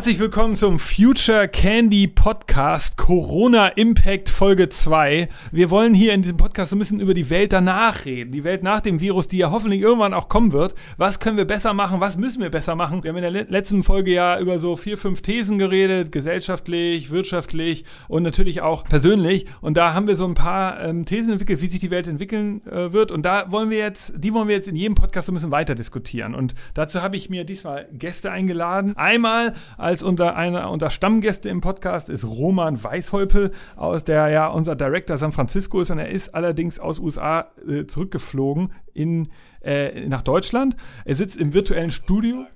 Herzlich 0.00 0.18
willkommen 0.18 0.56
zum 0.56 0.78
Future 0.78 1.46
Candy 1.46 2.08
Podcast 2.08 2.96
Corona 2.96 3.68
Impact 3.68 4.30
Folge 4.30 4.70
2. 4.70 5.28
Wir 5.52 5.68
wollen 5.68 5.92
hier 5.92 6.14
in 6.14 6.22
diesem 6.22 6.38
Podcast 6.38 6.70
so 6.70 6.76
ein 6.76 6.78
bisschen 6.78 7.00
über 7.00 7.12
die 7.12 7.28
Welt 7.28 7.52
danach 7.52 8.06
reden. 8.06 8.32
Die 8.32 8.42
Welt 8.42 8.62
nach 8.62 8.80
dem 8.80 9.00
Virus, 9.00 9.28
die 9.28 9.36
ja 9.36 9.50
hoffentlich 9.50 9.82
irgendwann 9.82 10.14
auch 10.14 10.30
kommen 10.30 10.52
wird. 10.52 10.74
Was 10.96 11.20
können 11.20 11.36
wir 11.36 11.44
besser 11.44 11.74
machen? 11.74 12.00
Was 12.00 12.16
müssen 12.16 12.40
wir 12.40 12.48
besser 12.48 12.76
machen? 12.76 13.02
Wir 13.02 13.10
haben 13.10 13.18
in 13.18 13.30
der 13.30 13.44
letzten 13.44 13.82
Folge 13.82 14.10
ja 14.10 14.40
über 14.40 14.58
so 14.58 14.78
vier, 14.78 14.96
fünf 14.96 15.20
Thesen 15.20 15.58
geredet. 15.58 16.12
Gesellschaftlich, 16.12 17.10
wirtschaftlich 17.10 17.84
und 18.08 18.22
natürlich 18.22 18.62
auch 18.62 18.84
persönlich. 18.84 19.44
Und 19.60 19.76
da 19.76 19.92
haben 19.92 20.06
wir 20.06 20.16
so 20.16 20.24
ein 20.24 20.32
paar 20.32 20.82
ähm, 20.82 21.04
Thesen 21.04 21.32
entwickelt, 21.32 21.60
wie 21.60 21.66
sich 21.66 21.80
die 21.80 21.90
Welt 21.90 22.08
entwickeln 22.08 22.66
äh, 22.66 22.94
wird. 22.94 23.12
Und 23.12 23.26
da 23.26 23.52
wollen 23.52 23.68
wir 23.68 23.76
jetzt, 23.76 24.14
die 24.16 24.32
wollen 24.32 24.48
wir 24.48 24.54
jetzt 24.54 24.68
in 24.68 24.76
jedem 24.76 24.94
Podcast 24.94 25.26
so 25.26 25.32
ein 25.32 25.34
bisschen 25.34 25.50
weiter 25.50 25.74
diskutieren. 25.74 26.34
Und 26.34 26.54
dazu 26.72 27.02
habe 27.02 27.16
ich 27.16 27.28
mir 27.28 27.44
diesmal 27.44 27.86
Gäste 27.92 28.32
eingeladen. 28.32 28.96
Einmal 28.96 29.52
als 29.90 30.04
unter 30.04 30.36
einer 30.36 30.70
unter 30.70 30.88
Stammgäste 30.88 31.48
im 31.48 31.60
Podcast 31.60 32.10
ist 32.10 32.24
Roman 32.24 32.84
Weishäupel, 32.84 33.50
aus 33.74 34.04
der 34.04 34.28
ja 34.28 34.46
unser 34.46 34.76
Director 34.76 35.18
San 35.18 35.32
Francisco 35.32 35.80
ist 35.80 35.90
und 35.90 35.98
er 35.98 36.10
ist 36.10 36.32
allerdings 36.32 36.78
aus 36.78 37.00
USA 37.00 37.50
äh, 37.66 37.86
zurückgeflogen 37.86 38.72
in, 38.94 39.30
äh, 39.64 40.06
nach 40.06 40.22
Deutschland. 40.22 40.76
Er 41.04 41.16
sitzt 41.16 41.38
im 41.38 41.54
virtuellen 41.54 41.90
Studio. 41.90 42.46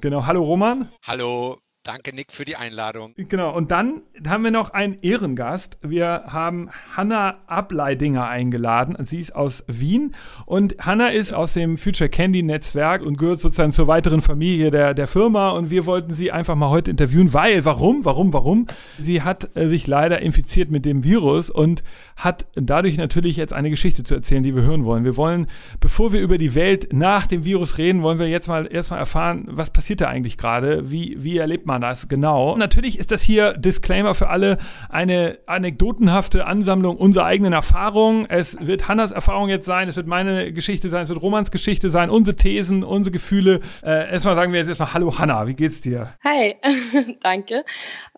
Genau, 0.00 0.26
hallo 0.26 0.44
Roman. 0.44 0.88
Hallo. 1.02 1.58
Danke, 1.86 2.12
Nick, 2.12 2.32
für 2.32 2.44
die 2.44 2.56
Einladung. 2.56 3.14
Genau, 3.16 3.54
und 3.54 3.70
dann 3.70 4.02
haben 4.26 4.42
wir 4.42 4.50
noch 4.50 4.70
einen 4.70 4.98
Ehrengast. 5.02 5.78
Wir 5.82 6.24
haben 6.26 6.68
Hanna 6.96 7.36
Ableidinger 7.46 8.26
eingeladen. 8.26 8.96
Sie 9.04 9.20
ist 9.20 9.36
aus 9.36 9.62
Wien 9.68 10.12
und 10.46 10.74
Hanna 10.80 11.10
ist 11.10 11.32
aus 11.32 11.52
dem 11.52 11.78
Future 11.78 12.10
Candy 12.10 12.42
Netzwerk 12.42 13.02
und 13.02 13.18
gehört 13.18 13.38
sozusagen 13.38 13.70
zur 13.70 13.86
weiteren 13.86 14.20
Familie 14.20 14.72
der, 14.72 14.94
der 14.94 15.06
Firma. 15.06 15.50
Und 15.50 15.70
wir 15.70 15.86
wollten 15.86 16.12
sie 16.12 16.32
einfach 16.32 16.56
mal 16.56 16.70
heute 16.70 16.90
interviewen, 16.90 17.32
weil, 17.32 17.64
warum, 17.64 18.04
warum, 18.04 18.32
warum? 18.32 18.66
Sie 18.98 19.22
hat 19.22 19.56
äh, 19.56 19.68
sich 19.68 19.86
leider 19.86 20.20
infiziert 20.20 20.72
mit 20.72 20.86
dem 20.86 21.04
Virus 21.04 21.50
und 21.50 21.84
hat 22.16 22.46
dadurch 22.56 22.96
natürlich 22.96 23.36
jetzt 23.36 23.52
eine 23.52 23.70
Geschichte 23.70 24.02
zu 24.02 24.16
erzählen, 24.16 24.42
die 24.42 24.56
wir 24.56 24.62
hören 24.62 24.84
wollen. 24.86 25.04
Wir 25.04 25.16
wollen, 25.16 25.46
bevor 25.78 26.12
wir 26.12 26.20
über 26.20 26.36
die 26.36 26.56
Welt 26.56 26.92
nach 26.92 27.28
dem 27.28 27.44
Virus 27.44 27.78
reden, 27.78 28.02
wollen 28.02 28.18
wir 28.18 28.26
jetzt 28.26 28.48
mal 28.48 28.66
erstmal 28.66 28.98
erfahren, 28.98 29.44
was 29.50 29.70
passiert 29.70 30.00
da 30.00 30.08
eigentlich 30.08 30.36
gerade? 30.36 30.90
Wie, 30.90 31.16
wie 31.20 31.38
erlebt 31.38 31.64
man 31.64 31.75
man 31.76 31.90
das 31.90 32.08
genau. 32.08 32.56
Natürlich 32.56 32.98
ist 32.98 33.10
das 33.10 33.22
hier 33.22 33.52
Disclaimer 33.52 34.14
für 34.14 34.28
alle 34.28 34.58
eine 34.88 35.38
anekdotenhafte 35.46 36.46
Ansammlung 36.46 36.96
unserer 36.96 37.26
eigenen 37.26 37.52
Erfahrungen. 37.52 38.26
Es 38.28 38.56
wird 38.60 38.88
Hannas 38.88 39.12
Erfahrung 39.12 39.48
jetzt 39.48 39.66
sein, 39.66 39.88
es 39.88 39.96
wird 39.96 40.06
meine 40.06 40.52
Geschichte 40.52 40.88
sein, 40.88 41.02
es 41.02 41.08
wird 41.08 41.20
Romans 41.20 41.50
Geschichte 41.50 41.90
sein, 41.90 42.08
unsere 42.08 42.36
Thesen, 42.36 42.82
unsere 42.82 43.12
Gefühle. 43.12 43.60
Äh, 43.82 44.10
erstmal 44.10 44.36
sagen 44.36 44.52
wir 44.52 44.60
jetzt 44.60 44.68
erstmal 44.68 44.94
Hallo 44.94 45.18
Hanna, 45.18 45.46
wie 45.46 45.54
geht's 45.54 45.82
dir? 45.82 46.14
Hi, 46.24 46.54
danke. 47.20 47.64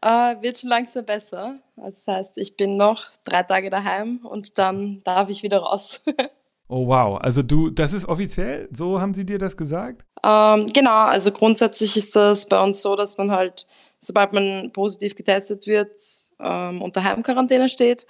Äh, 0.01 0.09
wird 0.41 0.59
schon 0.59 0.71
langsam 0.71 1.05
besser. 1.05 1.57
Das 1.77 2.07
heißt, 2.07 2.39
ich 2.39 2.57
bin 2.57 2.77
noch 2.77 3.07
drei 3.25 3.43
Tage 3.43 3.71
daheim 3.71 4.21
und 4.23 4.59
dann 4.59 5.03
darf 5.03 5.29
ich 5.29 5.43
wieder 5.43 5.59
raus. 5.59 6.05
Oh 6.71 6.87
wow, 6.87 7.19
also 7.21 7.43
du, 7.43 7.71
das 7.71 7.95
ist 7.95 8.07
offiziell? 8.07 8.69
So 8.71 9.01
haben 9.01 9.15
sie 9.15 9.25
dir 9.25 9.39
das 9.39 9.57
gesagt? 9.57 10.05
Ähm, 10.23 10.67
genau, 10.67 11.07
also 11.07 11.33
grundsätzlich 11.33 11.97
ist 11.97 12.15
das 12.15 12.47
bei 12.47 12.63
uns 12.63 12.83
so, 12.83 12.95
dass 12.95 13.17
man 13.17 13.31
halt, 13.31 13.67
sobald 14.01 14.35
man 14.35 14.71
positiv 14.73 15.17
getestet 15.17 15.67
wird, 15.67 15.93
ähm, 16.39 16.83
unter 16.83 17.03
Heimquarantäne 17.03 17.71
steht. 17.71 18.07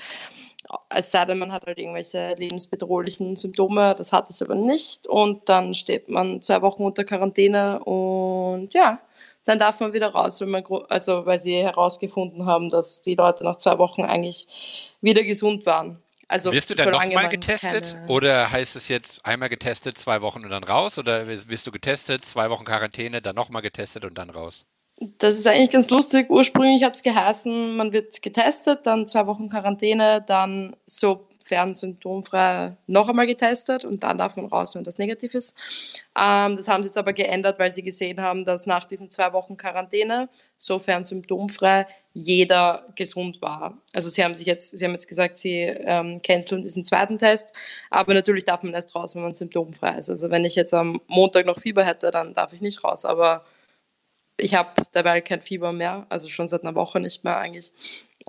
Es 0.90 1.12
sei 1.12 1.24
denn, 1.24 1.38
man 1.38 1.52
hat 1.52 1.66
halt 1.66 1.78
irgendwelche 1.78 2.34
lebensbedrohlichen 2.34 3.36
Symptome, 3.36 3.94
das 3.96 4.12
hat 4.12 4.28
es 4.28 4.42
aber 4.42 4.56
nicht. 4.56 5.06
Und 5.06 5.48
dann 5.48 5.72
steht 5.74 6.08
man 6.08 6.42
zwei 6.42 6.60
Wochen 6.60 6.82
unter 6.82 7.04
Quarantäne 7.04 7.78
und 7.84 8.74
ja, 8.74 9.00
dann 9.44 9.60
darf 9.60 9.78
man 9.80 9.92
wieder 9.92 10.08
raus, 10.08 10.40
wenn 10.40 10.50
man, 10.50 10.64
also 10.88 11.24
weil 11.24 11.38
sie 11.38 11.54
herausgefunden 11.62 12.44
haben, 12.44 12.68
dass 12.68 13.02
die 13.02 13.14
Leute 13.14 13.44
nach 13.44 13.56
zwei 13.56 13.78
Wochen 13.78 14.02
eigentlich 14.02 14.94
wieder 15.00 15.22
gesund 15.22 15.64
waren. 15.64 16.02
Also 16.28 16.52
wirst 16.52 16.68
du 16.68 16.74
dann 16.74 16.90
nochmal 16.90 17.28
getestet? 17.28 17.92
Keine... 17.92 18.06
Oder 18.08 18.50
heißt 18.50 18.76
es 18.76 18.88
jetzt 18.88 19.24
einmal 19.24 19.48
getestet, 19.48 19.96
zwei 19.96 20.20
Wochen 20.20 20.44
und 20.44 20.50
dann 20.50 20.62
raus? 20.62 20.98
Oder 20.98 21.26
wirst 21.26 21.66
du 21.66 21.72
getestet, 21.72 22.24
zwei 22.24 22.50
Wochen 22.50 22.64
Quarantäne, 22.64 23.22
dann 23.22 23.34
nochmal 23.34 23.62
getestet 23.62 24.04
und 24.04 24.16
dann 24.18 24.28
raus? 24.28 24.66
Das 25.18 25.36
ist 25.36 25.46
eigentlich 25.46 25.70
ganz 25.70 25.90
lustig. 25.90 26.28
Ursprünglich 26.28 26.82
hat 26.82 26.96
es 26.96 27.02
geheißen, 27.02 27.76
man 27.76 27.92
wird 27.92 28.20
getestet, 28.20 28.80
dann 28.84 29.06
zwei 29.06 29.26
Wochen 29.26 29.48
Quarantäne, 29.48 30.22
dann 30.26 30.76
so 30.86 31.27
fern 31.48 31.74
symptomfrei 31.74 32.76
noch 32.86 33.08
einmal 33.08 33.26
getestet 33.26 33.84
und 33.84 34.02
dann 34.02 34.18
darf 34.18 34.36
man 34.36 34.46
raus, 34.46 34.74
wenn 34.74 34.84
das 34.84 34.98
negativ 34.98 35.34
ist. 35.34 35.56
Ähm, 36.14 36.56
das 36.56 36.68
haben 36.68 36.82
sie 36.82 36.88
jetzt 36.88 36.98
aber 36.98 37.14
geändert, 37.14 37.58
weil 37.58 37.70
sie 37.70 37.82
gesehen 37.82 38.20
haben, 38.20 38.44
dass 38.44 38.66
nach 38.66 38.84
diesen 38.84 39.10
zwei 39.10 39.32
Wochen 39.32 39.56
Quarantäne, 39.56 40.28
sofern 40.58 41.04
symptomfrei, 41.04 41.86
jeder 42.12 42.86
gesund 42.94 43.40
war. 43.40 43.78
Also 43.94 44.08
sie 44.08 44.22
haben 44.22 44.34
sich 44.34 44.46
jetzt, 44.46 44.76
sie 44.76 44.84
haben 44.84 44.92
jetzt 44.92 45.08
gesagt, 45.08 45.38
sie 45.38 45.62
ähm, 45.62 46.20
canceln 46.22 46.62
diesen 46.62 46.84
zweiten 46.84 47.16
Test, 47.16 47.52
aber 47.90 48.12
natürlich 48.12 48.44
darf 48.44 48.62
man 48.62 48.74
erst 48.74 48.94
raus, 48.94 49.14
wenn 49.14 49.22
man 49.22 49.32
symptomfrei 49.32 49.98
ist. 49.98 50.10
Also 50.10 50.30
wenn 50.30 50.44
ich 50.44 50.54
jetzt 50.54 50.74
am 50.74 51.00
Montag 51.06 51.46
noch 51.46 51.58
Fieber 51.58 51.84
hätte, 51.84 52.10
dann 52.10 52.34
darf 52.34 52.52
ich 52.52 52.60
nicht 52.60 52.84
raus, 52.84 53.04
aber 53.04 53.44
ich 54.36 54.54
habe 54.54 54.70
dabei 54.92 55.20
kein 55.20 55.42
Fieber 55.42 55.72
mehr, 55.72 56.06
also 56.08 56.28
schon 56.28 56.48
seit 56.48 56.62
einer 56.62 56.74
Woche 56.74 57.00
nicht 57.00 57.24
mehr 57.24 57.36
eigentlich. 57.38 57.72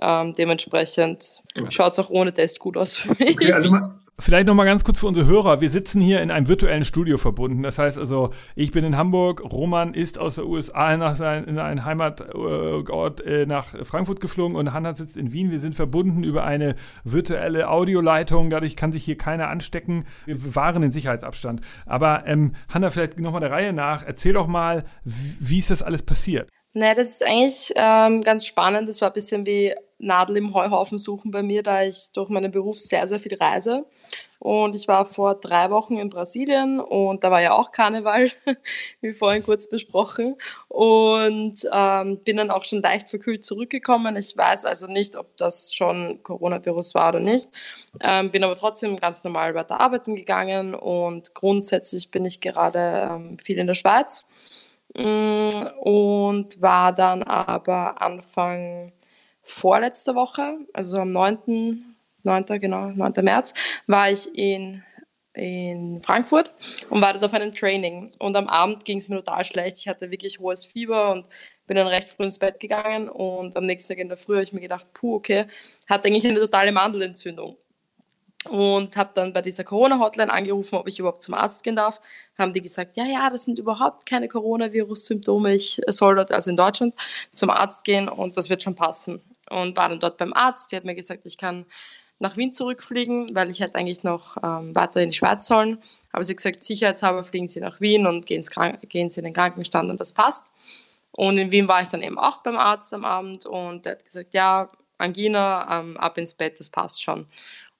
Ähm, 0.00 0.32
dementsprechend 0.32 1.42
schaut 1.68 1.92
es 1.92 1.98
auch 1.98 2.10
ohne 2.10 2.32
Test 2.32 2.58
gut 2.58 2.76
aus 2.76 2.96
für 2.96 3.14
mich. 3.18 3.36
Okay, 3.36 3.52
also 3.52 3.76
Vielleicht 4.20 4.46
noch 4.46 4.54
mal 4.54 4.64
ganz 4.64 4.84
kurz 4.84 5.00
für 5.00 5.06
unsere 5.06 5.26
Hörer. 5.26 5.62
Wir 5.62 5.70
sitzen 5.70 6.00
hier 6.00 6.20
in 6.20 6.30
einem 6.30 6.46
virtuellen 6.46 6.84
Studio 6.84 7.16
verbunden. 7.16 7.62
Das 7.62 7.78
heißt 7.78 7.96
also, 7.96 8.30
ich 8.54 8.70
bin 8.70 8.84
in 8.84 8.96
Hamburg, 8.96 9.42
Roman 9.50 9.94
ist 9.94 10.18
aus 10.18 10.34
der 10.34 10.46
USA 10.46 10.94
nach 10.98 11.16
sein, 11.16 11.44
in 11.44 11.58
einen 11.58 11.86
Heimatort 11.86 13.24
äh, 13.24 13.46
nach 13.46 13.68
Frankfurt 13.84 14.20
geflogen 14.20 14.56
und 14.56 14.74
Hanna 14.74 14.94
sitzt 14.94 15.16
in 15.16 15.32
Wien. 15.32 15.50
Wir 15.50 15.58
sind 15.58 15.74
verbunden 15.74 16.22
über 16.22 16.44
eine 16.44 16.74
virtuelle 17.02 17.70
Audioleitung. 17.70 18.50
Dadurch 18.50 18.76
kann 18.76 18.92
sich 18.92 19.04
hier 19.04 19.16
keiner 19.16 19.48
anstecken. 19.48 20.04
Wir 20.26 20.54
wahren 20.54 20.82
den 20.82 20.92
Sicherheitsabstand. 20.92 21.62
Aber 21.86 22.24
ähm, 22.26 22.54
Hanna, 22.68 22.90
vielleicht 22.90 23.18
noch 23.20 23.32
mal 23.32 23.40
der 23.40 23.50
Reihe 23.50 23.72
nach. 23.72 24.04
Erzähl 24.06 24.34
doch 24.34 24.46
mal, 24.46 24.84
wie, 25.04 25.36
wie 25.40 25.58
ist 25.60 25.70
das 25.70 25.82
alles 25.82 26.02
passiert? 26.02 26.50
Naja, 26.74 26.94
das 26.94 27.08
ist 27.08 27.26
eigentlich 27.26 27.72
ähm, 27.74 28.20
ganz 28.20 28.44
spannend. 28.44 28.86
Das 28.86 29.00
war 29.00 29.08
ein 29.08 29.14
bisschen 29.14 29.46
wie 29.46 29.72
Nadel 30.00 30.38
im 30.38 30.54
Heuhaufen 30.54 30.98
suchen 30.98 31.30
bei 31.30 31.42
mir, 31.42 31.62
da 31.62 31.82
ich 31.82 32.12
durch 32.12 32.28
meinen 32.30 32.50
Beruf 32.50 32.78
sehr, 32.78 33.06
sehr 33.06 33.20
viel 33.20 33.36
reise. 33.36 33.84
Und 34.38 34.74
ich 34.74 34.88
war 34.88 35.04
vor 35.04 35.34
drei 35.34 35.70
Wochen 35.70 35.98
in 35.98 36.08
Brasilien 36.08 36.80
und 36.80 37.22
da 37.22 37.30
war 37.30 37.42
ja 37.42 37.52
auch 37.52 37.72
Karneval, 37.72 38.30
wie 39.02 39.12
vorhin 39.12 39.42
kurz 39.42 39.68
besprochen. 39.68 40.36
Und 40.68 41.68
ähm, 41.70 42.20
bin 42.24 42.38
dann 42.38 42.50
auch 42.50 42.64
schon 42.64 42.80
leicht 42.80 43.10
verkühlt 43.10 43.44
zurückgekommen. 43.44 44.16
Ich 44.16 44.34
weiß 44.34 44.64
also 44.64 44.86
nicht, 44.86 45.14
ob 45.16 45.36
das 45.36 45.74
schon 45.74 46.22
Coronavirus 46.22 46.94
war 46.94 47.10
oder 47.10 47.20
nicht. 47.20 47.48
Ähm, 48.00 48.30
bin 48.30 48.42
aber 48.42 48.54
trotzdem 48.54 48.96
ganz 48.96 49.22
normal 49.24 49.54
weiter 49.54 49.78
arbeiten 49.78 50.16
gegangen 50.16 50.74
und 50.74 51.34
grundsätzlich 51.34 52.10
bin 52.10 52.24
ich 52.24 52.40
gerade 52.40 53.10
ähm, 53.10 53.38
viel 53.38 53.58
in 53.58 53.66
der 53.66 53.74
Schweiz 53.74 54.26
mm, 54.94 55.48
und 55.80 56.62
war 56.62 56.94
dann 56.94 57.22
aber 57.22 58.00
Anfang 58.00 58.92
vorletzte 59.50 60.14
Woche, 60.14 60.58
also 60.72 60.98
am 60.98 61.12
9. 61.12 61.96
9. 62.22 62.44
genau, 62.60 62.90
9. 62.90 63.12
März, 63.22 63.54
war 63.86 64.10
ich 64.10 64.34
in, 64.36 64.82
in 65.32 66.02
Frankfurt 66.02 66.52
und 66.90 67.00
war 67.00 67.12
dort 67.12 67.24
auf 67.24 67.34
einem 67.34 67.52
Training. 67.52 68.10
Und 68.18 68.36
am 68.36 68.48
Abend 68.48 68.84
ging 68.84 68.98
es 68.98 69.08
mir 69.08 69.16
total 69.16 69.44
schlecht. 69.44 69.78
Ich 69.78 69.88
hatte 69.88 70.10
wirklich 70.10 70.38
hohes 70.38 70.64
Fieber 70.64 71.12
und 71.12 71.26
bin 71.66 71.76
dann 71.76 71.86
recht 71.86 72.08
früh 72.08 72.24
ins 72.24 72.38
Bett 72.38 72.60
gegangen. 72.60 73.08
Und 73.08 73.56
am 73.56 73.66
nächsten 73.66 73.94
Tag 73.94 73.98
in 73.98 74.08
der 74.08 74.18
Früh 74.18 74.34
habe 74.34 74.44
ich 74.44 74.52
mir 74.52 74.60
gedacht, 74.60 74.86
puh, 74.92 75.16
okay, 75.16 75.46
hatte 75.88 76.08
eigentlich 76.08 76.26
eine 76.26 76.40
totale 76.40 76.72
Mandelentzündung 76.72 77.56
und 78.48 78.96
habe 78.96 79.10
dann 79.14 79.32
bei 79.32 79.42
dieser 79.42 79.64
Corona-Hotline 79.64 80.32
angerufen, 80.32 80.76
ob 80.76 80.88
ich 80.88 80.98
überhaupt 80.98 81.22
zum 81.22 81.34
Arzt 81.34 81.62
gehen 81.62 81.76
darf. 81.76 82.00
Haben 82.38 82.52
die 82.52 82.62
gesagt, 82.62 82.96
ja, 82.96 83.04
ja, 83.04 83.28
das 83.28 83.44
sind 83.44 83.58
überhaupt 83.58 84.06
keine 84.06 84.28
Coronavirus-Symptome. 84.28 85.54
Ich 85.54 85.80
soll 85.88 86.16
dort, 86.16 86.32
also 86.32 86.50
in 86.50 86.56
Deutschland, 86.56 86.94
zum 87.34 87.50
Arzt 87.50 87.84
gehen 87.84 88.08
und 88.08 88.36
das 88.36 88.48
wird 88.48 88.62
schon 88.62 88.74
passen. 88.74 89.20
Und 89.50 89.76
war 89.76 89.88
dann 89.88 90.00
dort 90.00 90.16
beim 90.16 90.32
Arzt. 90.32 90.72
Die 90.72 90.76
hat 90.76 90.84
mir 90.84 90.94
gesagt, 90.94 91.22
ich 91.24 91.36
kann 91.36 91.66
nach 92.20 92.36
Wien 92.36 92.54
zurückfliegen, 92.54 93.34
weil 93.34 93.50
ich 93.50 93.60
halt 93.60 93.74
eigentlich 93.74 94.04
noch 94.04 94.36
ähm, 94.42 94.76
weiter 94.76 95.00
in 95.00 95.10
die 95.10 95.16
Schweiz 95.16 95.46
sollen. 95.46 95.82
Aber 96.12 96.22
sie 96.22 96.32
hat 96.32 96.36
gesagt, 96.36 96.62
sicherheitshalber 96.62 97.24
fliegen 97.24 97.46
Sie 97.46 97.60
nach 97.60 97.80
Wien 97.80 98.06
und 98.06 98.26
gehen, 98.26 98.44
gehen 98.88 99.10
Sie 99.10 99.20
in 99.20 99.24
den 99.24 99.34
Krankenstand 99.34 99.90
und 99.90 100.00
das 100.00 100.12
passt. 100.12 100.48
Und 101.12 101.38
in 101.38 101.50
Wien 101.50 101.66
war 101.66 101.82
ich 101.82 101.88
dann 101.88 102.02
eben 102.02 102.18
auch 102.18 102.38
beim 102.38 102.56
Arzt 102.56 102.94
am 102.94 103.04
Abend 103.04 103.46
und 103.46 103.84
der 103.84 103.92
hat 103.92 104.04
gesagt, 104.04 104.34
ja, 104.34 104.70
Angina, 104.98 105.80
ähm, 105.80 105.96
ab 105.96 106.18
ins 106.18 106.34
Bett, 106.34 106.60
das 106.60 106.70
passt 106.70 107.02
schon. 107.02 107.26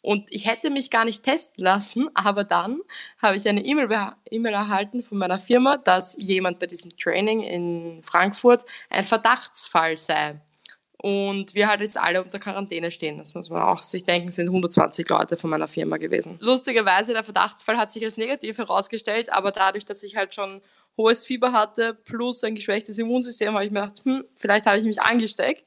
Und 0.03 0.33
ich 0.33 0.47
hätte 0.47 0.71
mich 0.71 0.91
gar 0.91 1.05
nicht 1.05 1.23
testen 1.23 1.63
lassen, 1.63 2.09
aber 2.15 2.45
dann 2.45 2.81
habe 3.21 3.37
ich 3.37 3.49
eine 3.49 3.63
E-Mail 3.63 3.91
e 4.31 4.43
erhalten 4.51 5.03
von 5.03 5.19
meiner 5.19 5.39
Firma, 5.39 5.77
dass 5.77 6.17
jemand 6.19 6.59
bei 6.59 6.67
diesem 6.67 6.97
Training 6.97 7.43
in 7.43 8.03
Frankfurt 8.03 8.65
ein 8.89 9.05
Verdachtsfall 9.05 9.99
sei. 9.99 10.41
Und 11.03 11.55
wir 11.55 11.67
halt 11.67 11.81
jetzt 11.81 11.99
alle 11.99 12.23
unter 12.23 12.39
Quarantäne 12.39 12.91
stehen. 12.91 13.17
Das 13.17 13.35
muss 13.35 13.49
man 13.49 13.63
auch 13.63 13.83
sich 13.83 14.05
denken, 14.05 14.31
sind 14.31 14.49
120 14.49 15.09
Leute 15.09 15.39
von 15.39 15.49
meiner 15.49 15.67
Firma 15.67 15.97
gewesen. 15.97 16.37
Lustigerweise, 16.41 17.15
der 17.15 17.25
Verdachtsfall 17.25 17.79
hat 17.79 17.91
sich 17.91 18.05
als 18.05 18.19
negativ 18.19 18.59
herausgestellt, 18.59 19.33
aber 19.33 19.51
dadurch, 19.51 19.87
dass 19.87 20.03
ich 20.03 20.17
halt 20.17 20.35
schon 20.35 20.61
hohes 20.99 21.25
Fieber 21.25 21.53
hatte 21.53 21.95
plus 21.95 22.45
ein 22.45 22.55
geschwächtes 22.55 22.99
Immunsystem, 22.99 23.55
habe 23.55 23.65
ich 23.65 23.71
mir 23.71 23.81
gedacht, 23.81 24.03
hm, 24.05 24.25
vielleicht 24.37 24.67
habe 24.67 24.79
ich 24.79 24.85
mich 24.85 25.01
angesteckt 25.01 25.65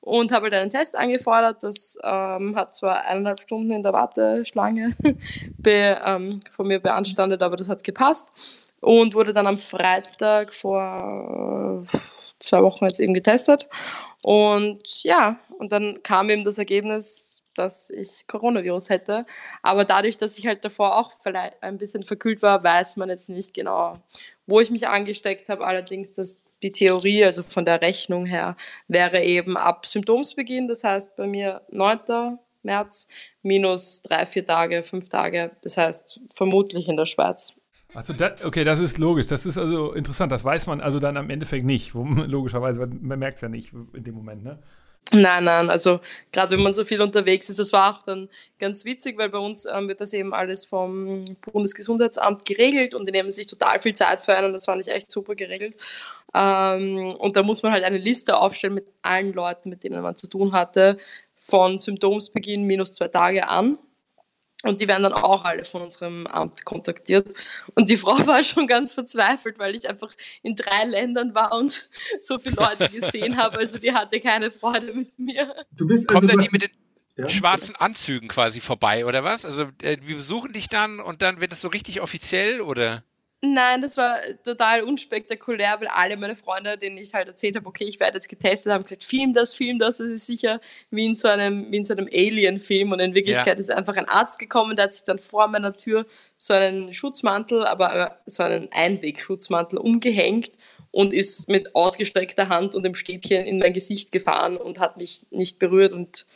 und 0.00 0.30
habe 0.30 0.44
halt 0.44 0.54
einen 0.54 0.70
Test 0.70 0.94
angefordert. 0.94 1.64
Das 1.64 1.98
ähm, 2.04 2.54
hat 2.54 2.76
zwar 2.76 3.04
eineinhalb 3.06 3.40
Stunden 3.40 3.72
in 3.72 3.82
der 3.82 3.92
Warteschlange 3.92 4.94
be, 5.58 6.00
ähm, 6.04 6.38
von 6.52 6.68
mir 6.68 6.78
beanstandet, 6.78 7.42
aber 7.42 7.56
das 7.56 7.68
hat 7.68 7.82
gepasst 7.82 8.28
und 8.80 9.14
wurde 9.14 9.32
dann 9.32 9.48
am 9.48 9.58
Freitag 9.58 10.54
vor 10.54 11.84
zwei 12.46 12.62
Wochen 12.62 12.84
jetzt 12.84 13.00
eben 13.00 13.14
getestet. 13.14 13.68
Und 14.22 15.02
ja, 15.02 15.38
und 15.58 15.72
dann 15.72 16.02
kam 16.02 16.30
eben 16.30 16.44
das 16.44 16.58
Ergebnis, 16.58 17.44
dass 17.54 17.90
ich 17.90 18.26
Coronavirus 18.26 18.90
hätte. 18.90 19.26
Aber 19.62 19.84
dadurch, 19.84 20.18
dass 20.18 20.38
ich 20.38 20.46
halt 20.46 20.64
davor 20.64 20.96
auch 20.96 21.12
vielleicht 21.22 21.62
ein 21.62 21.78
bisschen 21.78 22.02
verkühlt 22.02 22.42
war, 22.42 22.62
weiß 22.62 22.96
man 22.96 23.08
jetzt 23.08 23.28
nicht 23.28 23.54
genau, 23.54 23.94
wo 24.46 24.60
ich 24.60 24.70
mich 24.70 24.88
angesteckt 24.88 25.48
habe. 25.48 25.66
Allerdings, 25.66 26.14
dass 26.14 26.38
die 26.62 26.72
Theorie, 26.72 27.24
also 27.24 27.42
von 27.42 27.64
der 27.64 27.82
Rechnung 27.82 28.26
her, 28.26 28.56
wäre 28.88 29.22
eben 29.22 29.56
ab 29.56 29.86
Symptomsbeginn, 29.86 30.68
das 30.68 30.84
heißt 30.84 31.16
bei 31.16 31.26
mir 31.26 31.62
9. 31.70 32.38
März 32.62 33.06
minus 33.42 34.02
drei, 34.02 34.26
vier 34.26 34.44
Tage, 34.44 34.82
fünf 34.82 35.08
Tage, 35.08 35.52
das 35.62 35.76
heißt 35.76 36.20
vermutlich 36.34 36.88
in 36.88 36.96
der 36.96 37.06
Schweiz. 37.06 37.54
Also 37.96 38.12
das, 38.12 38.44
okay, 38.44 38.62
das 38.62 38.78
ist 38.78 38.98
logisch. 38.98 39.26
Das 39.26 39.46
ist 39.46 39.56
also 39.56 39.92
interessant. 39.94 40.30
Das 40.30 40.44
weiß 40.44 40.66
man 40.66 40.82
also 40.82 41.00
dann 41.00 41.16
am 41.16 41.30
Endeffekt 41.30 41.64
nicht. 41.64 41.94
Logischerweise, 41.94 42.86
man 42.86 43.18
merkt 43.18 43.36
es 43.36 43.40
ja 43.40 43.48
nicht 43.48 43.72
in 43.94 44.04
dem 44.04 44.14
Moment, 44.14 44.44
ne? 44.44 44.58
Nein, 45.12 45.44
nein, 45.44 45.70
also 45.70 46.00
gerade 46.32 46.56
wenn 46.56 46.64
man 46.64 46.72
so 46.72 46.84
viel 46.84 47.00
unterwegs 47.00 47.48
ist, 47.48 47.60
das 47.60 47.72
war 47.72 47.94
auch 47.94 48.02
dann 48.02 48.28
ganz 48.58 48.84
witzig, 48.84 49.16
weil 49.16 49.28
bei 49.28 49.38
uns 49.38 49.64
ähm, 49.64 49.86
wird 49.86 50.00
das 50.00 50.12
eben 50.12 50.34
alles 50.34 50.64
vom 50.64 51.24
Bundesgesundheitsamt 51.52 52.44
geregelt 52.44 52.92
und 52.92 53.06
die 53.06 53.12
nehmen 53.12 53.30
sich 53.30 53.46
total 53.46 53.80
viel 53.80 53.94
Zeit 53.94 54.24
für 54.24 54.36
einen, 54.36 54.52
das 54.52 54.64
fand 54.64 54.82
ich 54.82 54.92
echt 54.92 55.12
super 55.12 55.36
geregelt. 55.36 55.76
Ähm, 56.34 57.14
und 57.20 57.36
da 57.36 57.44
muss 57.44 57.62
man 57.62 57.70
halt 57.70 57.84
eine 57.84 57.98
Liste 57.98 58.36
aufstellen 58.36 58.74
mit 58.74 58.90
allen 59.02 59.32
Leuten, 59.32 59.70
mit 59.70 59.84
denen 59.84 60.02
man 60.02 60.16
zu 60.16 60.26
tun 60.26 60.50
hatte, 60.52 60.98
von 61.38 61.78
Symptomsbeginn 61.78 62.64
minus 62.64 62.92
zwei 62.92 63.06
Tage 63.06 63.46
an. 63.46 63.78
Und 64.62 64.80
die 64.80 64.88
werden 64.88 65.02
dann 65.02 65.12
auch 65.12 65.44
alle 65.44 65.64
von 65.64 65.82
unserem 65.82 66.26
Amt 66.26 66.64
kontaktiert. 66.64 67.28
Und 67.74 67.90
die 67.90 67.96
Frau 67.96 68.26
war 68.26 68.42
schon 68.42 68.66
ganz 68.66 68.92
verzweifelt, 68.92 69.58
weil 69.58 69.74
ich 69.74 69.88
einfach 69.88 70.12
in 70.42 70.56
drei 70.56 70.84
Ländern 70.84 71.34
war 71.34 71.52
und 71.52 71.88
so 72.20 72.38
viele 72.38 72.56
Leute 72.56 72.88
gesehen 72.88 73.36
habe. 73.42 73.58
Also 73.58 73.78
die 73.78 73.92
hatte 73.92 74.18
keine 74.20 74.50
Freude 74.50 74.94
mit 74.94 75.18
mir. 75.18 75.54
Du 75.72 75.86
bist 75.86 76.08
also 76.08 76.14
Kommen 76.14 76.28
dann 76.28 76.38
die 76.38 76.48
mit 76.50 76.62
den 76.62 76.70
ja? 77.16 77.28
schwarzen 77.28 77.76
Anzügen 77.76 78.28
quasi 78.28 78.60
vorbei, 78.60 79.04
oder 79.04 79.24
was? 79.24 79.44
Also 79.44 79.64
äh, 79.82 79.98
wir 80.02 80.16
besuchen 80.16 80.52
dich 80.52 80.68
dann 80.68 81.00
und 81.00 81.22
dann 81.22 81.40
wird 81.40 81.52
es 81.52 81.60
so 81.60 81.68
richtig 81.68 82.00
offiziell, 82.00 82.60
oder? 82.60 83.04
Nein, 83.54 83.82
das 83.82 83.96
war 83.96 84.18
total 84.44 84.82
unspektakulär, 84.82 85.76
weil 85.78 85.88
alle 85.88 86.16
meine 86.16 86.34
Freunde, 86.34 86.76
denen 86.76 86.98
ich 86.98 87.14
halt 87.14 87.28
erzählt 87.28 87.56
habe, 87.56 87.66
okay, 87.66 87.84
ich 87.84 88.00
werde 88.00 88.16
jetzt 88.16 88.28
getestet, 88.28 88.72
haben 88.72 88.82
gesagt, 88.82 89.04
film 89.04 89.34
das, 89.34 89.54
film 89.54 89.78
das, 89.78 89.98
das 89.98 90.08
ist 90.08 90.26
sicher 90.26 90.60
wie 90.90 91.06
in 91.06 91.14
so 91.14 91.28
einem, 91.28 91.70
wie 91.70 91.76
in 91.76 91.84
so 91.84 91.94
einem 91.94 92.08
Alien-Film. 92.12 92.92
Und 92.92 93.00
in 93.00 93.14
Wirklichkeit 93.14 93.58
ja. 93.58 93.60
ist 93.60 93.70
einfach 93.70 93.96
ein 93.96 94.08
Arzt 94.08 94.38
gekommen, 94.38 94.76
der 94.76 94.84
hat 94.84 94.94
sich 94.94 95.04
dann 95.04 95.18
vor 95.18 95.48
meiner 95.48 95.72
Tür 95.72 96.06
so 96.36 96.54
einen 96.54 96.92
Schutzmantel, 96.92 97.66
aber 97.66 98.18
so 98.26 98.42
einen 98.42 98.68
Einwegschutzmantel 98.72 99.78
umgehängt 99.78 100.52
und 100.90 101.12
ist 101.12 101.48
mit 101.48 101.74
ausgestreckter 101.74 102.48
Hand 102.48 102.74
und 102.74 102.82
dem 102.82 102.94
Stäbchen 102.94 103.46
in 103.46 103.58
mein 103.58 103.74
Gesicht 103.74 104.12
gefahren 104.12 104.56
und 104.56 104.80
hat 104.80 104.96
mich 104.96 105.26
nicht 105.30 105.58
berührt 105.58 105.92
und 105.92 106.26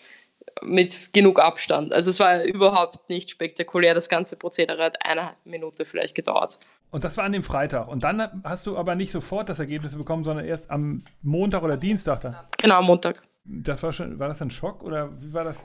mit 0.63 1.13
genug 1.13 1.41
Abstand. 1.41 1.93
Also 1.93 2.11
es 2.11 2.21
war 2.21 2.43
überhaupt 2.43 3.09
nicht 3.09 3.31
spektakulär. 3.31 3.95
Das 3.95 4.09
ganze 4.09 4.37
Prozedere 4.37 4.83
hat 4.85 5.05
eine 5.05 5.31
Minute 5.45 5.85
vielleicht 5.85 6.15
gedauert. 6.15 6.59
Und 6.91 7.05
das 7.05 7.17
war 7.17 7.25
an 7.25 7.33
dem 7.33 7.43
Freitag. 7.43 7.89
Und 7.89 8.05
dann 8.05 8.43
hast 8.45 8.67
du 8.67 8.77
aber 8.77 8.95
nicht 8.95 9.13
sofort 9.13 9.49
das 9.49 9.61
Ergebnis 9.61 9.95
bekommen, 9.95 10.25
sondern 10.25 10.45
erst 10.45 10.71
am 10.71 11.05
Montag 11.23 11.63
oder 11.63 11.77
Dienstag 11.77 12.21
dann. 12.21 12.37
Genau, 12.59 12.77
am 12.77 12.87
Montag. 12.87 13.23
Das 13.45 13.83
war 13.83 13.93
schon, 13.93 14.19
war 14.19 14.29
das 14.29 14.43
ein 14.43 14.51
Schock 14.51 14.83
oder 14.83 15.11
wie 15.21 15.33
war 15.33 15.45
das? 15.45 15.65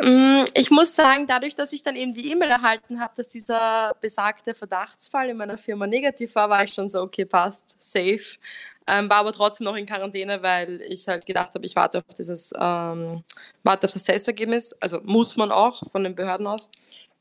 Mm, 0.00 0.44
ich 0.54 0.70
muss 0.70 0.94
sagen, 0.94 1.26
dadurch, 1.28 1.54
dass 1.54 1.72
ich 1.72 1.82
dann 1.82 1.94
eben 1.94 2.14
die 2.14 2.30
E-Mail 2.32 2.50
erhalten 2.50 3.00
habe, 3.00 3.14
dass 3.16 3.28
dieser 3.28 3.94
besagte 4.00 4.54
Verdachtsfall 4.54 5.28
in 5.30 5.36
meiner 5.36 5.56
Firma 5.56 5.86
negativ 5.86 6.34
war, 6.34 6.50
war 6.50 6.64
ich 6.64 6.74
schon 6.74 6.90
so, 6.90 7.00
okay, 7.00 7.24
passt, 7.24 7.76
safe. 7.78 8.38
Ähm, 8.86 9.08
war 9.08 9.18
aber 9.18 9.32
trotzdem 9.32 9.64
noch 9.66 9.76
in 9.76 9.86
Quarantäne, 9.86 10.42
weil 10.42 10.82
ich 10.82 11.08
halt 11.08 11.24
gedacht 11.26 11.54
habe, 11.54 11.64
ich 11.64 11.76
warte 11.76 11.98
auf 11.98 12.14
dieses, 12.14 12.52
ähm, 12.58 13.22
warte 13.62 13.86
auf 13.86 13.92
das 13.92 14.02
Testergebnis. 14.02 14.74
Also 14.80 15.00
muss 15.04 15.36
man 15.36 15.52
auch 15.52 15.82
von 15.90 16.04
den 16.04 16.14
Behörden 16.14 16.46
aus. 16.46 16.70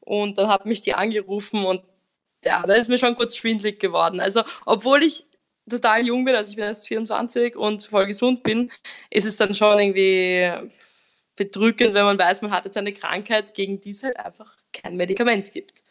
Und 0.01 0.37
dann 0.37 0.49
hat 0.49 0.65
mich 0.65 0.81
die 0.81 0.93
angerufen 0.95 1.65
und 1.65 1.83
ja, 2.45 2.63
da 2.67 2.73
ist 2.73 2.89
mir 2.89 2.97
schon 2.97 3.15
kurz 3.15 3.35
schwindlig 3.37 3.79
geworden. 3.79 4.19
Also, 4.19 4.43
obwohl 4.65 5.03
ich 5.03 5.25
total 5.69 6.05
jung 6.05 6.25
bin, 6.25 6.35
also 6.35 6.49
ich 6.51 6.55
bin 6.57 6.65
erst 6.65 6.87
24 6.87 7.55
und 7.55 7.85
voll 7.85 8.07
gesund 8.07 8.43
bin, 8.43 8.71
ist 9.09 9.25
es 9.25 9.37
dann 9.37 9.55
schon 9.55 9.79
irgendwie 9.79 10.51
bedrückend, 11.35 11.93
wenn 11.93 12.05
man 12.05 12.19
weiß, 12.19 12.41
man 12.41 12.51
hat 12.51 12.65
jetzt 12.65 12.77
eine 12.77 12.93
Krankheit, 12.93 13.53
gegen 13.53 13.79
die 13.81 13.91
es 13.91 14.03
halt 14.03 14.17
einfach 14.17 14.55
kein 14.71 14.95
Medikament 14.95 15.51
gibt. 15.51 15.83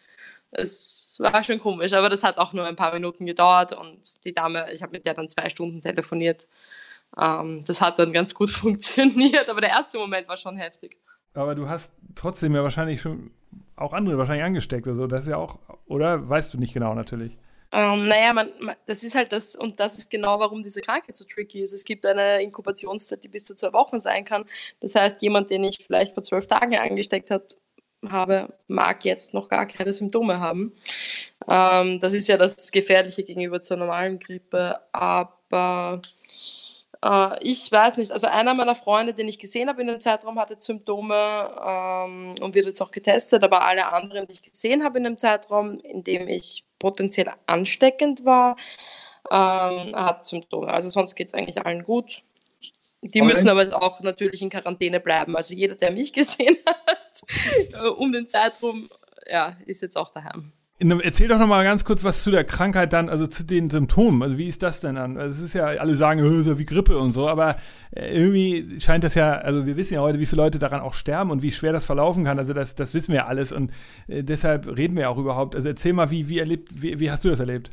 Es 0.50 1.16
war 1.18 1.42
schon 1.42 1.58
komisch, 1.58 1.92
aber 1.94 2.08
das 2.08 2.22
hat 2.22 2.38
auch 2.38 2.52
nur 2.52 2.66
ein 2.66 2.76
paar 2.76 2.92
Minuten 2.92 3.24
gedauert 3.24 3.72
und 3.72 4.24
die 4.24 4.34
Dame, 4.34 4.70
ich 4.72 4.82
habe 4.82 4.92
mit 4.92 5.06
der 5.06 5.14
dann 5.14 5.28
zwei 5.28 5.48
Stunden 5.48 5.80
telefoniert. 5.80 6.46
Ähm, 7.18 7.64
das 7.66 7.80
hat 7.80 7.98
dann 7.98 8.12
ganz 8.12 8.34
gut 8.34 8.50
funktioniert, 8.50 9.48
aber 9.48 9.60
der 9.60 9.70
erste 9.70 9.98
Moment 9.98 10.28
war 10.28 10.36
schon 10.36 10.56
heftig. 10.56 10.98
Aber 11.34 11.54
du 11.54 11.68
hast 11.68 11.92
trotzdem 12.14 12.54
ja 12.54 12.62
wahrscheinlich 12.62 13.00
schon 13.00 13.30
auch 13.76 13.94
andere 13.94 14.18
wahrscheinlich 14.18 14.44
angesteckt 14.44 14.86
oder 14.86 14.96
so. 14.96 15.06
Das 15.06 15.24
ist 15.24 15.30
ja 15.30 15.38
auch, 15.38 15.58
oder? 15.86 16.28
Weißt 16.28 16.52
du 16.52 16.58
nicht 16.58 16.74
genau 16.74 16.94
natürlich. 16.94 17.36
Ähm, 17.72 18.06
naja, 18.06 18.34
man, 18.34 18.50
man, 18.60 18.76
das 18.86 19.02
ist 19.02 19.14
halt 19.14 19.32
das, 19.32 19.56
und 19.56 19.80
das 19.80 19.96
ist 19.96 20.10
genau, 20.10 20.38
warum 20.38 20.62
diese 20.62 20.82
Krankheit 20.82 21.16
so 21.16 21.24
tricky 21.24 21.62
ist. 21.62 21.72
Es 21.72 21.84
gibt 21.84 22.04
eine 22.04 22.42
Inkubationszeit, 22.42 23.24
die 23.24 23.28
bis 23.28 23.44
zu 23.44 23.54
zwei 23.54 23.72
Wochen 23.72 23.98
sein 24.00 24.24
kann. 24.24 24.44
Das 24.80 24.94
heißt, 24.94 25.22
jemand, 25.22 25.50
den 25.50 25.64
ich 25.64 25.78
vielleicht 25.84 26.14
vor 26.14 26.22
zwölf 26.22 26.46
Tagen 26.46 26.76
angesteckt 26.76 27.30
hat, 27.30 27.56
habe, 28.08 28.52
mag 28.68 29.04
jetzt 29.04 29.32
noch 29.32 29.48
gar 29.48 29.66
keine 29.66 29.92
Symptome 29.92 30.40
haben. 30.40 30.74
Ähm, 31.48 31.98
das 32.00 32.14
ist 32.14 32.28
ja 32.28 32.36
das 32.36 32.72
Gefährliche 32.72 33.24
gegenüber 33.24 33.60
zur 33.60 33.76
normalen 33.76 34.18
Grippe. 34.18 34.80
Aber 34.92 36.02
äh, 37.04 37.36
ich 37.42 37.70
weiß 37.70 37.98
nicht, 37.98 38.12
also 38.12 38.26
einer 38.26 38.54
meiner 38.54 38.74
Freunde, 38.74 39.12
den 39.12 39.28
ich 39.28 39.38
gesehen 39.38 39.68
habe 39.68 39.80
in 39.82 39.88
dem 39.88 40.00
Zeitraum, 40.00 40.38
hatte 40.38 40.56
Symptome 40.58 41.14
ähm, 41.14 42.34
und 42.40 42.54
wird 42.54 42.66
jetzt 42.66 42.80
auch 42.80 42.90
getestet, 42.90 43.42
aber 43.42 43.64
alle 43.66 43.92
anderen, 43.92 44.26
die 44.26 44.34
ich 44.34 44.42
gesehen 44.42 44.84
habe 44.84 44.98
in 44.98 45.04
dem 45.04 45.18
Zeitraum, 45.18 45.80
in 45.80 46.04
dem 46.04 46.28
ich 46.28 46.64
potenziell 46.78 47.30
ansteckend 47.46 48.24
war, 48.24 48.56
ähm, 49.30 49.94
hat 49.94 50.24
Symptome. 50.24 50.68
Also 50.68 50.88
sonst 50.88 51.14
geht 51.14 51.28
es 51.28 51.34
eigentlich 51.34 51.64
allen 51.64 51.84
gut. 51.84 52.22
Die 53.02 53.20
okay. 53.20 53.32
müssen 53.32 53.48
aber 53.48 53.62
jetzt 53.62 53.74
auch 53.74 54.00
natürlich 54.00 54.42
in 54.42 54.50
Quarantäne 54.50 55.00
bleiben. 55.00 55.36
Also 55.36 55.54
jeder, 55.54 55.74
der 55.74 55.90
mich 55.90 56.12
gesehen 56.12 56.56
hat, 56.66 57.22
äh, 57.72 57.88
um 57.88 58.12
den 58.12 58.28
Zeitraum, 58.28 58.88
ja, 59.28 59.56
ist 59.66 59.82
jetzt 59.82 59.96
auch 59.96 60.10
daheim. 60.10 60.52
Erzähl 61.02 61.28
doch 61.28 61.38
noch 61.38 61.46
mal 61.46 61.62
ganz 61.62 61.84
kurz 61.84 62.02
was 62.02 62.22
zu 62.22 62.30
der 62.30 62.44
Krankheit 62.44 62.92
dann, 62.92 63.08
also 63.08 63.26
zu 63.26 63.44
den 63.44 63.70
Symptomen. 63.70 64.22
Also 64.22 64.38
wie 64.38 64.48
ist 64.48 64.62
das 64.62 64.80
denn 64.80 64.96
an? 64.96 65.16
Also 65.16 65.38
es 65.38 65.48
ist 65.48 65.54
ja, 65.54 65.66
alle 65.66 65.94
sagen, 65.94 66.22
oh, 66.24 66.42
so 66.42 66.58
wie 66.58 66.64
Grippe 66.64 66.98
und 66.98 67.12
so, 67.12 67.28
aber 67.28 67.56
äh, 67.94 68.12
irgendwie 68.12 68.80
scheint 68.80 69.04
das 69.04 69.14
ja, 69.14 69.32
also 69.32 69.66
wir 69.66 69.76
wissen 69.76 69.94
ja 69.94 70.00
heute, 70.00 70.18
wie 70.18 70.26
viele 70.26 70.42
Leute 70.42 70.58
daran 70.58 70.80
auch 70.80 70.94
sterben 70.94 71.30
und 71.30 71.42
wie 71.42 71.52
schwer 71.52 71.72
das 71.72 71.84
verlaufen 71.84 72.24
kann. 72.24 72.38
Also 72.38 72.52
das, 72.52 72.74
das 72.74 72.94
wissen 72.94 73.12
wir 73.12 73.28
alles 73.28 73.52
und 73.52 73.70
äh, 74.08 74.24
deshalb 74.24 74.66
reden 74.66 74.96
wir 74.96 75.08
auch 75.10 75.18
überhaupt. 75.18 75.54
Also 75.54 75.68
erzähl 75.68 75.92
mal, 75.92 76.10
wie, 76.10 76.28
wie 76.28 76.38
erlebt, 76.38 76.70
wie, 76.82 76.98
wie 76.98 77.10
hast 77.10 77.24
du 77.24 77.30
das 77.30 77.40
erlebt? 77.40 77.70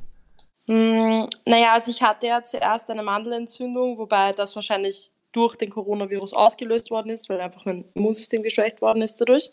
Hm, 0.68 1.28
naja, 1.46 1.74
also 1.74 1.90
ich 1.92 2.04
hatte 2.04 2.28
ja 2.28 2.44
zuerst 2.44 2.92
eine 2.92 3.02
Mandelentzündung, 3.02 3.98
wobei 3.98 4.34
das 4.34 4.56
wahrscheinlich 4.56 5.14
durch 5.32 5.56
den 5.56 5.70
Coronavirus 5.70 6.34
ausgelöst 6.34 6.92
worden 6.92 7.10
ist, 7.10 7.30
weil 7.30 7.40
einfach 7.42 7.66
mein 7.66 7.86
Immunsystem 7.94 8.44
geschwächt 8.44 8.82
worden 8.82 9.02
ist 9.02 9.20
dadurch. 9.22 9.52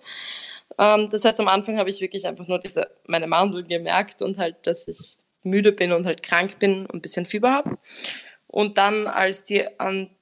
Ähm, 0.79 1.09
das 1.11 1.25
heißt, 1.25 1.41
am 1.41 1.49
Anfang 1.49 1.79
habe 1.79 1.91
ich 1.91 2.01
wirklich 2.01 2.27
einfach 2.27 2.47
nur 2.47 2.59
diese, 2.59 2.91
meine 3.07 3.27
Mandeln 3.27 3.67
gemerkt 3.67 4.23
und 4.23 4.39
halt, 4.39 4.67
dass 4.67 4.87
ich 4.89 5.17
müde 5.43 5.73
bin 5.73 5.93
und 5.93 6.07
halt 6.07 6.23
krank 6.23 6.59
bin 6.59 6.87
und 6.87 6.97
ein 6.97 7.03
bisschen 7.03 7.27
Fieber 7.27 7.53
habe. 7.53 7.79
Und 8.47 8.79
dann, 8.79 9.07
als, 9.07 9.45
die, 9.45 9.65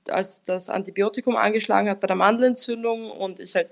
als 0.08 0.44
das 0.44 0.68
Antibiotikum 0.68 1.37
angeschlagen 1.37 1.88
hat 1.88 2.00
bei 2.00 2.06
der 2.06 2.16
Mandelentzündung 2.16 3.11
und 3.11 3.40
ich 3.40 3.54
halt 3.54 3.70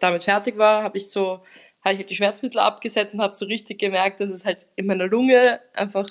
damit 0.00 0.24
fertig 0.24 0.58
war, 0.58 0.82
habe 0.82 0.98
ich 0.98 1.10
so, 1.10 1.42
habe 1.82 1.92
ich 1.92 1.98
halt 1.98 2.10
die 2.10 2.14
Schmerzmittel 2.14 2.60
abgesetzt 2.60 3.14
und 3.14 3.20
habe 3.20 3.32
so 3.32 3.46
richtig 3.46 3.78
gemerkt, 3.78 4.20
dass 4.20 4.30
es 4.30 4.44
halt 4.44 4.66
in 4.76 4.86
meiner 4.86 5.06
Lunge 5.06 5.60
einfach, 5.74 6.08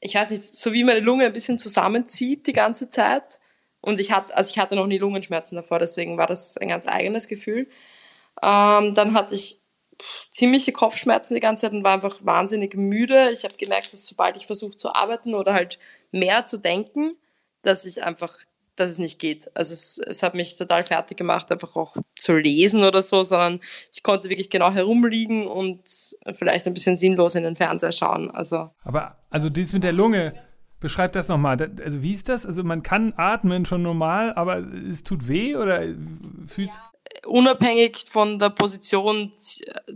ich 0.00 0.14
weiß 0.14 0.30
nicht, 0.30 0.42
so 0.42 0.72
wie 0.72 0.84
meine 0.84 1.00
Lunge 1.00 1.26
ein 1.26 1.32
bisschen 1.32 1.58
zusammenzieht 1.58 2.46
die 2.46 2.52
ganze 2.52 2.88
Zeit. 2.88 3.38
Und 3.80 3.98
ich 4.00 4.12
hatte, 4.12 4.36
also 4.36 4.50
ich 4.50 4.58
hatte 4.58 4.76
noch 4.76 4.86
nie 4.86 4.98
Lungenschmerzen 4.98 5.56
davor, 5.56 5.78
deswegen 5.78 6.16
war 6.16 6.26
das 6.26 6.56
ein 6.56 6.68
ganz 6.68 6.86
eigenes 6.86 7.28
Gefühl. 7.28 7.68
Ähm, 8.42 8.94
dann 8.94 9.14
hatte 9.14 9.34
ich 9.34 9.62
ziemliche 10.30 10.72
Kopfschmerzen 10.72 11.34
die 11.34 11.40
ganze 11.40 11.62
Zeit 11.62 11.72
und 11.72 11.84
war 11.84 11.94
einfach 11.94 12.18
wahnsinnig 12.22 12.74
müde. 12.74 13.30
Ich 13.32 13.44
habe 13.44 13.54
gemerkt, 13.56 13.92
dass 13.92 14.06
sobald 14.06 14.36
ich 14.36 14.46
versuche 14.46 14.76
zu 14.76 14.94
arbeiten 14.94 15.34
oder 15.34 15.54
halt 15.54 15.78
mehr 16.10 16.44
zu 16.44 16.58
denken, 16.58 17.14
dass 17.62 17.84
ich 17.84 18.02
einfach 18.02 18.34
dass 18.74 18.88
es 18.88 18.98
nicht 18.98 19.18
geht. 19.18 19.54
Also 19.54 19.74
es, 19.74 20.00
es 20.06 20.22
hat 20.22 20.34
mich 20.34 20.56
total 20.56 20.82
fertig 20.82 21.18
gemacht, 21.18 21.52
einfach 21.52 21.76
auch 21.76 21.94
zu 22.16 22.36
lesen 22.38 22.84
oder 22.84 23.02
so, 23.02 23.22
sondern 23.22 23.60
ich 23.92 24.02
konnte 24.02 24.30
wirklich 24.30 24.48
genau 24.48 24.72
herumliegen 24.72 25.46
und 25.46 25.82
vielleicht 26.32 26.66
ein 26.66 26.72
bisschen 26.72 26.96
sinnlos 26.96 27.34
in 27.34 27.44
den 27.44 27.54
Fernseher 27.54 27.92
schauen. 27.92 28.30
Also. 28.30 28.70
Aber 28.82 29.18
also 29.28 29.50
dies 29.50 29.74
mit 29.74 29.84
der 29.84 29.92
Lunge, 29.92 30.34
beschreib 30.80 31.12
das 31.12 31.28
nochmal. 31.28 31.58
Also 31.84 32.02
wie 32.02 32.14
ist 32.14 32.30
das? 32.30 32.46
Also 32.46 32.64
man 32.64 32.82
kann 32.82 33.12
atmen 33.16 33.66
schon 33.66 33.82
normal, 33.82 34.32
aber 34.32 34.58
es 34.58 35.02
tut 35.02 35.28
weh 35.28 35.54
oder 35.54 35.82
fühlt 36.46 36.70
ja 36.70 36.91
unabhängig 37.26 38.06
von 38.08 38.38
der 38.38 38.50
Position 38.50 39.32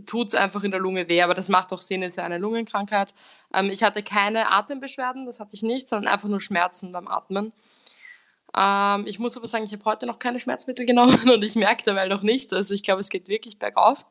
tut 0.05 0.27
es 0.27 0.35
einfach 0.35 0.63
in 0.63 0.71
der 0.71 0.79
Lunge 0.79 1.07
weh, 1.07 1.21
aber 1.21 1.33
das 1.33 1.49
macht 1.49 1.71
auch 1.73 1.81
Sinn, 1.81 2.03
es 2.03 2.13
ist 2.13 2.17
ja 2.17 2.23
eine 2.23 2.37
Lungenkrankheit. 2.37 3.13
Ähm, 3.53 3.69
ich 3.69 3.83
hatte 3.83 4.03
keine 4.03 4.51
Atembeschwerden, 4.51 5.25
das 5.25 5.39
hatte 5.39 5.53
ich 5.53 5.63
nicht, 5.63 5.87
sondern 5.87 6.13
einfach 6.13 6.29
nur 6.29 6.41
Schmerzen 6.41 6.91
beim 6.91 7.07
Atmen. 7.07 7.53
Ähm, 8.55 9.05
ich 9.05 9.19
muss 9.19 9.37
aber 9.37 9.47
sagen, 9.47 9.65
ich 9.65 9.73
habe 9.73 9.85
heute 9.85 10.05
noch 10.05 10.19
keine 10.19 10.39
Schmerzmittel 10.39 10.85
genommen 10.85 11.29
und 11.33 11.43
ich 11.43 11.55
merke 11.55 11.83
dabei 11.85 12.07
noch 12.07 12.23
nichts. 12.23 12.53
Also 12.53 12.73
ich 12.73 12.83
glaube, 12.83 13.01
es 13.01 13.09
geht 13.09 13.27
wirklich 13.27 13.59
bergauf. 13.59 14.05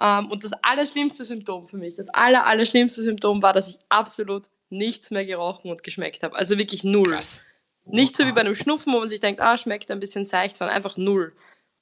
Ähm, 0.00 0.30
und 0.30 0.44
das 0.44 0.52
allerschlimmste 0.62 1.24
Symptom 1.24 1.66
für 1.66 1.78
mich, 1.78 1.96
das 1.96 2.08
aller, 2.10 2.46
allerschlimmste 2.46 3.02
Symptom 3.02 3.42
war, 3.42 3.52
dass 3.52 3.68
ich 3.68 3.78
absolut 3.88 4.44
nichts 4.68 5.10
mehr 5.10 5.24
gerochen 5.24 5.70
und 5.70 5.82
geschmeckt 5.82 6.22
habe. 6.22 6.36
Also 6.36 6.58
wirklich 6.58 6.84
null. 6.84 7.10
Krass. 7.10 7.40
Nicht 7.86 8.16
so 8.16 8.26
wie 8.26 8.32
bei 8.32 8.40
einem 8.40 8.56
Schnupfen, 8.56 8.92
wo 8.92 8.98
man 8.98 9.08
sich 9.08 9.20
denkt, 9.20 9.40
ah, 9.40 9.56
schmeckt 9.56 9.90
ein 9.90 10.00
bisschen 10.00 10.24
seicht, 10.24 10.56
sondern 10.56 10.76
einfach 10.76 10.96
null. 10.96 11.32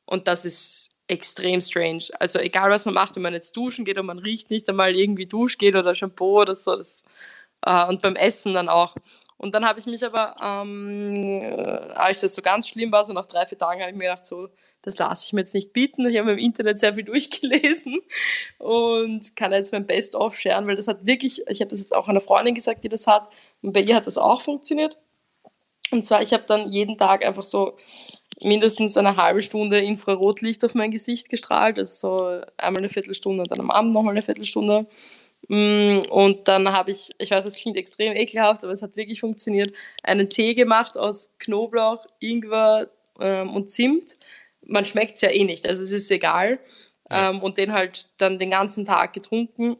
Und 0.07 0.29
das 0.29 0.45
ist 0.45 0.97
extrem 1.07 1.61
strange. 1.61 2.05
Also 2.19 2.39
egal, 2.39 2.71
was 2.71 2.87
man 2.87 2.95
macht, 2.95 3.17
wenn 3.17 3.23
man 3.23 3.35
jetzt 3.35 3.57
duschen 3.57 3.85
geht 3.85 3.99
und 3.99 4.07
man 4.07 4.19
riecht 4.19 4.51
nicht 4.51 4.69
einmal 4.69 4.97
irgendwie 4.97 5.27
Duschgel 5.27 5.77
oder 5.77 5.95
Shampoo 5.95 6.41
oder 6.41 6.55
so. 6.55 6.77
Das, 6.77 7.05
äh, 7.63 7.87
und 7.87 8.03
beim 8.03 8.17
Essen 8.17 8.55
dann 8.55 8.69
auch. 8.69 8.97
Und 9.37 9.55
dann 9.55 9.67
habe 9.67 9.79
ich 9.79 9.87
mich 9.87 10.05
aber, 10.05 10.35
ähm, 10.43 11.15
äh, 11.15 11.93
als 11.95 12.23
das 12.23 12.35
so 12.35 12.43
ganz 12.43 12.69
schlimm 12.69 12.93
war, 12.93 13.05
so 13.05 13.13
nach 13.13 13.27
drei, 13.27 13.45
vier 13.47 13.59
Tagen, 13.59 13.81
habe 13.81 13.91
ich 13.91 13.97
mir 13.97 14.05
gedacht, 14.05 14.25
so, 14.25 14.49
das 14.81 14.97
lasse 14.99 15.27
ich 15.27 15.33
mir 15.33 15.41
jetzt 15.41 15.55
nicht 15.55 15.73
bieten. 15.73 16.07
Ich 16.07 16.19
habe 16.19 16.33
im 16.33 16.39
Internet 16.39 16.79
sehr 16.79 16.95
viel 16.95 17.05
durchgelesen 17.05 18.01
und 18.59 19.37
kann 19.37 19.53
jetzt 19.53 19.73
mein 19.73 19.87
Best-of 19.87 20.37
scheren, 20.37 20.67
weil 20.67 20.77
das 20.77 20.89
hat 20.89 21.05
wirklich, 21.05 21.47
ich 21.49 21.61
habe 21.61 21.71
das 21.71 21.81
jetzt 21.81 21.95
auch 21.95 22.09
einer 22.09 22.21
Freundin 22.21 22.55
gesagt, 22.55 22.85
die 22.85 22.89
das 22.89 23.07
hat, 23.07 23.29
und 23.63 23.73
bei 23.73 23.81
ihr 23.81 23.97
hat 23.97 24.07
das 24.07 24.19
auch 24.19 24.41
funktioniert. 24.43 24.97
Und 25.91 26.05
zwar, 26.05 26.23
ich 26.23 26.33
habe 26.33 26.45
dann 26.47 26.73
jeden 26.73 26.97
Tag 26.97 27.25
einfach 27.25 27.45
so 27.45 27.77
mindestens 28.41 28.97
eine 28.97 29.17
halbe 29.17 29.43
Stunde 29.43 29.79
Infrarotlicht 29.79 30.65
auf 30.65 30.75
mein 30.75 30.91
Gesicht 30.91 31.29
gestrahlt, 31.29 31.79
also 31.79 31.95
so 31.95 32.43
einmal 32.57 32.81
eine 32.81 32.89
Viertelstunde 32.89 33.43
und 33.43 33.51
dann 33.51 33.61
am 33.61 33.71
Abend 33.71 33.93
nochmal 33.93 34.13
eine 34.13 34.23
Viertelstunde. 34.23 34.87
Mm, 35.49 35.99
und 36.11 36.49
dann 36.49 36.73
habe 36.73 36.91
ich, 36.91 37.11
ich 37.19 37.31
weiß, 37.31 37.45
es 37.45 37.57
klingt 37.57 37.77
extrem 37.77 38.15
ekelhaft, 38.15 38.65
aber 38.65 38.73
es 38.73 38.83
hat 38.83 38.97
wirklich 38.97 39.21
funktioniert, 39.21 39.73
einen 40.03 40.31
Tee 40.31 40.55
gemacht 40.55 40.97
aus 40.97 41.35
Knoblauch, 41.39 42.07
Ingwer 42.19 42.89
ähm, 43.21 43.55
und 43.55 43.71
Zimt. 43.71 44.15
Man 44.67 44.87
schmeckt 44.87 45.17
es 45.17 45.21
ja 45.21 45.31
eh 45.31 45.45
nicht, 45.45 45.67
also 45.67 45.83
es 45.83 45.93
ist 45.93 46.11
egal. 46.11 46.59
Ähm, 47.11 47.43
und 47.43 47.59
den 47.59 47.75
halt 47.75 48.09
dann 48.17 48.39
den 48.39 48.51
ganzen 48.51 48.87
Tag 48.87 49.13
getrunken 49.13 49.77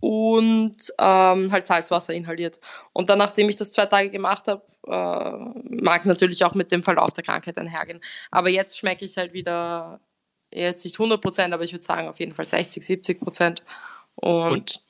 und 0.00 0.76
ähm, 0.98 1.52
halt 1.52 1.66
Salzwasser 1.66 2.14
inhaliert. 2.14 2.60
Und 2.92 3.10
dann, 3.10 3.18
nachdem 3.18 3.48
ich 3.48 3.56
das 3.56 3.72
zwei 3.72 3.86
Tage 3.86 4.10
gemacht 4.10 4.46
habe, 4.46 4.62
äh, 4.86 5.74
mag 5.82 6.06
natürlich 6.06 6.44
auch 6.44 6.54
mit 6.54 6.70
dem 6.70 6.82
Verlauf 6.82 7.12
der 7.12 7.24
Krankheit 7.24 7.58
einhergehen. 7.58 8.00
Aber 8.30 8.48
jetzt 8.48 8.78
schmecke 8.78 9.04
ich 9.04 9.16
halt 9.16 9.32
wieder, 9.32 10.00
jetzt 10.52 10.84
nicht 10.84 10.98
100 10.98 11.20
Prozent, 11.20 11.52
aber 11.52 11.64
ich 11.64 11.72
würde 11.72 11.84
sagen 11.84 12.08
auf 12.08 12.20
jeden 12.20 12.34
Fall 12.34 12.46
60, 12.46 12.84
70 12.84 13.20
Prozent. 13.20 13.62
Und, 14.14 14.50
und 14.52 14.82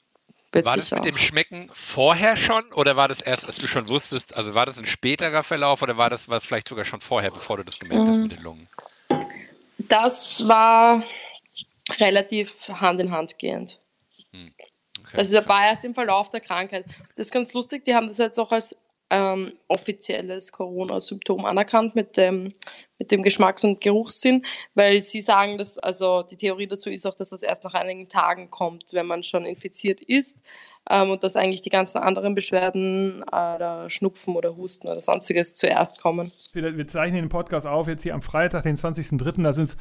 war 0.65 0.77
das 0.77 0.91
mit 0.91 1.01
auch. 1.01 1.05
dem 1.05 1.19
Schmecken 1.19 1.71
vorher 1.75 2.37
schon 2.37 2.73
oder 2.73 2.97
war 2.97 3.09
das 3.09 3.21
erst, 3.21 3.45
als 3.45 3.59
du 3.59 3.67
schon 3.67 3.89
wusstest, 3.89 4.37
also 4.37 4.55
war 4.55 4.67
das 4.67 4.79
ein 4.79 4.87
späterer 4.87 5.43
Verlauf 5.43 5.83
oder 5.83 5.99
war 5.99 6.09
das 6.09 6.29
war 6.29 6.41
vielleicht 6.41 6.69
sogar 6.69 6.85
schon 6.85 7.01
vorher, 7.01 7.31
bevor 7.31 7.59
du 7.59 7.65
das 7.65 7.79
gemerkt 7.79 8.05
mhm. 8.05 8.09
hast 8.09 8.19
mit 8.19 8.33
den 8.33 8.43
Lungen? 8.43 8.69
Das 9.79 10.47
war 10.49 11.03
relativ 11.99 12.69
Hand 12.69 13.01
in 13.01 13.11
Hand 13.11 13.39
gehend. 13.39 13.81
Okay, 15.09 15.17
das 15.17 15.33
war 15.49 15.67
erst 15.67 15.85
im 15.85 15.95
Verlauf 15.95 16.31
der 16.31 16.41
Krankheit. 16.41 16.85
Das 17.17 17.27
ist 17.27 17.33
ganz 17.33 17.53
lustig, 17.53 17.85
die 17.85 17.95
haben 17.95 18.09
das 18.09 18.19
jetzt 18.19 18.39
auch 18.39 18.53
als 18.53 18.77
ähm, 19.11 19.53
offizielles 19.69 20.53
Corona-Symptom 20.53 21.45
anerkannt 21.45 21.95
mit 21.95 22.17
dem, 22.17 22.55
mit 22.99 23.11
dem 23.11 23.23
Geschmacks- 23.23 23.65
und 23.65 23.81
Geruchssinn, 23.81 24.45
weil 24.75 25.03
sie 25.03 25.23
sagen, 25.23 25.57
dass, 25.57 25.79
also 25.79 26.23
die 26.23 26.37
Theorie 26.37 26.67
dazu 26.67 26.91
ist 26.91 27.07
auch, 27.07 27.15
dass 27.15 27.31
das 27.31 27.43
erst 27.43 27.65
nach 27.65 27.75
einigen 27.75 28.09
Tagen 28.09 28.51
kommt, 28.51 28.93
wenn 28.93 29.07
man 29.07 29.23
schon 29.23 29.47
infiziert 29.47 30.01
ist 30.03 30.39
ähm, 30.91 31.11
und 31.11 31.23
dass 31.23 31.37
eigentlich 31.37 31.63
die 31.63 31.71
ganzen 31.71 31.99
anderen 31.99 32.35
Beschwerden, 32.35 33.23
äh, 33.33 33.89
Schnupfen 33.89 34.37
oder 34.37 34.57
Husten 34.57 34.89
oder 34.89 35.01
sonstiges 35.01 35.55
zuerst 35.55 36.03
kommen. 36.03 36.33
Wir, 36.53 36.77
wir 36.77 36.87
zeichnen 36.87 37.23
den 37.23 37.29
Podcast 37.31 37.67
auf, 37.67 37.89
jetzt 37.89 38.03
hier 38.03 38.15
am 38.15 38.23
Freitag, 38.23 38.65
den 38.65 38.77
20.03., 38.77 39.43
da 39.43 39.53
sind 39.53 39.71
es 39.71 39.77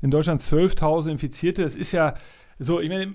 in 0.00 0.10
Deutschland 0.10 0.40
12.000 0.40 1.12
Infizierte. 1.12 1.62
Es 1.62 1.76
ist 1.76 1.92
ja 1.92 2.14
so, 2.58 2.80
ich 2.80 2.88
meine, 2.88 3.14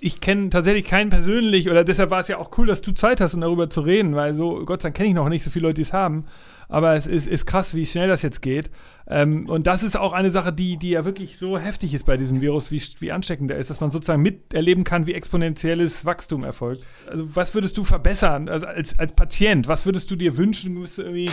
ich 0.00 0.20
kenne 0.20 0.50
tatsächlich 0.50 0.84
keinen 0.84 1.10
persönlich, 1.10 1.70
oder 1.70 1.84
deshalb 1.84 2.10
war 2.10 2.20
es 2.20 2.28
ja 2.28 2.38
auch 2.38 2.50
cool, 2.58 2.66
dass 2.66 2.80
du 2.80 2.92
Zeit 2.92 3.20
hast, 3.20 3.34
um 3.34 3.40
darüber 3.40 3.68
zu 3.70 3.80
reden, 3.80 4.14
weil 4.14 4.34
so, 4.34 4.64
Gott 4.64 4.82
sei 4.82 4.88
Dank 4.88 4.96
kenne 4.96 5.08
ich 5.08 5.14
noch 5.14 5.28
nicht 5.28 5.42
so 5.42 5.50
viele 5.50 5.64
Leute, 5.64 5.76
die 5.76 5.82
es 5.82 5.92
haben. 5.92 6.24
Aber 6.68 6.94
es 6.94 7.06
ist, 7.06 7.26
ist 7.26 7.46
krass, 7.46 7.74
wie 7.74 7.84
schnell 7.84 8.08
das 8.08 8.22
jetzt 8.22 8.40
geht. 8.40 8.70
Ähm, 9.06 9.48
und 9.48 9.66
das 9.66 9.82
ist 9.82 9.96
auch 9.96 10.12
eine 10.12 10.30
Sache, 10.30 10.52
die, 10.52 10.78
die 10.78 10.90
ja 10.90 11.04
wirklich 11.04 11.38
so 11.38 11.58
heftig 11.58 11.92
ist 11.92 12.06
bei 12.06 12.16
diesem 12.16 12.40
Virus, 12.40 12.70
wie, 12.70 12.82
wie 13.00 13.12
ansteckend 13.12 13.50
er 13.50 13.58
ist, 13.58 13.68
dass 13.68 13.80
man 13.80 13.90
sozusagen 13.90 14.22
miterleben 14.22 14.82
kann, 14.82 15.06
wie 15.06 15.12
exponentielles 15.12 16.04
Wachstum 16.04 16.42
erfolgt. 16.42 16.84
Also, 17.10 17.36
was 17.36 17.54
würdest 17.54 17.76
du 17.76 17.84
verbessern, 17.84 18.48
also 18.48 18.66
als, 18.66 18.98
als 18.98 19.12
Patient? 19.12 19.68
Was 19.68 19.84
würdest 19.84 20.10
du 20.10 20.16
dir 20.16 20.36
wünschen? 20.36 20.74
Du 20.74 20.84
irgendwie 21.02 21.30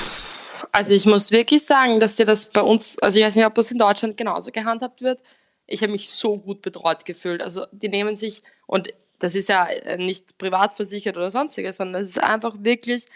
also, 0.71 0.93
ich 0.93 1.05
muss 1.05 1.31
wirklich 1.31 1.65
sagen, 1.65 1.99
dass 1.99 2.17
dir 2.17 2.25
das 2.25 2.51
bei 2.51 2.61
uns, 2.61 2.99
also 2.99 3.19
ich 3.19 3.25
weiß 3.25 3.35
nicht, 3.35 3.45
ob 3.45 3.55
das 3.55 3.71
in 3.71 3.77
Deutschland 3.77 4.17
genauso 4.17 4.51
gehandhabt 4.51 5.01
wird 5.01 5.19
ich 5.71 5.81
habe 5.81 5.91
mich 5.91 6.09
so 6.09 6.37
gut 6.37 6.61
betreut 6.61 7.05
gefühlt. 7.05 7.41
Also 7.41 7.65
die 7.71 7.89
nehmen 7.89 8.15
sich, 8.15 8.43
und 8.67 8.89
das 9.19 9.35
ist 9.35 9.49
ja 9.49 9.65
äh, 9.67 9.97
nicht 9.97 10.37
privat 10.37 10.75
versichert 10.75 11.17
oder 11.17 11.31
sonstiges, 11.31 11.77
sondern 11.77 12.01
es 12.01 12.09
ist 12.09 12.23
einfach 12.23 12.55
wirklich 12.59 13.07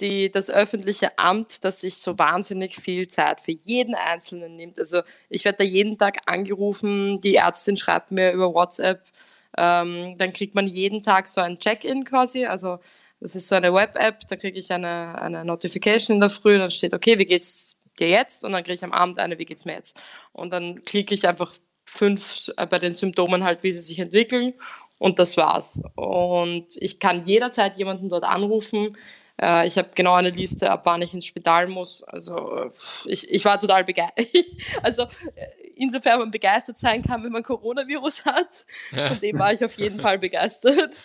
die, 0.00 0.30
das 0.30 0.50
öffentliche 0.50 1.18
Amt, 1.18 1.64
das 1.64 1.80
sich 1.80 1.98
so 1.98 2.18
wahnsinnig 2.18 2.76
viel 2.76 3.08
Zeit 3.08 3.40
für 3.40 3.52
jeden 3.52 3.94
Einzelnen 3.94 4.56
nimmt. 4.56 4.78
Also 4.78 5.02
ich 5.28 5.44
werde 5.44 5.58
da 5.58 5.64
jeden 5.64 5.98
Tag 5.98 6.18
angerufen, 6.26 7.20
die 7.20 7.36
Ärztin 7.36 7.76
schreibt 7.76 8.12
mir 8.12 8.32
über 8.32 8.54
WhatsApp, 8.54 9.02
ähm, 9.56 10.16
dann 10.18 10.32
kriegt 10.32 10.54
man 10.54 10.66
jeden 10.66 11.02
Tag 11.02 11.26
so 11.26 11.40
ein 11.40 11.58
Check-in 11.58 12.04
quasi, 12.04 12.46
also 12.46 12.78
das 13.20 13.34
ist 13.34 13.48
so 13.48 13.56
eine 13.56 13.74
Web-App, 13.74 14.28
da 14.28 14.36
kriege 14.36 14.58
ich 14.58 14.72
eine, 14.72 15.20
eine 15.20 15.44
Notification 15.44 16.16
in 16.16 16.20
der 16.20 16.30
Früh, 16.30 16.58
dann 16.58 16.70
steht, 16.70 16.94
okay, 16.94 17.18
wie 17.18 17.24
geht's 17.24 17.80
dir 17.98 18.08
jetzt? 18.08 18.44
Und 18.44 18.52
dann 18.52 18.62
kriege 18.62 18.76
ich 18.76 18.84
am 18.84 18.92
Abend 18.92 19.18
eine, 19.18 19.38
wie 19.38 19.44
geht's 19.44 19.64
mir 19.64 19.74
jetzt? 19.74 20.00
Und 20.32 20.52
dann 20.52 20.84
klicke 20.84 21.14
ich 21.14 21.26
einfach 21.26 21.54
fünf 21.88 22.50
äh, 22.56 22.66
bei 22.66 22.78
den 22.78 22.94
Symptomen 22.94 23.44
halt, 23.44 23.62
wie 23.62 23.72
sie 23.72 23.80
sich 23.80 23.98
entwickeln. 23.98 24.54
Und 24.98 25.18
das 25.18 25.36
war's. 25.36 25.82
Und 25.94 26.76
ich 26.76 26.98
kann 26.98 27.24
jederzeit 27.24 27.78
jemanden 27.78 28.08
dort 28.08 28.24
anrufen. 28.24 28.96
Äh, 29.40 29.66
ich 29.66 29.78
habe 29.78 29.90
genau 29.94 30.14
eine 30.14 30.30
Liste, 30.30 30.70
ab 30.70 30.82
wann 30.84 31.02
ich 31.02 31.14
ins 31.14 31.26
Spital 31.26 31.68
muss. 31.68 32.02
Also 32.02 32.56
äh, 32.56 32.70
ich, 33.06 33.30
ich 33.30 33.44
war 33.44 33.60
total 33.60 33.84
begeistert. 33.84 34.26
Also 34.82 35.06
insofern 35.76 36.18
man 36.18 36.30
begeistert 36.30 36.78
sein 36.78 37.02
kann, 37.02 37.22
wenn 37.22 37.32
man 37.32 37.42
Coronavirus 37.42 38.24
hat, 38.24 38.66
von 38.90 39.20
dem 39.20 39.38
war 39.38 39.52
ich 39.52 39.64
auf 39.64 39.78
jeden 39.78 40.00
Fall 40.00 40.18
begeistert. 40.18 41.02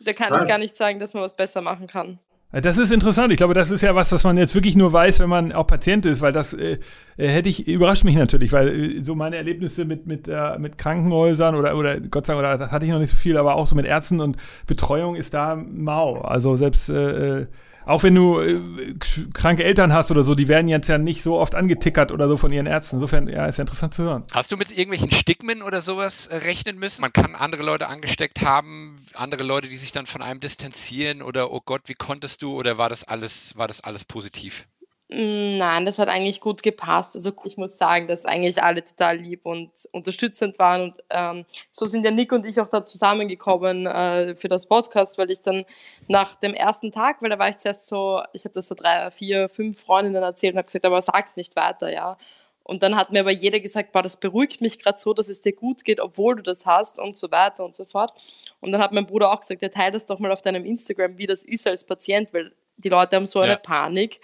Da 0.00 0.12
kann 0.12 0.34
ich 0.34 0.48
gar 0.48 0.58
nicht 0.58 0.76
sagen, 0.76 0.98
dass 0.98 1.14
man 1.14 1.22
was 1.22 1.36
besser 1.36 1.60
machen 1.60 1.86
kann. 1.86 2.18
Das 2.52 2.76
ist 2.76 2.92
interessant. 2.92 3.32
Ich 3.32 3.38
glaube, 3.38 3.54
das 3.54 3.70
ist 3.70 3.80
ja 3.80 3.94
was, 3.94 4.12
was 4.12 4.24
man 4.24 4.36
jetzt 4.36 4.54
wirklich 4.54 4.76
nur 4.76 4.92
weiß, 4.92 5.20
wenn 5.20 5.28
man 5.30 5.52
auch 5.52 5.66
Patient 5.66 6.04
ist, 6.04 6.20
weil 6.20 6.32
das 6.32 6.52
äh, 6.52 6.78
äh 7.16 7.28
hätte 7.28 7.48
ich, 7.48 7.66
überrascht 7.66 8.04
mich 8.04 8.14
natürlich, 8.14 8.52
weil 8.52 8.68
äh, 8.68 9.02
so 9.02 9.14
meine 9.14 9.36
Erlebnisse 9.36 9.86
mit, 9.86 10.06
mit, 10.06 10.28
äh, 10.28 10.58
mit 10.58 10.76
Krankenhäusern 10.76 11.54
oder, 11.54 11.74
oder 11.78 11.98
Gott 12.00 12.26
sei 12.26 12.34
Dank, 12.34 12.44
oder 12.44 12.58
das 12.58 12.70
hatte 12.70 12.84
ich 12.84 12.92
noch 12.92 12.98
nicht 12.98 13.08
so 13.08 13.16
viel, 13.16 13.38
aber 13.38 13.54
auch 13.54 13.66
so 13.66 13.74
mit 13.74 13.86
Ärzten 13.86 14.20
und 14.20 14.36
Betreuung 14.66 15.16
ist 15.16 15.32
da 15.32 15.56
mau. 15.56 16.20
Also 16.20 16.56
selbst 16.56 16.90
äh, 16.90 17.40
äh 17.40 17.46
auch 17.84 18.02
wenn 18.02 18.14
du 18.14 18.40
äh, 18.40 18.94
kranke 19.32 19.64
Eltern 19.64 19.92
hast 19.92 20.10
oder 20.10 20.22
so, 20.22 20.34
die 20.34 20.48
werden 20.48 20.68
jetzt 20.68 20.88
ja 20.88 20.98
nicht 20.98 21.22
so 21.22 21.38
oft 21.38 21.54
angetickert 21.54 22.12
oder 22.12 22.28
so 22.28 22.36
von 22.36 22.52
ihren 22.52 22.66
Ärzten. 22.66 22.96
Insofern, 22.96 23.28
ja, 23.28 23.46
ist 23.46 23.58
ja 23.58 23.62
interessant 23.62 23.94
zu 23.94 24.02
hören. 24.02 24.24
Hast 24.32 24.52
du 24.52 24.56
mit 24.56 24.70
irgendwelchen 24.70 25.10
Stigmen 25.10 25.62
oder 25.62 25.80
sowas 25.80 26.26
äh, 26.26 26.36
rechnen 26.36 26.78
müssen? 26.78 27.02
Man 27.02 27.12
kann 27.12 27.34
andere 27.34 27.62
Leute 27.62 27.88
angesteckt 27.88 28.42
haben, 28.42 29.04
andere 29.14 29.42
Leute, 29.44 29.68
die 29.68 29.78
sich 29.78 29.92
dann 29.92 30.06
von 30.06 30.22
einem 30.22 30.40
distanzieren 30.40 31.22
oder 31.22 31.52
oh 31.52 31.60
Gott, 31.64 31.82
wie 31.86 31.94
konntest 31.94 32.42
du? 32.42 32.54
Oder 32.56 32.78
war 32.78 32.88
das 32.88 33.04
alles, 33.04 33.56
war 33.56 33.68
das 33.68 33.80
alles 33.80 34.04
positiv? 34.04 34.66
Nein, 35.14 35.84
das 35.84 35.98
hat 35.98 36.08
eigentlich 36.08 36.40
gut 36.40 36.62
gepasst. 36.62 37.16
Also 37.16 37.34
ich 37.44 37.58
muss 37.58 37.76
sagen, 37.76 38.08
dass 38.08 38.24
eigentlich 38.24 38.62
alle 38.62 38.82
total 38.82 39.18
lieb 39.18 39.44
und 39.44 39.70
unterstützend 39.92 40.58
waren. 40.58 40.84
Und 40.84 41.04
ähm, 41.10 41.44
so 41.70 41.84
sind 41.84 42.02
ja 42.02 42.10
Nick 42.10 42.32
und 42.32 42.46
ich 42.46 42.58
auch 42.62 42.68
da 42.68 42.82
zusammengekommen 42.82 43.84
äh, 43.84 44.34
für 44.34 44.48
das 44.48 44.64
Podcast, 44.64 45.18
weil 45.18 45.30
ich 45.30 45.42
dann 45.42 45.66
nach 46.08 46.36
dem 46.36 46.54
ersten 46.54 46.92
Tag, 46.92 47.20
weil 47.20 47.28
da 47.28 47.38
war 47.38 47.50
ich 47.50 47.58
zuerst 47.58 47.88
so, 47.88 48.22
ich 48.32 48.46
habe 48.46 48.54
das 48.54 48.68
so 48.68 48.74
drei, 48.74 49.10
vier, 49.10 49.50
fünf 49.50 49.82
Freundinnen 49.82 50.22
erzählt 50.22 50.54
und 50.54 50.58
habe 50.58 50.66
gesagt, 50.66 50.86
aber 50.86 51.02
sag's 51.02 51.36
nicht 51.36 51.56
weiter, 51.56 51.92
ja. 51.92 52.16
Und 52.64 52.82
dann 52.82 52.96
hat 52.96 53.12
mir 53.12 53.20
aber 53.20 53.32
jeder 53.32 53.60
gesagt, 53.60 53.92
boah, 53.92 54.02
das 54.02 54.16
beruhigt 54.16 54.62
mich 54.62 54.78
gerade 54.78 54.96
so, 54.96 55.12
dass 55.12 55.28
es 55.28 55.42
dir 55.42 55.52
gut 55.52 55.84
geht, 55.84 56.00
obwohl 56.00 56.36
du 56.36 56.42
das 56.42 56.64
hast 56.64 56.98
und 56.98 57.18
so 57.18 57.30
weiter 57.30 57.66
und 57.66 57.74
so 57.74 57.84
fort. 57.84 58.12
Und 58.60 58.72
dann 58.72 58.80
hat 58.80 58.92
mein 58.92 59.04
Bruder 59.04 59.30
auch 59.30 59.40
gesagt, 59.40 59.60
ja, 59.60 59.68
teile 59.68 59.92
das 59.92 60.06
doch 60.06 60.18
mal 60.20 60.32
auf 60.32 60.40
deinem 60.40 60.64
Instagram, 60.64 61.18
wie 61.18 61.26
das 61.26 61.44
ist 61.44 61.66
als 61.66 61.84
Patient, 61.84 62.32
weil 62.32 62.52
die 62.82 62.88
Leute 62.88 63.16
haben 63.16 63.26
so 63.26 63.40
eine 63.40 63.52
ja. 63.52 63.58
Panik. 63.58 64.20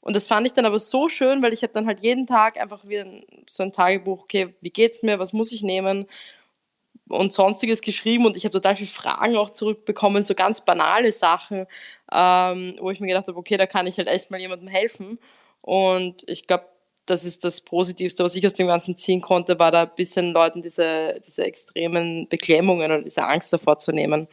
Und 0.00 0.16
das 0.16 0.26
fand 0.26 0.46
ich 0.46 0.52
dann 0.52 0.66
aber 0.66 0.78
so 0.78 1.08
schön, 1.08 1.42
weil 1.42 1.52
ich 1.52 1.62
habe 1.62 1.72
dann 1.72 1.86
halt 1.86 2.00
jeden 2.00 2.26
Tag 2.26 2.60
einfach 2.60 2.86
wieder 2.86 3.06
so 3.48 3.62
ein 3.62 3.72
Tagebuch, 3.72 4.24
okay, 4.24 4.54
wie 4.60 4.70
geht's 4.70 5.02
mir, 5.02 5.18
was 5.18 5.32
muss 5.32 5.52
ich 5.52 5.62
nehmen 5.62 6.06
und 7.08 7.32
sonstiges 7.32 7.82
geschrieben 7.82 8.26
und 8.26 8.36
ich 8.36 8.44
habe 8.44 8.52
total 8.52 8.76
viele 8.76 8.88
Fragen 8.88 9.36
auch 9.36 9.50
zurückbekommen, 9.50 10.22
so 10.22 10.34
ganz 10.34 10.64
banale 10.64 11.12
Sachen, 11.12 11.66
ähm, 12.10 12.76
wo 12.80 12.90
ich 12.90 13.00
mir 13.00 13.08
gedacht 13.08 13.28
habe, 13.28 13.38
okay, 13.38 13.56
da 13.56 13.66
kann 13.66 13.86
ich 13.86 13.98
halt 13.98 14.08
echt 14.08 14.30
mal 14.30 14.40
jemandem 14.40 14.68
helfen. 14.68 15.18
Und 15.60 16.24
ich 16.26 16.46
glaube, 16.46 16.66
das 17.06 17.24
ist 17.24 17.44
das 17.44 17.60
Positivste, 17.60 18.22
was 18.24 18.34
ich 18.34 18.46
aus 18.46 18.54
dem 18.54 18.68
Ganzen 18.68 18.96
ziehen 18.96 19.20
konnte, 19.20 19.58
war 19.58 19.70
da 19.70 19.82
ein 19.82 19.94
bisschen 19.96 20.32
Leuten 20.32 20.62
diese, 20.62 21.20
diese 21.26 21.44
extremen 21.44 22.28
Beklemmungen 22.28 22.92
und 22.92 23.04
diese 23.04 23.26
Angst 23.26 23.52
davor 23.52 23.78
zu 23.78 23.92
nehmen. 23.92 24.28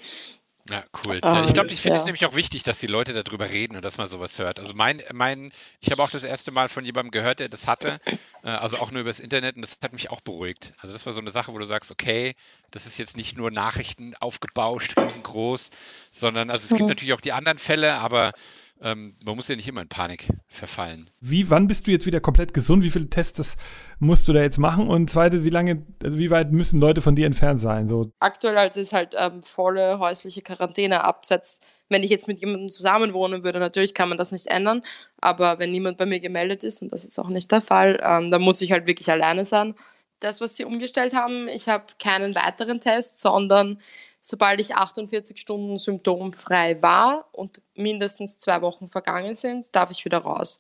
Ja, 0.70 0.84
cool. 1.06 1.20
Um, 1.24 1.44
ich 1.44 1.54
glaube, 1.54 1.70
ich 1.72 1.82
finde 1.82 1.98
es 1.98 2.04
ja. 2.04 2.06
nämlich 2.06 2.26
auch 2.26 2.36
wichtig, 2.36 2.64
dass 2.64 2.80
die 2.80 2.88
Leute 2.88 3.14
darüber 3.14 3.50
reden 3.50 3.76
und 3.76 3.84
dass 3.84 3.98
man 3.98 4.08
sowas 4.08 4.38
hört. 4.38 4.60
Also 4.60 4.74
mein, 4.74 5.02
mein, 5.12 5.52
ich 5.80 5.92
habe 5.92 6.04
auch 6.04 6.12
das 6.12 6.24
erste 6.24 6.52
Mal 6.52 6.70
von 6.70 6.86
jemandem 6.86 7.12
gehört, 7.12 7.40
der 7.40 7.50
das 7.50 7.66
hatte, 7.66 8.00
äh, 8.44 8.50
also 8.50 8.78
auch 8.78 8.92
nur 8.92 9.02
übers 9.02 9.20
Internet 9.20 9.56
und 9.56 9.64
das 9.64 9.78
hat 9.82 9.94
mich 9.94 10.12
auch 10.12 10.22
beruhigt. 10.22 10.74
Also 10.78 10.94
das 10.94 11.06
war 11.06 11.14
so 11.14 11.22
eine 11.22 11.32
Sache, 11.32 11.54
wo 11.54 11.58
du 11.58 11.66
sagst, 11.66 11.92
okay, 11.92 12.36
das 12.72 12.86
ist 12.86 12.98
jetzt 12.98 13.18
nicht 13.18 13.36
nur 13.36 13.50
Nachrichten 13.50 14.14
aufgebauscht, 14.20 14.98
riesengroß, 14.98 15.72
sondern 16.12 16.52
also 16.52 16.64
es 16.64 16.70
gibt 16.70 16.82
mhm. 16.82 16.88
natürlich 16.88 17.14
auch 17.14 17.22
die 17.22 17.34
anderen 17.34 17.58
Fälle, 17.58 17.96
aber 17.96 18.34
ähm, 18.82 19.16
man 19.26 19.36
muss 19.36 19.48
ja 19.48 19.56
nicht 19.56 19.68
immer 19.68 19.82
in 19.82 19.90
Panik 19.90 20.28
verfallen. 20.48 21.10
Wie, 21.20 21.50
wann 21.50 21.68
bist 21.68 21.86
du 21.86 21.92
jetzt 21.92 22.06
wieder 22.06 22.22
komplett 22.22 22.54
gesund? 22.54 22.84
Wie 22.84 22.90
viele 22.90 23.10
Tests 23.10 23.58
musst 24.00 24.28
du 24.28 24.34
da 24.34 24.42
jetzt 24.42 24.58
machen? 24.58 24.88
Und 24.88 25.10
zweite, 25.10 25.44
wie 25.44 25.50
lange, 25.50 25.86
also 26.02 26.18
wie 26.18 26.30
weit 26.30 26.52
müssen 26.52 26.80
Leute 26.80 27.02
von 27.02 27.16
dir 27.16 27.26
entfernt 27.26 27.60
sein? 27.60 27.88
So? 27.88 28.12
Aktuell 28.20 28.58
also 28.58 28.80
ist 28.80 28.94
halt 28.94 29.16
ähm, 29.18 29.42
volle 29.42 30.00
häusliche 30.00 30.42
Quarantäne 30.42 31.04
absetzt. 31.04 31.62
Wenn 31.90 32.04
ich 32.04 32.10
jetzt 32.10 32.28
mit 32.28 32.40
jemandem 32.40 32.70
zusammenwohnen 32.70 33.44
würde, 33.44 33.60
natürlich 33.60 33.94
kann 33.94 34.10
man 34.10 34.18
das 34.18 34.32
nicht 34.32 34.48
ändern. 34.48 34.82
Aber 35.20 35.60
wenn 35.60 35.72
niemand 35.72 35.98
bei 35.98 36.06
mir 36.06 36.20
gemeldet 36.20 36.64
ist, 36.64 36.82
und 36.82 36.94
das 36.94 37.04
ist 37.04 37.20
auch 37.20 37.30
nicht 37.30 37.52
der 37.52 37.62
Fall, 37.62 38.00
ähm, 38.02 38.32
dann 38.32 38.42
muss 38.42 38.62
ich 38.62 38.72
halt 38.72 38.88
wirklich 38.88 39.12
alleine 39.12 39.44
sein. 39.44 39.76
Das, 40.20 40.42
was 40.42 40.58
sie 40.58 40.66
umgestellt 40.66 41.14
haben, 41.14 41.48
ich 41.48 41.70
habe 41.70 41.86
keinen 41.98 42.36
weiteren 42.36 42.80
Test, 42.80 43.20
sondern 43.20 43.82
sobald 44.22 44.60
ich 44.60 44.76
48 44.76 45.40
Stunden 45.40 45.78
symptomfrei 45.78 46.82
war 46.82 47.30
und 47.32 47.62
mindestens 47.76 48.38
zwei 48.38 48.62
Wochen 48.62 48.88
vergangen 48.88 49.34
sind, 49.34 49.74
darf 49.76 49.92
ich 49.92 50.04
wieder 50.04 50.20
raus. 50.20 50.60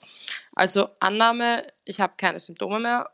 Also 0.55 0.89
Annahme, 0.99 1.67
ich 1.83 1.99
habe 1.99 2.13
keine 2.17 2.39
Symptome 2.39 2.79
mehr, 2.79 3.09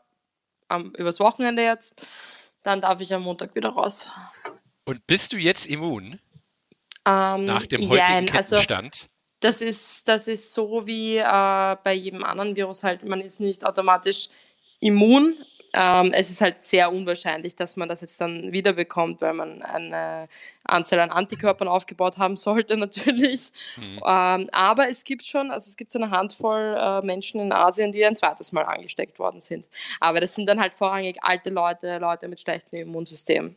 um, 0.72 0.94
übers 0.94 1.20
Wochenende 1.20 1.62
jetzt, 1.62 2.06
dann 2.62 2.80
darf 2.80 3.00
ich 3.00 3.12
am 3.12 3.22
Montag 3.22 3.54
wieder 3.54 3.70
raus. 3.70 4.08
Und 4.84 5.06
bist 5.06 5.32
du 5.32 5.36
jetzt 5.36 5.66
immun? 5.66 6.20
Ähm, 7.06 7.44
Nach 7.44 7.66
dem 7.66 7.88
heutigen 7.88 8.26
ja, 8.26 8.34
also? 8.34 8.60
Das 9.40 9.60
ist, 9.60 10.08
das 10.08 10.28
ist 10.28 10.54
so 10.54 10.86
wie 10.86 11.18
äh, 11.18 11.76
bei 11.84 11.92
jedem 11.92 12.24
anderen 12.24 12.56
Virus 12.56 12.82
halt, 12.82 13.04
man 13.04 13.20
ist 13.20 13.38
nicht 13.38 13.64
automatisch 13.66 14.28
immun, 14.80 15.36
ähm, 15.72 16.12
es 16.12 16.30
ist 16.30 16.40
halt 16.40 16.62
sehr 16.62 16.92
unwahrscheinlich, 16.92 17.56
dass 17.56 17.76
man 17.76 17.88
das 17.88 18.00
jetzt 18.00 18.20
dann 18.20 18.52
wiederbekommt, 18.52 19.20
weil 19.20 19.34
man 19.34 19.62
eine 19.62 20.28
Anzahl 20.64 21.00
an 21.00 21.10
Antikörpern 21.10 21.68
aufgebaut 21.68 22.18
haben 22.18 22.36
sollte 22.36 22.76
natürlich. 22.76 23.52
Mhm. 23.76 24.00
Ähm, 24.06 24.50
aber 24.52 24.88
es 24.88 25.04
gibt 25.04 25.26
schon, 25.26 25.50
also 25.50 25.68
es 25.68 25.76
gibt 25.76 25.92
so 25.92 25.98
eine 25.98 26.10
Handvoll 26.10 26.76
äh, 26.80 27.04
Menschen 27.04 27.40
in 27.40 27.52
Asien, 27.52 27.92
die 27.92 28.04
ein 28.04 28.14
zweites 28.14 28.52
Mal 28.52 28.62
angesteckt 28.62 29.18
worden 29.18 29.40
sind. 29.40 29.66
Aber 30.00 30.20
das 30.20 30.34
sind 30.34 30.46
dann 30.46 30.60
halt 30.60 30.74
vorrangig 30.74 31.18
alte 31.22 31.50
Leute, 31.50 31.98
Leute 31.98 32.28
mit 32.28 32.40
schlechtem 32.40 32.78
Immunsystem. 32.80 33.56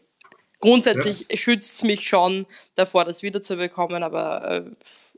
Grundsätzlich 0.60 1.28
ja. 1.30 1.38
schützt 1.38 1.76
es 1.76 1.84
mich 1.84 2.08
schon 2.08 2.46
davor, 2.76 3.06
das 3.06 3.24
wiederzubekommen, 3.24 4.04
aber 4.04 4.66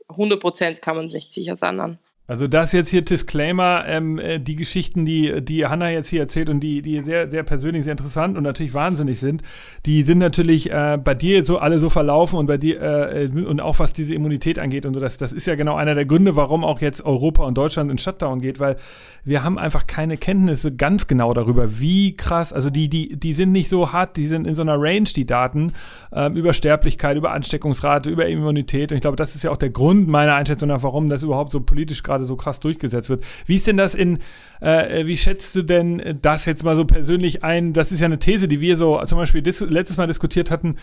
äh, 0.08 0.12
100% 0.12 0.80
kann 0.80 0.96
man 0.96 1.06
nicht 1.06 1.32
sicher 1.32 1.56
sein. 1.56 1.98
Also 2.32 2.48
das 2.48 2.72
jetzt 2.72 2.88
hier 2.88 3.02
Disclaimer, 3.02 3.84
ähm, 3.86 4.18
äh, 4.18 4.40
die 4.40 4.56
Geschichten, 4.56 5.04
die, 5.04 5.44
die 5.44 5.66
Hanna 5.66 5.90
jetzt 5.90 6.08
hier 6.08 6.20
erzählt 6.20 6.48
und 6.48 6.60
die, 6.60 6.80
die 6.80 7.02
sehr, 7.02 7.30
sehr 7.30 7.42
persönlich, 7.42 7.84
sehr 7.84 7.90
interessant 7.90 8.38
und 8.38 8.42
natürlich 8.42 8.72
wahnsinnig 8.72 9.20
sind, 9.20 9.42
die 9.84 10.02
sind 10.02 10.16
natürlich 10.16 10.72
äh, 10.72 10.96
bei 10.96 11.12
dir 11.12 11.44
so 11.44 11.58
alle 11.58 11.78
so 11.78 11.90
verlaufen 11.90 12.38
und 12.38 12.46
bei 12.46 12.56
dir 12.56 12.80
äh, 12.80 13.26
und 13.26 13.60
auch 13.60 13.80
was 13.80 13.92
diese 13.92 14.14
Immunität 14.14 14.58
angeht 14.58 14.86
und 14.86 14.94
so, 14.94 15.00
das, 15.00 15.18
das 15.18 15.34
ist 15.34 15.46
ja 15.46 15.56
genau 15.56 15.74
einer 15.74 15.94
der 15.94 16.06
Gründe, 16.06 16.34
warum 16.34 16.64
auch 16.64 16.80
jetzt 16.80 17.04
Europa 17.04 17.44
und 17.44 17.58
Deutschland 17.58 17.90
in 17.90 17.98
Shutdown 17.98 18.40
geht, 18.40 18.58
weil 18.58 18.76
wir 19.24 19.44
haben 19.44 19.58
einfach 19.58 19.86
keine 19.86 20.16
Kenntnisse 20.16 20.74
ganz 20.74 21.06
genau 21.06 21.34
darüber, 21.34 21.78
wie 21.78 22.16
krass, 22.16 22.54
also 22.54 22.70
die, 22.70 22.88
die, 22.88 23.16
die 23.16 23.34
sind 23.34 23.52
nicht 23.52 23.68
so 23.68 23.92
hart, 23.92 24.16
die 24.16 24.26
sind 24.26 24.46
in 24.46 24.54
so 24.54 24.62
einer 24.62 24.80
Range, 24.80 25.08
die 25.14 25.26
Daten, 25.26 25.74
ähm, 26.12 26.34
über 26.34 26.54
Sterblichkeit, 26.54 27.16
über 27.16 27.30
Ansteckungsrate, 27.32 28.10
über 28.10 28.26
Immunität. 28.26 28.90
Und 28.90 28.96
ich 28.96 29.02
glaube, 29.02 29.16
das 29.16 29.36
ist 29.36 29.44
ja 29.44 29.50
auch 29.50 29.56
der 29.56 29.70
Grund 29.70 30.08
meiner 30.08 30.34
Einschätzung 30.34 30.68
nach, 30.68 30.82
warum 30.82 31.08
das 31.08 31.22
überhaupt 31.22 31.52
so 31.52 31.60
politisch 31.60 32.02
gerade 32.02 32.21
so 32.24 32.36
krass 32.36 32.60
durchgesetzt 32.60 33.08
wird. 33.08 33.24
Wie 33.46 33.56
ist 33.56 33.66
denn 33.66 33.76
das 33.76 33.94
in, 33.94 34.18
äh, 34.60 35.06
wie 35.06 35.16
schätzt 35.16 35.54
du 35.54 35.62
denn 35.62 36.18
das 36.22 36.44
jetzt 36.44 36.64
mal 36.64 36.76
so 36.76 36.84
persönlich 36.84 37.44
ein? 37.44 37.72
Das 37.72 37.92
ist 37.92 38.00
ja 38.00 38.06
eine 38.06 38.18
These, 38.18 38.48
die 38.48 38.60
wir 38.60 38.76
so 38.76 39.02
zum 39.04 39.18
Beispiel 39.18 39.42
letztes 39.42 39.96
Mal 39.96 40.06
diskutiert 40.06 40.50
hatten. 40.50 40.76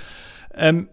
Ähm, 0.55 0.89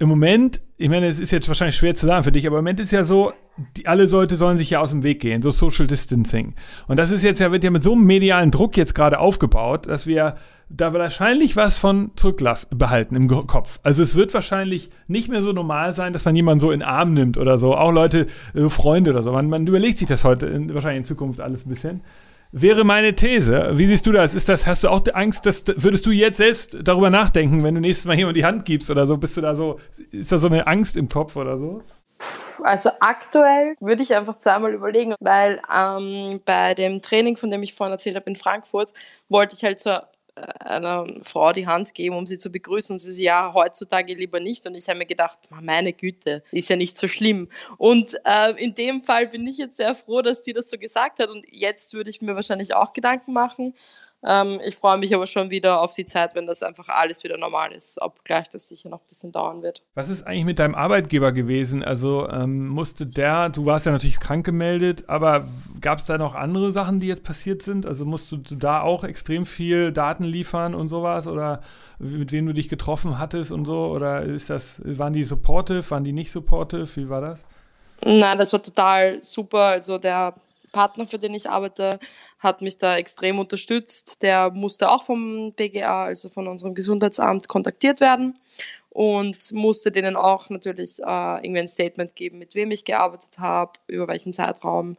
im 0.00 0.08
Moment, 0.08 0.62
ich 0.78 0.88
meine, 0.88 1.08
es 1.08 1.20
ist 1.20 1.30
jetzt 1.30 1.46
wahrscheinlich 1.46 1.76
schwer 1.76 1.94
zu 1.94 2.06
sagen 2.06 2.24
für 2.24 2.32
dich, 2.32 2.46
aber 2.46 2.56
im 2.56 2.64
Moment 2.64 2.80
ist 2.80 2.90
ja 2.90 3.04
so, 3.04 3.32
die, 3.76 3.86
alle 3.86 4.06
Leute 4.06 4.34
sollen 4.36 4.56
sich 4.56 4.70
ja 4.70 4.80
aus 4.80 4.90
dem 4.90 5.02
Weg 5.02 5.20
gehen, 5.20 5.42
so 5.42 5.50
Social 5.50 5.86
Distancing. 5.86 6.54
Und 6.88 6.98
das 6.98 7.10
ist 7.10 7.22
jetzt 7.22 7.38
ja, 7.38 7.52
wird 7.52 7.64
ja 7.64 7.70
mit 7.70 7.82
so 7.82 7.92
einem 7.92 8.04
medialen 8.04 8.50
Druck 8.50 8.78
jetzt 8.78 8.94
gerade 8.94 9.18
aufgebaut, 9.18 9.88
dass 9.88 10.06
wir 10.06 10.36
da 10.70 10.94
wahrscheinlich 10.94 11.54
was 11.54 11.76
von 11.76 12.12
zurücklassen, 12.16 12.78
behalten 12.78 13.14
im 13.14 13.28
Kopf. 13.28 13.78
Also 13.82 14.02
es 14.02 14.14
wird 14.14 14.32
wahrscheinlich 14.32 14.88
nicht 15.06 15.28
mehr 15.28 15.42
so 15.42 15.52
normal 15.52 15.92
sein, 15.92 16.14
dass 16.14 16.24
man 16.24 16.34
jemanden 16.34 16.60
so 16.60 16.70
in 16.70 16.80
den 16.80 16.88
Arm 16.88 17.12
nimmt 17.12 17.36
oder 17.36 17.58
so. 17.58 17.76
Auch 17.76 17.92
Leute, 17.92 18.26
äh, 18.54 18.70
Freunde 18.70 19.10
oder 19.10 19.22
so. 19.22 19.32
Man, 19.32 19.50
man 19.50 19.66
überlegt 19.66 19.98
sich 19.98 20.08
das 20.08 20.24
heute 20.24 20.46
in, 20.46 20.72
wahrscheinlich 20.72 21.00
in 21.00 21.04
Zukunft 21.04 21.40
alles 21.40 21.66
ein 21.66 21.68
bisschen 21.68 22.00
wäre 22.52 22.84
meine 22.84 23.14
These. 23.14 23.70
Wie 23.74 23.86
siehst 23.86 24.06
du 24.06 24.12
das? 24.12 24.34
Ist 24.34 24.48
das, 24.48 24.66
hast 24.66 24.84
du 24.84 24.88
auch 24.88 25.02
Angst, 25.12 25.46
dass 25.46 25.64
würdest 25.66 26.06
du 26.06 26.10
jetzt 26.10 26.38
selbst 26.38 26.76
darüber 26.82 27.10
nachdenken, 27.10 27.62
wenn 27.62 27.74
du 27.74 27.80
nächstes 27.80 28.06
Mal 28.06 28.16
jemand 28.16 28.36
die 28.36 28.44
Hand 28.44 28.64
gibst 28.64 28.90
oder 28.90 29.06
so? 29.06 29.16
Bist 29.16 29.36
du 29.36 29.40
da 29.40 29.54
so, 29.54 29.78
ist 30.10 30.32
da 30.32 30.38
so 30.38 30.46
eine 30.46 30.66
Angst 30.66 30.96
im 30.96 31.08
Kopf 31.08 31.36
oder 31.36 31.58
so? 31.58 31.82
Also 32.62 32.90
aktuell 33.00 33.76
würde 33.80 34.02
ich 34.02 34.14
einfach 34.14 34.36
zweimal 34.36 34.74
überlegen, 34.74 35.14
weil 35.20 35.62
ähm, 35.74 36.40
bei 36.44 36.74
dem 36.74 37.00
Training, 37.00 37.36
von 37.36 37.50
dem 37.50 37.62
ich 37.62 37.72
vorhin 37.72 37.92
erzählt 37.92 38.16
habe 38.16 38.28
in 38.28 38.36
Frankfurt, 38.36 38.92
wollte 39.28 39.56
ich 39.56 39.64
halt 39.64 39.80
so 39.80 39.98
einer 40.58 41.06
Frau 41.22 41.52
die 41.52 41.66
Hand 41.66 41.94
geben, 41.94 42.16
um 42.16 42.26
sie 42.26 42.38
zu 42.38 42.50
begrüßen. 42.50 42.94
Und 42.94 42.98
sie 42.98 43.12
so, 43.12 43.22
ja, 43.22 43.52
heutzutage 43.54 44.14
lieber 44.14 44.40
nicht. 44.40 44.66
Und 44.66 44.74
ich 44.74 44.88
habe 44.88 44.98
mir 44.98 45.06
gedacht, 45.06 45.38
meine 45.50 45.92
Güte, 45.92 46.42
ist 46.52 46.68
ja 46.68 46.76
nicht 46.76 46.96
so 46.96 47.08
schlimm. 47.08 47.48
Und 47.78 48.16
äh, 48.24 48.52
in 48.62 48.74
dem 48.74 49.02
Fall 49.02 49.26
bin 49.26 49.46
ich 49.46 49.58
jetzt 49.58 49.76
sehr 49.76 49.94
froh, 49.94 50.22
dass 50.22 50.42
die 50.42 50.52
das 50.52 50.70
so 50.70 50.78
gesagt 50.78 51.18
hat. 51.18 51.28
Und 51.28 51.44
jetzt 51.50 51.94
würde 51.94 52.10
ich 52.10 52.20
mir 52.20 52.34
wahrscheinlich 52.34 52.74
auch 52.74 52.92
Gedanken 52.92 53.32
machen. 53.32 53.74
Ähm, 54.22 54.60
ich 54.62 54.76
freue 54.76 54.98
mich 54.98 55.14
aber 55.14 55.26
schon 55.26 55.50
wieder 55.50 55.80
auf 55.80 55.94
die 55.94 56.04
Zeit, 56.04 56.34
wenn 56.34 56.46
das 56.46 56.62
einfach 56.62 56.88
alles 56.88 57.24
wieder 57.24 57.38
normal 57.38 57.72
ist, 57.72 58.00
obgleich 58.02 58.48
das 58.48 58.68
sicher 58.68 58.90
noch 58.90 59.00
ein 59.00 59.08
bisschen 59.08 59.32
dauern 59.32 59.62
wird. 59.62 59.82
Was 59.94 60.10
ist 60.10 60.26
eigentlich 60.26 60.44
mit 60.44 60.58
deinem 60.58 60.74
Arbeitgeber 60.74 61.32
gewesen? 61.32 61.82
Also 61.82 62.28
ähm, 62.28 62.68
musste 62.68 63.06
der, 63.06 63.48
du 63.48 63.64
warst 63.64 63.86
ja 63.86 63.92
natürlich 63.92 64.20
krank 64.20 64.44
gemeldet, 64.44 65.08
aber 65.08 65.48
gab 65.80 65.98
es 65.98 66.04
da 66.04 66.18
noch 66.18 66.34
andere 66.34 66.72
Sachen, 66.72 67.00
die 67.00 67.06
jetzt 67.06 67.24
passiert 67.24 67.62
sind? 67.62 67.86
Also 67.86 68.04
musst 68.04 68.30
du 68.30 68.36
da 68.36 68.82
auch 68.82 69.04
extrem 69.04 69.46
viel 69.46 69.90
Daten 69.92 70.24
liefern 70.24 70.74
und 70.74 70.88
sowas? 70.88 71.26
Oder 71.26 71.62
mit 71.98 72.30
wem 72.30 72.46
du 72.46 72.52
dich 72.52 72.68
getroffen 72.68 73.18
hattest 73.18 73.52
und 73.52 73.64
so? 73.64 73.86
Oder 73.86 74.22
ist 74.22 74.50
das, 74.50 74.82
waren 74.84 75.14
die 75.14 75.24
supportive, 75.24 75.90
waren 75.90 76.04
die 76.04 76.12
nicht 76.12 76.30
supportive? 76.30 76.88
Wie 76.96 77.08
war 77.08 77.22
das? 77.22 77.44
Nein, 78.04 78.38
das 78.38 78.52
war 78.52 78.62
total 78.62 79.22
super. 79.22 79.64
Also 79.64 79.98
der 79.98 80.34
Partner, 80.72 81.06
für 81.06 81.18
den 81.18 81.34
ich 81.34 81.48
arbeite, 81.48 81.98
hat 82.38 82.62
mich 82.62 82.78
da 82.78 82.96
extrem 82.96 83.38
unterstützt. 83.38 84.22
Der 84.22 84.50
musste 84.50 84.90
auch 84.90 85.02
vom 85.02 85.52
BGA, 85.52 86.04
also 86.04 86.28
von 86.28 86.48
unserem 86.48 86.74
Gesundheitsamt, 86.74 87.48
kontaktiert 87.48 88.00
werden 88.00 88.36
und 88.90 89.52
musste 89.52 89.92
denen 89.92 90.16
auch 90.16 90.50
natürlich 90.50 90.98
äh, 90.98 91.02
irgendwie 91.02 91.60
ein 91.60 91.68
Statement 91.68 92.16
geben, 92.16 92.38
mit 92.38 92.54
wem 92.54 92.72
ich 92.72 92.84
gearbeitet 92.84 93.38
habe, 93.38 93.72
über 93.86 94.08
welchen 94.08 94.32
Zeitraum, 94.32 94.96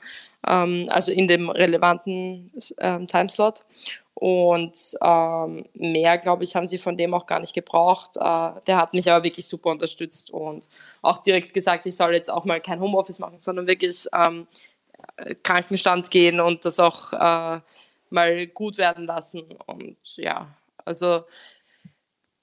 ähm, 0.47 0.87
also 0.89 1.11
in 1.11 1.27
dem 1.27 1.49
relevanten 1.49 2.51
ähm, 2.77 3.07
Timeslot. 3.07 3.65
Und 4.13 4.77
ähm, 5.01 5.65
mehr, 5.73 6.17
glaube 6.19 6.43
ich, 6.43 6.55
haben 6.55 6.67
sie 6.67 6.77
von 6.77 6.95
dem 6.95 7.13
auch 7.13 7.25
gar 7.25 7.39
nicht 7.39 7.55
gebraucht. 7.55 8.17
Äh, 8.17 8.51
der 8.67 8.77
hat 8.77 8.93
mich 8.93 9.11
aber 9.11 9.23
wirklich 9.23 9.47
super 9.47 9.71
unterstützt 9.71 10.31
und 10.31 10.69
auch 11.01 11.23
direkt 11.23 11.53
gesagt, 11.53 11.85
ich 11.85 11.95
soll 11.95 12.13
jetzt 12.13 12.29
auch 12.29 12.45
mal 12.45 12.61
kein 12.61 12.79
Homeoffice 12.79 13.19
machen, 13.19 13.37
sondern 13.39 13.67
wirklich 13.67 14.05
ähm, 14.13 14.47
Krankenstand 15.43 16.11
gehen 16.11 16.39
und 16.39 16.65
das 16.65 16.79
auch 16.79 17.13
äh, 17.13 17.61
mal 18.09 18.47
gut 18.47 18.77
werden 18.77 19.05
lassen. 19.05 19.43
Und 19.65 19.97
ja, 20.17 20.47
also 20.85 21.23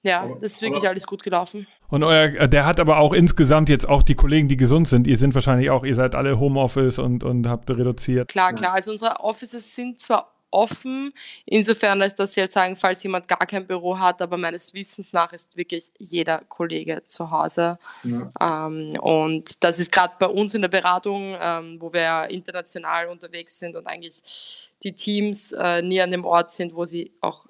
ja, 0.01 0.29
das 0.39 0.53
ist 0.53 0.61
wirklich 0.61 0.87
alles 0.87 1.05
gut 1.05 1.23
gelaufen. 1.23 1.67
Und 1.89 2.03
euer, 2.03 2.47
der 2.47 2.65
hat 2.65 2.79
aber 2.79 2.99
auch 2.99 3.13
insgesamt 3.13 3.67
jetzt 3.67 3.87
auch 3.87 4.03
die 4.03 4.15
Kollegen, 4.15 4.47
die 4.47 4.57
gesund 4.57 4.87
sind, 4.87 5.07
ihr 5.07 5.17
sind 5.17 5.35
wahrscheinlich 5.35 5.69
auch, 5.71 5.83
ihr 5.83 5.95
seid 5.95 6.15
alle 6.15 6.39
Homeoffice 6.39 6.99
und, 6.99 7.23
und 7.23 7.47
habt 7.47 7.69
reduziert. 7.69 8.29
Klar, 8.29 8.53
klar. 8.53 8.73
Also 8.73 8.91
unsere 8.91 9.19
Offices 9.19 9.75
sind 9.75 9.99
zwar 9.99 10.31
offen, 10.51 11.13
insofern 11.45 12.01
als 12.01 12.15
dass 12.15 12.33
sie 12.33 12.41
halt 12.41 12.51
sagen, 12.51 12.75
falls 12.75 13.03
jemand 13.03 13.27
gar 13.27 13.45
kein 13.45 13.65
Büro 13.67 13.97
hat, 13.97 14.21
aber 14.21 14.37
meines 14.37 14.73
Wissens 14.73 15.13
nach 15.13 15.33
ist 15.33 15.55
wirklich 15.55 15.91
jeder 15.97 16.39
Kollege 16.47 17.03
zu 17.05 17.31
Hause. 17.31 17.79
Ja. 18.03 18.67
Ähm, 18.67 18.97
und 18.99 19.63
das 19.63 19.79
ist 19.79 19.91
gerade 19.91 20.13
bei 20.19 20.27
uns 20.27 20.53
in 20.53 20.61
der 20.61 20.69
Beratung, 20.69 21.35
ähm, 21.39 21.77
wo 21.79 21.93
wir 21.93 22.29
international 22.29 23.07
unterwegs 23.07 23.59
sind 23.59 23.75
und 23.75 23.87
eigentlich 23.87 24.69
die 24.83 24.93
Teams 24.93 25.51
äh, 25.51 25.81
nie 25.81 26.01
an 26.01 26.11
dem 26.11 26.25
Ort 26.25 26.51
sind, 26.51 26.75
wo 26.75 26.85
sie 26.85 27.11
auch 27.21 27.48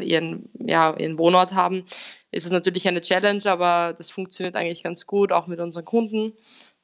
ihren, 0.00 0.50
ja, 0.58 0.96
ihren 0.96 1.18
Wohnort 1.18 1.54
haben, 1.54 1.84
ist 2.30 2.44
es 2.44 2.52
natürlich 2.52 2.86
eine 2.86 3.00
Challenge, 3.00 3.42
aber 3.46 3.94
das 3.96 4.10
funktioniert 4.10 4.54
eigentlich 4.54 4.82
ganz 4.82 5.06
gut, 5.06 5.32
auch 5.32 5.46
mit 5.46 5.60
unseren 5.60 5.84
Kunden. 5.84 6.34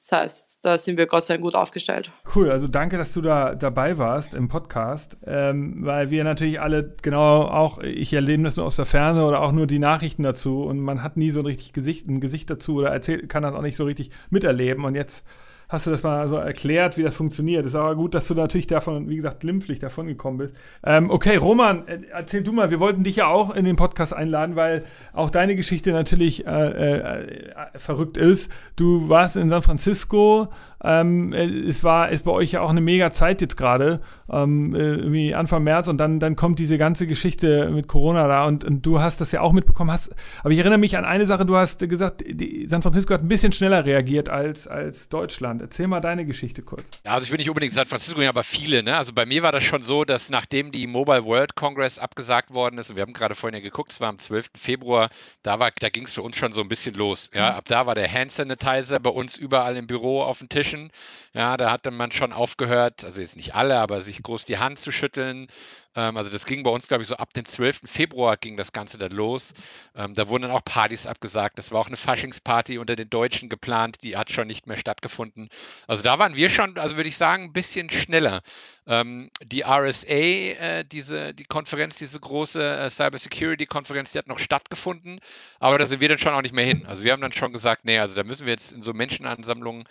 Das 0.00 0.12
heißt, 0.12 0.64
da 0.64 0.76
sind 0.76 0.98
wir 0.98 1.07
Gott 1.07 1.24
sei 1.24 1.35
Dank 1.35 1.44
gut 1.44 1.54
aufgestellt. 1.54 2.11
Cool, 2.35 2.50
also 2.50 2.68
danke, 2.68 2.98
dass 2.98 3.14
du 3.14 3.22
da 3.22 3.54
dabei 3.54 3.96
warst 3.96 4.35
im 4.35 4.48
Podcast, 4.48 5.16
ähm, 5.26 5.78
weil 5.78 6.11
wir 6.11 6.24
natürlich 6.24 6.61
alle 6.61 6.94
genau 7.00 7.42
auch, 7.42 7.78
ich 7.78 8.12
erlebe 8.12 8.42
das 8.42 8.57
nur 8.57 8.66
aus 8.66 8.76
der 8.76 8.85
Ferne 8.85 9.24
oder 9.24 9.40
auch 9.40 9.52
nur 9.52 9.66
die 9.66 9.78
Nachrichten 9.78 10.22
dazu 10.22 10.62
und 10.64 10.80
man 10.80 11.02
hat 11.02 11.16
nie 11.16 11.30
so 11.30 11.40
ein 11.40 11.46
richtig 11.46 11.72
Gesicht, 11.72 12.07
ein 12.07 12.20
Gesicht 12.20 12.50
dazu 12.50 12.76
oder 12.76 12.90
erzählt, 12.90 13.28
kann 13.30 13.42
das 13.42 13.54
auch 13.54 13.62
nicht 13.62 13.76
so 13.76 13.85
richtig 13.85 14.11
miterleben 14.28 14.85
und 14.85 14.94
jetzt 14.94 15.24
hast 15.68 15.87
du 15.87 15.90
das 15.90 16.03
mal 16.03 16.29
so 16.29 16.37
erklärt, 16.37 16.96
wie 16.96 17.03
das 17.03 17.14
funktioniert. 17.14 17.66
Ist 17.66 17.74
aber 17.74 17.94
gut, 17.94 18.14
dass 18.14 18.29
du 18.29 18.35
natürlich 18.35 18.66
davon, 18.66 19.09
wie 19.09 19.16
gesagt, 19.16 19.40
glimpflich 19.40 19.79
davon 19.79 20.07
gekommen 20.07 20.38
bist. 20.38 20.55
Ähm, 20.85 21.11
okay, 21.11 21.37
Roman, 21.37 21.87
äh, 21.88 22.00
erzähl 22.12 22.42
du 22.42 22.53
mal. 22.53 22.70
Wir 22.70 22.81
wollten 22.81 23.05
dich 23.05 23.16
ja 23.16 23.27
auch 23.27 23.55
in 23.55 23.64
den 23.64 23.77
Podcast 23.77 24.14
einladen, 24.14 24.57
weil 24.57 24.85
auch 25.12 25.31
deine 25.31 25.57
Geschichte 25.57 25.92
natürlich 25.92 26.46
äh, 26.46 26.50
äh, 26.50 27.48
verrückt 27.77 28.16
ist. 28.16 28.50
Du 28.77 29.09
warst 29.09 29.37
in 29.37 29.50
San 29.50 29.62
Francisco, 29.62 30.48
ähm, 30.85 31.33
äh, 31.33 31.47
es 31.47 31.83
war, 31.83 32.11
ist 32.11 32.25
bei 32.25 32.31
euch 32.31 32.53
ja 32.53 32.61
auch 32.61 32.70
eine 32.70 32.83
mega 32.83 33.11
Zeit 33.11 33.40
jetzt 33.40 33.57
gerade, 33.57 34.01
ähm, 34.31 34.75
äh, 34.75 34.79
irgendwie 34.79 35.35
Anfang 35.35 35.64
März 35.64 35.88
und 35.88 35.99
dann, 35.99 36.20
dann 36.20 36.37
kommt 36.37 36.59
diese 36.59 36.77
ganze 36.77 37.07
Geschichte 37.07 37.70
mit 37.70 37.88
Corona 37.88 38.29
da 38.29 38.44
und, 38.44 38.64
und 38.64 38.85
du 38.85 39.01
hast 39.01 39.20
das 39.20 39.33
ja 39.33 39.40
auch 39.40 39.53
mitbekommen. 39.53 39.90
Hast, 39.90 40.14
aber 40.40 40.51
ich 40.51 40.59
erinnere 40.59 40.79
mich 40.79 40.99
an 40.99 41.05
eine 41.05 41.25
Sache, 41.25 41.47
du 41.47 41.57
hast 41.57 41.81
gesagt, 41.88 42.23
die, 42.27 42.66
San 42.68 42.83
Francisco 42.83 43.14
hat 43.14 43.23
ein 43.23 43.29
bisschen 43.29 43.53
schneller 43.53 43.85
reagiert 43.85 44.29
als, 44.29 44.68
als 44.68 45.09
Deutschland. 45.09 45.62
Erzähl 45.62 45.87
mal 45.87 46.01
deine 46.01 46.27
Geschichte 46.27 46.62
kurz. 46.62 46.85
Ja, 47.05 47.12
also 47.12 47.25
ich 47.25 47.31
will 47.31 47.38
nicht 47.38 47.49
unbedingt 47.49 47.73
San 47.73 47.87
Francisco, 47.87 48.20
aber 48.20 48.42
viele. 48.42 48.83
Ne? 48.83 48.94
Also 48.94 49.14
bei 49.14 49.25
mir 49.25 49.42
war 49.42 49.53
das 49.53 49.64
schon 49.64 49.83
so, 49.83 50.05
dass 50.05 50.29
nachdem 50.29 50.70
die 50.70 50.87
Mobile 50.87 51.25
World 51.25 51.55
Congress 51.55 51.99
abgesagt 51.99 52.53
worden 52.53 52.79
ist, 52.79 52.90
und 52.90 52.97
wir 52.97 53.03
haben 53.03 53.14
gerade 53.14 53.35
vorhin 53.35 53.59
ja 53.59 53.64
geguckt, 53.64 53.92
es 53.92 54.01
war 54.01 54.09
am 54.09 54.18
12. 54.18 54.51
Februar, 54.55 55.09
da, 55.42 55.57
da 55.57 55.88
ging 55.88 56.05
es 56.05 56.12
für 56.12 56.23
uns 56.23 56.37
schon 56.37 56.53
so 56.53 56.61
ein 56.61 56.68
bisschen 56.68 56.94
los. 56.94 57.31
Ja? 57.33 57.53
Mhm. 57.53 57.57
Ab 57.57 57.64
da 57.68 57.87
war 57.87 57.94
der 57.94 58.12
Hand 58.12 58.33
Sanitizer 58.33 59.01
bei 59.01 59.11
uns 59.11 59.37
überall 59.37 59.77
im 59.77 59.87
Büro 59.87 60.23
auf 60.23 60.40
den 60.40 60.49
Tischen. 60.49 60.73
Menschen. 60.74 60.90
Ja, 61.32 61.56
da 61.56 61.70
hatte 61.70 61.90
man 61.90 62.12
schon 62.12 62.32
aufgehört, 62.32 63.04
also 63.04 63.20
jetzt 63.20 63.37
nicht 63.37 63.54
alle, 63.54 63.78
aber 63.78 64.02
sich 64.02 64.22
groß 64.22 64.44
die 64.44 64.58
Hand 64.58 64.78
zu 64.78 64.92
schütteln. 64.92 65.48
Ähm, 65.96 66.16
also 66.16 66.30
das 66.30 66.46
ging 66.46 66.62
bei 66.62 66.70
uns, 66.70 66.88
glaube 66.88 67.02
ich, 67.02 67.08
so 67.08 67.16
ab 67.16 67.32
dem 67.32 67.44
12. 67.44 67.80
Februar 67.84 68.37
ging 68.37 68.56
das 68.56 68.72
Ganze 68.72 68.98
dann 68.98 69.12
los. 69.12 69.52
Ähm, 69.94 70.14
da 70.14 70.28
wurden 70.28 70.42
dann 70.42 70.50
auch 70.50 70.64
Partys 70.64 71.06
abgesagt. 71.06 71.58
Das 71.58 71.72
war 71.72 71.80
auch 71.80 71.87
eine 71.87 71.96
Faschingsparty 71.96 72.78
unter 72.78 72.96
den 72.96 73.10
Deutschen 73.10 73.48
geplant, 73.48 74.02
die 74.02 74.16
hat 74.16 74.30
schon 74.30 74.46
nicht 74.46 74.66
mehr 74.66 74.76
stattgefunden. 74.76 75.48
Also 75.87 76.02
da 76.02 76.18
waren 76.18 76.37
wir 76.37 76.50
schon, 76.50 76.78
also 76.78 76.96
würde 76.96 77.08
ich 77.08 77.16
sagen, 77.16 77.44
ein 77.44 77.52
bisschen 77.52 77.90
schneller. 77.90 78.42
Ähm, 78.87 79.30
die 79.42 79.62
RSA, 79.62 80.06
äh, 80.08 80.84
diese, 80.84 81.32
die 81.34 81.44
Konferenz, 81.44 81.96
diese 81.96 82.20
große 82.20 82.62
äh, 82.62 82.90
Cybersecurity-Konferenz, 82.90 84.12
die 84.12 84.18
hat 84.18 84.28
noch 84.28 84.38
stattgefunden, 84.38 85.20
aber 85.58 85.78
da 85.78 85.87
sind 85.87 86.00
wir 86.00 86.08
dann 86.08 86.18
schon 86.18 86.34
auch 86.34 86.42
nicht 86.42 86.54
mehr 86.54 86.66
hin. 86.66 86.84
Also 86.87 87.02
wir 87.02 87.12
haben 87.12 87.22
dann 87.22 87.32
schon 87.32 87.52
gesagt, 87.52 87.84
nee, 87.87 87.98
also 87.98 88.14
da 88.14 88.24
müssen 88.24 88.46
wir 88.46 88.52
jetzt 88.52 88.72
in 88.72 88.82
so 88.82 88.92
Menschenansammlungen 88.92 89.84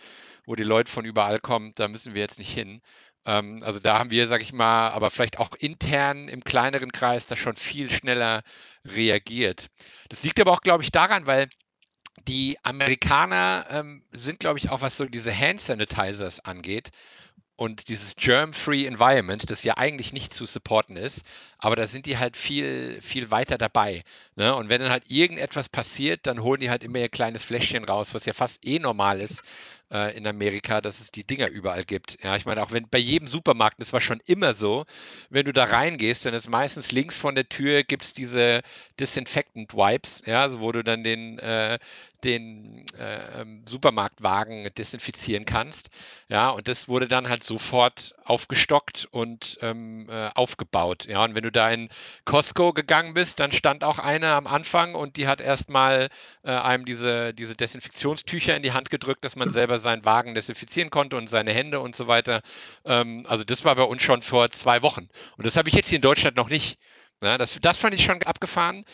wo 0.46 0.56
die 0.56 0.64
Leute 0.64 0.92
von 0.92 1.06
überall 1.06 1.40
kommen, 1.40 1.74
da 1.76 1.88
müssen 1.88 2.14
wir 2.14 2.22
jetzt 2.22 2.40
nicht 2.40 2.54
hin. 2.54 2.82
Ähm, 3.26 3.64
also 3.64 3.80
da 3.80 4.00
haben 4.00 4.12
wir, 4.12 4.28
sag 4.28 4.42
ich 4.42 4.54
mal, 4.54 4.90
aber 4.90 5.12
vielleicht 5.12 5.40
auch 5.40 5.56
intern 5.56 6.28
im 6.28 6.44
kleineren 6.44 6.92
Kreis 6.92 7.26
da 7.28 7.36
schon 7.36 7.56
viel 7.56 7.92
schneller 7.92 8.44
reagiert. 8.86 9.68
Das 10.10 10.24
liegt 10.24 10.40
aber 10.40 10.52
auch, 10.52 10.62
glaube 10.62 10.84
ich, 10.84 10.92
daran, 10.92 11.26
weil 11.26 11.50
die 12.28 12.58
Amerikaner 12.64 13.66
ähm, 13.70 14.04
sind, 14.12 14.40
glaube 14.40 14.60
ich, 14.60 14.70
auch 14.70 14.82
was 14.82 14.98
so 14.98 15.06
diese 15.06 15.36
Hand 15.36 15.62
Sanitizers 15.62 16.40
angeht, 16.42 16.92
und 17.56 17.88
dieses 17.88 18.16
Germ-Free 18.16 18.86
Environment, 18.86 19.50
das 19.50 19.64
ja 19.64 19.78
eigentlich 19.78 20.12
nicht 20.12 20.34
zu 20.34 20.46
supporten 20.46 20.96
ist, 20.96 21.24
aber 21.60 21.76
da 21.76 21.88
sind 21.88 22.06
die 22.08 22.18
halt 22.18 22.36
viel, 22.36 23.00
viel 23.02 23.30
weiter 23.32 23.58
dabei. 23.58 24.04
Ne? 24.36 24.56
Und 24.56 24.70
wenn 24.70 24.82
dann 24.82 24.92
halt 24.92 25.10
irgendetwas 25.10 25.70
passiert, 25.70 26.26
dann 26.26 26.42
holen 26.42 26.60
die 26.62 26.70
halt 26.70 26.84
immer 26.84 27.00
ihr 27.00 27.10
kleines 27.10 27.44
Fläschchen 27.44 27.86
raus, 27.86 28.14
was 28.14 28.26
ja 28.26 28.34
fast 28.34 28.66
eh 28.66 28.80
normal 28.80 29.22
ist 29.22 29.44
äh, 29.94 30.18
in 30.18 30.28
Amerika, 30.28 30.82
dass 30.82 31.00
es 31.00 31.12
die 31.12 31.24
Dinger 31.24 31.48
überall 31.50 31.84
gibt. 31.84 32.18
Ja, 32.24 32.36
ich 32.36 32.46
meine, 32.46 32.64
auch 32.64 32.72
wenn 32.72 32.90
bei 32.90 32.98
jedem 32.98 33.28
Supermarkt, 33.28 33.80
das 33.80 33.94
war 33.94 34.02
schon 34.02 34.22
immer 34.26 34.54
so, 34.54 34.86
wenn 35.30 35.46
du 35.46 35.54
da 35.54 35.66
reingehst, 35.66 36.26
dann 36.26 36.34
ist 36.34 36.50
meistens 36.50 36.92
links 36.92 37.16
von 37.18 37.36
der 37.36 37.48
Tür 37.48 37.84
gibt 37.84 38.04
es 38.04 38.14
diese 38.14 38.62
Disinfectant 39.00 39.74
Wipes, 39.74 40.24
ja, 40.26 40.42
also 40.42 40.60
wo 40.60 40.72
du 40.72 40.84
dann 40.84 41.04
den, 41.04 41.40
äh, 41.40 41.78
den 42.24 42.86
äh, 42.98 43.42
ähm, 43.42 43.64
Supermarktwagen 43.68 44.70
desinfizieren 44.78 45.46
kannst. 45.46 45.90
Ja, 46.28 46.50
und 46.50 46.68
das 46.68 46.88
wurde 46.88 47.08
dann 47.08 47.30
halt 47.30 47.44
sofort 47.44 48.16
aufgestockt 48.26 49.08
und 49.12 49.58
ähm, 49.62 50.08
äh, 50.10 50.30
aufgebaut. 50.36 51.06
Ja, 51.06 51.24
und 51.24 51.36
wenn 51.36 51.44
du 51.44 51.52
da 51.52 51.70
in 51.70 51.90
Costco 52.26 52.74
gegangen 52.74 53.14
bist, 53.14 53.40
dann 53.40 53.52
stand 53.52 53.84
auch 53.84 54.00
eine 54.00 54.32
am 54.34 54.48
Anfang 54.48 54.96
und 54.96 55.18
die 55.18 55.28
hat 55.28 55.42
erstmal 55.42 56.10
äh, 56.44 56.52
einem 56.52 56.86
diese, 56.86 57.34
diese 57.34 57.56
Desinfektionstücher 57.56 58.56
in 58.56 58.64
die 58.64 58.72
Hand 58.72 58.90
gedrückt, 58.90 59.24
dass 59.26 59.36
man 59.36 59.52
selber 59.52 59.80
seinen 59.80 60.06
Wagen 60.06 60.34
desinfizieren 60.34 60.90
konnte 60.90 61.18
und 61.18 61.30
seine 61.30 61.52
Hände 61.52 61.80
und 61.80 61.96
so 61.96 62.08
weiter. 62.08 62.42
Ähm, 62.86 63.26
also 63.28 63.44
das 63.44 63.66
war 63.66 63.76
bei 63.76 63.84
uns 63.84 64.02
schon 64.02 64.22
vor 64.22 64.50
zwei 64.52 64.82
Wochen. 64.82 65.10
Und 65.38 65.46
das 65.46 65.56
habe 65.58 65.70
ich 65.70 65.76
jetzt 65.76 65.90
hier 65.90 65.98
in 65.98 66.02
Deutschland 66.02 66.38
noch 66.38 66.50
nicht. 66.50 66.78
Ja, 67.24 67.38
das, 67.38 67.58
das 67.62 67.78
fand 67.78 67.94
ich 67.94 68.04
schon 68.04 68.22
abgefahren. 68.24 68.86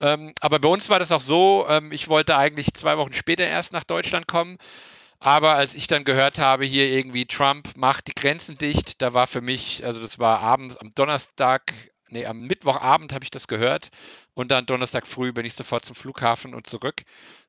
Ähm, 0.00 0.32
aber 0.40 0.58
bei 0.58 0.68
uns 0.68 0.88
war 0.88 0.98
das 0.98 1.10
auch 1.10 1.20
so, 1.20 1.66
ähm, 1.68 1.90
ich 1.92 2.08
wollte 2.08 2.36
eigentlich 2.36 2.72
zwei 2.74 2.98
Wochen 2.98 3.12
später 3.12 3.46
erst 3.46 3.72
nach 3.72 3.84
Deutschland 3.84 4.28
kommen. 4.28 4.58
Aber 5.20 5.54
als 5.54 5.74
ich 5.74 5.86
dann 5.88 6.04
gehört 6.04 6.38
habe, 6.38 6.64
hier 6.64 6.88
irgendwie 6.88 7.26
Trump 7.26 7.76
macht 7.76 8.06
die 8.06 8.14
Grenzen 8.14 8.56
dicht, 8.56 9.02
da 9.02 9.14
war 9.14 9.26
für 9.26 9.40
mich, 9.40 9.84
also 9.84 10.00
das 10.00 10.18
war 10.18 10.40
abends 10.40 10.76
am 10.76 10.90
Donnerstag, 10.94 11.74
nee, 12.08 12.24
am 12.24 12.42
Mittwochabend 12.42 13.12
habe 13.12 13.24
ich 13.24 13.30
das 13.30 13.48
gehört 13.48 13.88
und 14.34 14.50
dann 14.50 14.66
Donnerstag 14.66 15.06
früh 15.08 15.32
bin 15.32 15.44
ich 15.44 15.54
sofort 15.54 15.84
zum 15.84 15.96
Flughafen 15.96 16.54
und 16.54 16.66
zurück. 16.66 17.02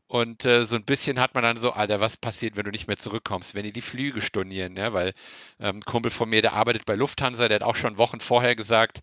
Und 0.08 0.44
äh, 0.46 0.66
so 0.66 0.76
ein 0.76 0.86
bisschen 0.86 1.20
hat 1.20 1.36
man 1.36 1.44
dann 1.44 1.58
so, 1.58 1.72
Alter, 1.74 2.00
was 2.00 2.18
passiert, 2.18 2.56
wenn 2.56 2.66
du 2.66 2.72
nicht 2.72 2.88
mehr 2.88 2.98
zurückkommst, 2.98 3.54
wenn 3.54 3.64
die 3.64 3.72
die 3.72 3.84
Flüge 3.84 4.24
stornieren, 4.24 4.76
ja? 4.76 4.92
weil 4.92 5.14
ähm, 5.60 5.78
ein 5.78 5.82
Kumpel 5.82 6.10
von 6.12 6.30
mir, 6.30 6.42
der 6.42 6.54
arbeitet 6.54 6.88
bei 6.88 6.96
Lufthansa, 6.96 7.48
der 7.48 7.58
hat 7.58 7.64
auch 7.64 7.76
schon 7.76 8.00
Wochen 8.00 8.20
vorher 8.20 8.56
gesagt, 8.56 9.02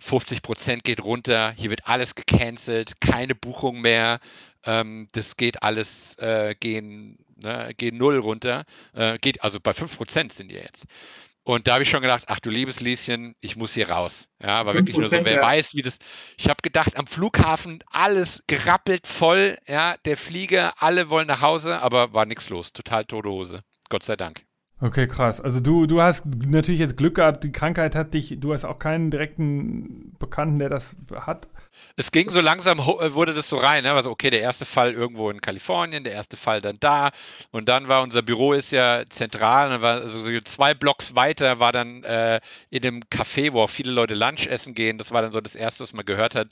50 0.00 0.42
Prozent 0.42 0.84
geht 0.84 1.02
runter, 1.02 1.52
hier 1.56 1.70
wird 1.70 1.86
alles 1.88 2.14
gecancelt, 2.14 3.00
keine 3.00 3.34
Buchung 3.34 3.80
mehr, 3.80 4.20
ähm, 4.64 5.08
das 5.12 5.36
geht 5.36 5.62
alles, 5.64 6.16
äh, 6.18 6.54
gehen, 6.60 7.18
ne, 7.36 7.72
gehen 7.76 7.96
null 7.96 8.18
runter, 8.18 8.64
äh, 8.92 9.18
geht, 9.18 9.42
also 9.42 9.58
bei 9.60 9.72
5 9.72 9.96
Prozent 9.96 10.32
sind 10.32 10.50
die 10.50 10.56
jetzt. 10.56 10.84
Und 11.44 11.68
da 11.68 11.74
habe 11.74 11.82
ich 11.82 11.90
schon 11.90 12.00
gedacht, 12.00 12.24
ach 12.28 12.40
du 12.40 12.48
liebes 12.48 12.80
Lieschen, 12.80 13.34
ich 13.42 13.54
muss 13.56 13.74
hier 13.74 13.90
raus. 13.90 14.28
Ja, 14.40 14.60
aber 14.60 14.72
wirklich 14.74 14.96
nur 14.96 15.10
so, 15.10 15.22
wer 15.24 15.34
ja. 15.34 15.42
weiß, 15.42 15.74
wie 15.74 15.82
das. 15.82 15.98
Ich 16.38 16.48
habe 16.48 16.62
gedacht, 16.62 16.96
am 16.96 17.06
Flughafen 17.06 17.84
alles 17.90 18.42
gerappelt 18.46 19.06
voll, 19.06 19.58
ja, 19.68 19.96
der 20.06 20.16
Flieger, 20.16 20.72
alle 20.82 21.10
wollen 21.10 21.26
nach 21.26 21.42
Hause, 21.42 21.82
aber 21.82 22.14
war 22.14 22.24
nichts 22.24 22.48
los, 22.48 22.72
total 22.72 23.04
tote 23.04 23.28
Hose. 23.28 23.60
Gott 23.90 24.02
sei 24.02 24.16
Dank. 24.16 24.42
Okay, 24.80 25.06
krass. 25.06 25.40
Also 25.40 25.60
du, 25.60 25.86
du 25.86 26.02
hast 26.02 26.26
natürlich 26.26 26.80
jetzt 26.80 26.96
Glück 26.96 27.14
gehabt, 27.14 27.44
die 27.44 27.52
Krankheit 27.52 27.94
hat 27.94 28.12
dich, 28.12 28.36
du 28.40 28.52
hast 28.52 28.64
auch 28.64 28.78
keinen 28.78 29.10
direkten 29.10 30.16
Bekannten, 30.18 30.58
der 30.58 30.68
das 30.68 30.96
hat. 31.14 31.48
Es 31.96 32.10
ging 32.10 32.28
so 32.28 32.40
langsam, 32.40 32.80
äh, 32.80 33.14
wurde 33.14 33.34
das 33.34 33.48
so 33.48 33.56
rein, 33.56 33.84
ne? 33.84 33.92
also 33.92 34.10
okay, 34.10 34.30
der 34.30 34.40
erste 34.40 34.64
Fall 34.64 34.92
irgendwo 34.92 35.30
in 35.30 35.40
Kalifornien, 35.40 36.02
der 36.02 36.12
erste 36.12 36.36
Fall 36.36 36.60
dann 36.60 36.76
da 36.80 37.10
und 37.52 37.68
dann 37.68 37.88
war 37.88 38.02
unser 38.02 38.22
Büro 38.22 38.52
ist 38.52 38.72
ja 38.72 39.04
zentral, 39.08 39.70
dann 39.70 39.80
war 39.80 40.00
also 40.02 40.20
so 40.20 40.30
zwei 40.40 40.74
Blocks 40.74 41.14
weiter 41.14 41.60
war 41.60 41.72
dann 41.72 42.02
äh, 42.02 42.40
in 42.70 42.82
dem 42.82 43.00
Café, 43.04 43.52
wo 43.52 43.62
auch 43.62 43.70
viele 43.70 43.92
Leute 43.92 44.14
Lunch 44.14 44.46
essen 44.46 44.74
gehen, 44.74 44.98
das 44.98 45.12
war 45.12 45.22
dann 45.22 45.32
so 45.32 45.40
das 45.40 45.54
erste, 45.54 45.84
was 45.84 45.92
man 45.92 46.04
gehört 46.04 46.34
hat. 46.34 46.48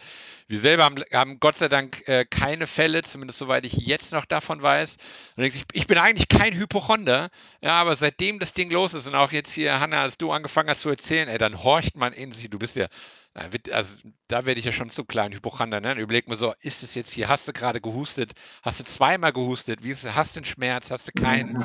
Wir 0.48 0.61
selber 0.61 0.85
haben, 0.85 1.02
haben 1.12 1.40
Gott 1.40 1.56
sei 1.56 1.68
Dank 1.68 2.06
äh, 2.06 2.24
keine 2.24 2.66
Fälle, 2.66 3.02
zumindest 3.02 3.38
soweit 3.38 3.64
ich 3.64 3.72
jetzt 3.74 4.12
noch 4.12 4.26
davon 4.26 4.61
weiß. 4.61 4.96
Ich, 5.38 5.64
ich, 5.72 5.87
bin 5.87 5.98
eigentlich 5.98 6.28
kein 6.28 6.54
Hypochonder, 6.54 7.30
ja, 7.62 7.80
aber 7.80 7.96
seitdem 8.22 8.38
das 8.38 8.52
Ding 8.52 8.70
los 8.70 8.94
ist 8.94 9.08
und 9.08 9.16
auch 9.16 9.32
jetzt 9.32 9.52
hier, 9.52 9.80
Hanna, 9.80 10.02
als 10.02 10.16
du 10.16 10.30
angefangen 10.30 10.68
hast 10.68 10.82
zu 10.82 10.90
erzählen, 10.90 11.28
ey, 11.28 11.38
dann 11.38 11.64
horcht 11.64 11.96
man 11.96 12.12
in 12.12 12.30
sich, 12.30 12.48
du 12.48 12.58
bist 12.58 12.76
ja 12.76 12.87
also, 13.35 13.90
da 14.28 14.44
werde 14.44 14.61
ich 14.61 14.66
ja 14.66 14.72
schon 14.72 14.90
zu 14.90 15.06
klein, 15.06 15.32
Hypochonder. 15.32 15.80
Ne? 15.80 15.94
Überleg 15.94 16.28
mir 16.28 16.37
so, 16.37 16.52
ist 16.61 16.82
es 16.82 16.94
jetzt 16.94 17.14
hier, 17.14 17.28
hast 17.28 17.48
du 17.48 17.54
gerade 17.54 17.80
gehustet, 17.80 18.32
hast 18.62 18.80
du 18.80 18.85
zweimal 18.85 19.32
gehustet, 19.32 19.82
wie 19.82 19.90
ist, 19.90 20.04
hast 20.04 20.37
du 20.37 20.40
einen 20.40 20.44
Schmerz, 20.44 20.90
hast 20.90 21.08
du 21.08 21.12
keinen? 21.12 21.64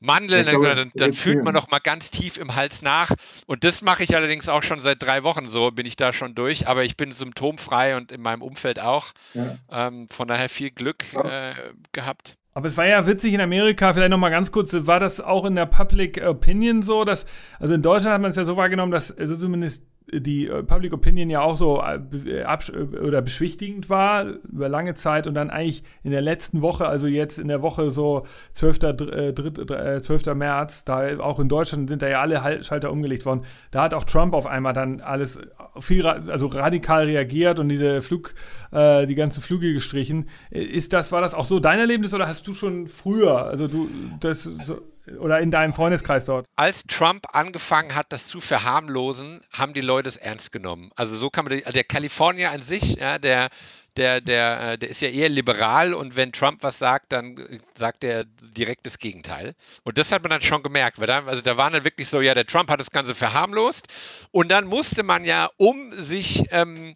Mandeln, 0.00 0.46
dann, 0.46 0.62
dann, 0.62 0.92
dann 0.94 1.12
fühlt 1.12 1.44
man 1.44 1.52
noch 1.54 1.70
mal 1.70 1.80
ganz 1.80 2.10
tief 2.10 2.38
im 2.38 2.54
Hals 2.54 2.80
nach. 2.80 3.10
Und 3.46 3.62
das 3.62 3.82
mache 3.82 4.04
ich 4.04 4.16
allerdings 4.16 4.48
auch 4.48 4.62
schon 4.62 4.80
seit 4.80 5.02
drei 5.02 5.22
Wochen 5.22 5.48
so, 5.48 5.70
bin 5.70 5.86
ich 5.86 5.96
da 5.96 6.12
schon 6.12 6.34
durch. 6.34 6.66
Aber 6.66 6.84
ich 6.84 6.96
bin 6.96 7.12
symptomfrei 7.12 7.96
und 7.96 8.10
in 8.10 8.22
meinem 8.22 8.42
Umfeld 8.42 8.78
auch. 8.78 9.12
Ja. 9.34 9.58
Ähm, 9.70 10.08
von 10.08 10.28
daher 10.28 10.48
viel 10.48 10.70
Glück 10.70 11.04
äh, 11.14 11.54
gehabt. 11.92 12.36
Aber 12.56 12.68
es 12.68 12.76
war 12.78 12.86
ja 12.86 13.06
witzig 13.06 13.34
in 13.34 13.42
Amerika, 13.42 13.92
vielleicht 13.92 14.10
nochmal 14.10 14.30
ganz 14.30 14.50
kurz, 14.50 14.74
war 14.74 14.98
das 14.98 15.20
auch 15.20 15.44
in 15.44 15.56
der 15.56 15.66
Public 15.66 16.26
Opinion 16.26 16.80
so, 16.80 17.04
dass, 17.04 17.26
also 17.60 17.74
in 17.74 17.82
Deutschland 17.82 18.14
hat 18.14 18.22
man 18.22 18.30
es 18.30 18.38
ja 18.38 18.46
so 18.46 18.56
wahrgenommen, 18.56 18.92
dass 18.92 19.14
also 19.14 19.36
zumindest 19.36 19.84
die 20.12 20.46
äh, 20.46 20.62
Public 20.62 20.92
Opinion 20.92 21.28
ja 21.30 21.40
auch 21.40 21.56
so 21.56 21.82
äh, 21.82 21.98
äh, 22.30 22.98
oder 22.98 23.22
beschwichtigend 23.22 23.90
war 23.90 24.24
über 24.24 24.68
lange 24.68 24.94
Zeit 24.94 25.26
und 25.26 25.34
dann 25.34 25.50
eigentlich 25.50 25.82
in 26.04 26.12
der 26.12 26.20
letzten 26.20 26.62
Woche, 26.62 26.86
also 26.86 27.08
jetzt 27.08 27.38
in 27.38 27.48
der 27.48 27.62
Woche 27.62 27.90
so 27.90 28.24
12. 28.52 28.82
Äh, 28.82 30.00
12. 30.00 30.34
März, 30.34 30.84
da 30.84 31.18
auch 31.18 31.40
in 31.40 31.48
Deutschland 31.48 31.88
sind 31.88 32.02
da 32.02 32.08
ja 32.08 32.20
alle 32.20 32.62
Schalter 32.62 32.92
umgelegt 32.92 33.26
worden. 33.26 33.42
Da 33.70 33.82
hat 33.82 33.94
auch 33.94 34.04
Trump 34.04 34.34
auf 34.34 34.46
einmal 34.46 34.72
dann 34.72 35.00
alles 35.00 35.40
viel, 35.80 36.06
also 36.06 36.46
radikal 36.46 37.04
reagiert 37.04 37.58
und 37.58 37.68
diese 37.68 38.02
Flug, 38.02 38.34
die 38.72 39.14
ganzen 39.14 39.40
Flüge 39.40 39.72
gestrichen. 39.72 40.28
Ist 40.50 40.92
das, 40.92 41.12
war 41.12 41.20
das 41.20 41.34
auch 41.34 41.44
so 41.44 41.60
dein 41.60 41.78
Erlebnis 41.78 42.14
oder 42.14 42.26
hast 42.26 42.46
du 42.46 42.54
schon 42.54 42.88
früher, 42.88 43.46
also 43.46 43.68
du, 43.68 43.88
das 44.20 44.44
so, 44.44 44.80
oder 45.18 45.40
in 45.40 45.50
deinem 45.50 45.72
Freundeskreis 45.72 46.24
dort? 46.24 46.46
Als 46.56 46.84
Trump 46.84 47.26
angefangen 47.32 47.94
hat, 47.94 48.06
das 48.10 48.26
zu 48.26 48.40
verharmlosen, 48.40 49.40
haben 49.52 49.72
die 49.72 49.80
Leute 49.80 50.08
es 50.08 50.16
ernst 50.16 50.52
genommen. 50.52 50.90
Also 50.96 51.16
so 51.16 51.30
kann 51.30 51.44
man, 51.44 51.60
der 51.60 51.84
Kalifornier 51.84 52.50
an 52.50 52.62
sich, 52.62 52.96
ja, 52.96 53.18
der, 53.18 53.48
der, 53.96 54.20
der, 54.20 54.72
äh, 54.72 54.78
der 54.78 54.90
ist 54.90 55.00
ja 55.00 55.08
eher 55.08 55.28
liberal 55.28 55.94
und 55.94 56.16
wenn 56.16 56.32
Trump 56.32 56.62
was 56.62 56.78
sagt, 56.78 57.12
dann 57.12 57.38
äh, 57.38 57.58
sagt 57.74 58.04
er 58.04 58.24
direkt 58.24 58.86
das 58.86 58.98
Gegenteil. 58.98 59.54
Und 59.84 59.98
das 59.98 60.12
hat 60.12 60.22
man 60.22 60.30
dann 60.30 60.40
schon 60.42 60.62
gemerkt, 60.62 60.98
weil 60.98 61.06
da, 61.06 61.24
also 61.24 61.42
da 61.42 61.56
waren 61.56 61.72
dann 61.72 61.84
wirklich 61.84 62.08
so, 62.08 62.20
ja, 62.20 62.34
der 62.34 62.46
Trump 62.46 62.70
hat 62.70 62.80
das 62.80 62.90
Ganze 62.90 63.14
verharmlost 63.14 63.86
und 64.30 64.50
dann 64.50 64.66
musste 64.66 65.02
man 65.02 65.24
ja, 65.24 65.48
um 65.56 65.92
sich 65.94 66.44
ähm, 66.50 66.94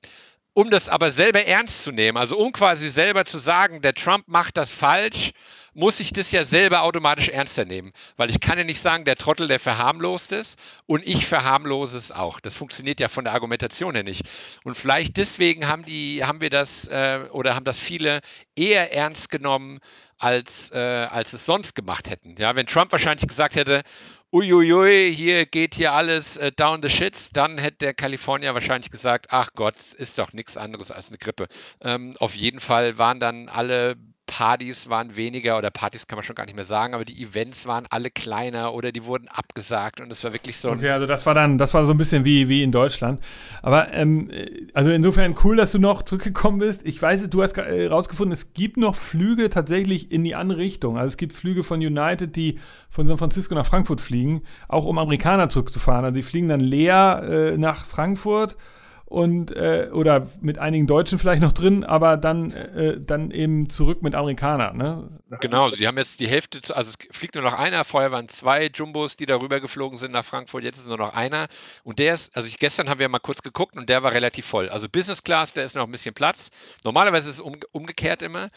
um 0.52 0.68
das 0.68 0.88
aber 0.88 1.12
selber 1.12 1.46
ernst 1.46 1.84
zu 1.84 1.92
nehmen, 1.92 2.18
also 2.18 2.36
um 2.36 2.52
quasi 2.52 2.88
selber 2.88 3.24
zu 3.24 3.38
sagen, 3.38 3.80
der 3.82 3.94
Trump 3.94 4.26
macht 4.26 4.56
das 4.56 4.70
falsch, 4.70 5.32
muss 5.80 5.98
ich 5.98 6.12
das 6.12 6.30
ja 6.30 6.44
selber 6.44 6.82
automatisch 6.82 7.28
ernster 7.28 7.64
nehmen. 7.64 7.92
Weil 8.16 8.30
ich 8.30 8.38
kann 8.38 8.58
ja 8.58 8.64
nicht 8.64 8.80
sagen, 8.80 9.04
der 9.04 9.16
Trottel, 9.16 9.48
der 9.48 9.58
verharmlost 9.58 10.30
ist 10.30 10.58
und 10.86 11.04
ich 11.04 11.26
verharmlose 11.26 11.98
es 11.98 12.12
auch. 12.12 12.38
Das 12.38 12.54
funktioniert 12.54 13.00
ja 13.00 13.08
von 13.08 13.24
der 13.24 13.32
Argumentation 13.32 13.94
her 13.94 14.04
nicht. 14.04 14.22
Und 14.62 14.74
vielleicht 14.74 15.16
deswegen 15.16 15.66
haben, 15.66 15.84
die, 15.84 16.22
haben 16.22 16.40
wir 16.40 16.50
das 16.50 16.86
äh, 16.86 17.20
oder 17.32 17.56
haben 17.56 17.64
das 17.64 17.80
viele 17.80 18.20
eher 18.54 18.92
ernst 18.92 19.30
genommen, 19.30 19.80
als, 20.18 20.70
äh, 20.70 20.78
als 20.78 21.32
es 21.32 21.46
sonst 21.46 21.74
gemacht 21.74 22.10
hätten. 22.10 22.36
Ja, 22.38 22.54
wenn 22.54 22.66
Trump 22.66 22.92
wahrscheinlich 22.92 23.26
gesagt 23.26 23.54
hätte, 23.54 23.82
uiuiui, 24.32 25.12
hier 25.16 25.46
geht 25.46 25.74
hier 25.74 25.92
alles 25.92 26.36
äh, 26.36 26.52
down 26.52 26.82
the 26.82 26.90
shits, 26.90 27.30
dann 27.30 27.56
hätte 27.58 27.78
der 27.78 27.94
Kalifornier 27.94 28.54
wahrscheinlich 28.54 28.90
gesagt, 28.90 29.28
ach 29.30 29.48
Gott, 29.54 29.76
ist 29.94 30.18
doch 30.18 30.34
nichts 30.34 30.58
anderes 30.58 30.90
als 30.90 31.08
eine 31.08 31.18
Grippe. 31.18 31.48
Ähm, 31.80 32.14
auf 32.18 32.36
jeden 32.36 32.60
Fall 32.60 32.98
waren 32.98 33.18
dann 33.18 33.48
alle 33.48 33.96
Partys 34.30 34.88
waren 34.88 35.16
weniger 35.16 35.58
oder 35.58 35.72
Partys 35.72 36.06
kann 36.06 36.16
man 36.16 36.22
schon 36.24 36.36
gar 36.36 36.46
nicht 36.46 36.54
mehr 36.54 36.64
sagen, 36.64 36.94
aber 36.94 37.04
die 37.04 37.20
Events 37.20 37.66
waren 37.66 37.86
alle 37.90 38.12
kleiner 38.12 38.72
oder 38.74 38.92
die 38.92 39.04
wurden 39.04 39.26
abgesagt 39.26 40.00
und 40.00 40.08
es 40.12 40.22
war 40.22 40.32
wirklich 40.32 40.56
so. 40.56 40.70
Okay, 40.70 40.90
also 40.90 41.04
das 41.08 41.26
war 41.26 41.34
dann, 41.34 41.58
das 41.58 41.74
war 41.74 41.84
so 41.84 41.90
ein 41.92 41.98
bisschen 41.98 42.24
wie, 42.24 42.48
wie 42.48 42.62
in 42.62 42.70
Deutschland. 42.70 43.20
Aber 43.60 43.92
ähm, 43.92 44.30
also 44.72 44.92
insofern 44.92 45.34
cool, 45.42 45.56
dass 45.56 45.72
du 45.72 45.80
noch 45.80 46.04
zurückgekommen 46.04 46.60
bist. 46.60 46.86
Ich 46.86 47.02
weiß, 47.02 47.28
du 47.28 47.42
hast 47.42 47.58
äh, 47.58 47.88
rausgefunden, 47.88 48.32
es 48.32 48.54
gibt 48.54 48.76
noch 48.76 48.94
Flüge 48.94 49.50
tatsächlich 49.50 50.12
in 50.12 50.22
die 50.22 50.36
andere 50.36 50.58
Richtung. 50.58 50.96
Also 50.96 51.08
es 51.08 51.16
gibt 51.16 51.32
Flüge 51.32 51.64
von 51.64 51.80
United, 51.80 52.36
die 52.36 52.60
von 52.88 53.08
San 53.08 53.18
Francisco 53.18 53.56
nach 53.56 53.66
Frankfurt 53.66 54.00
fliegen, 54.00 54.44
auch 54.68 54.84
um 54.84 54.98
Amerikaner 54.98 55.48
zurückzufahren. 55.48 56.04
Also 56.04 56.14
die 56.14 56.22
fliegen 56.22 56.48
dann 56.48 56.60
leer 56.60 57.24
äh, 57.28 57.58
nach 57.58 57.84
Frankfurt 57.84 58.56
und 59.10 59.50
äh, 59.56 59.88
oder 59.92 60.28
mit 60.40 60.58
einigen 60.58 60.86
Deutschen 60.86 61.18
vielleicht 61.18 61.42
noch 61.42 61.50
drin, 61.50 61.82
aber 61.82 62.16
dann, 62.16 62.52
äh, 62.52 63.00
dann 63.00 63.32
eben 63.32 63.68
zurück 63.68 64.02
mit 64.02 64.14
Amerikanern. 64.14 64.76
Ne? 64.76 65.20
Genau, 65.40 65.64
also 65.64 65.74
die 65.74 65.88
haben 65.88 65.98
jetzt 65.98 66.20
die 66.20 66.28
Hälfte, 66.28 66.60
also 66.76 66.92
es 66.92 67.16
fliegt 67.16 67.34
nur 67.34 67.42
noch 67.42 67.54
einer, 67.54 67.84
vorher 67.84 68.12
waren 68.12 68.28
zwei 68.28 68.70
Jumbos, 68.72 69.16
die 69.16 69.26
darüber 69.26 69.58
geflogen 69.58 69.98
sind 69.98 70.12
nach 70.12 70.24
Frankfurt, 70.24 70.62
jetzt 70.62 70.78
ist 70.78 70.86
nur 70.86 70.96
noch 70.96 71.12
einer 71.12 71.48
und 71.82 71.98
der 71.98 72.14
ist, 72.14 72.36
also 72.36 72.46
ich, 72.46 72.56
gestern 72.60 72.88
haben 72.88 73.00
wir 73.00 73.08
mal 73.08 73.18
kurz 73.18 73.42
geguckt 73.42 73.76
und 73.76 73.88
der 73.88 74.04
war 74.04 74.12
relativ 74.12 74.46
voll. 74.46 74.68
Also 74.68 74.88
Business 74.88 75.24
Class, 75.24 75.52
der 75.52 75.64
ist 75.64 75.74
noch 75.74 75.86
ein 75.86 75.90
bisschen 75.90 76.14
Platz. 76.14 76.50
Normalerweise 76.84 77.30
ist 77.30 77.36
es 77.36 77.40
um, 77.40 77.56
umgekehrt 77.72 78.22
immer, 78.22 78.48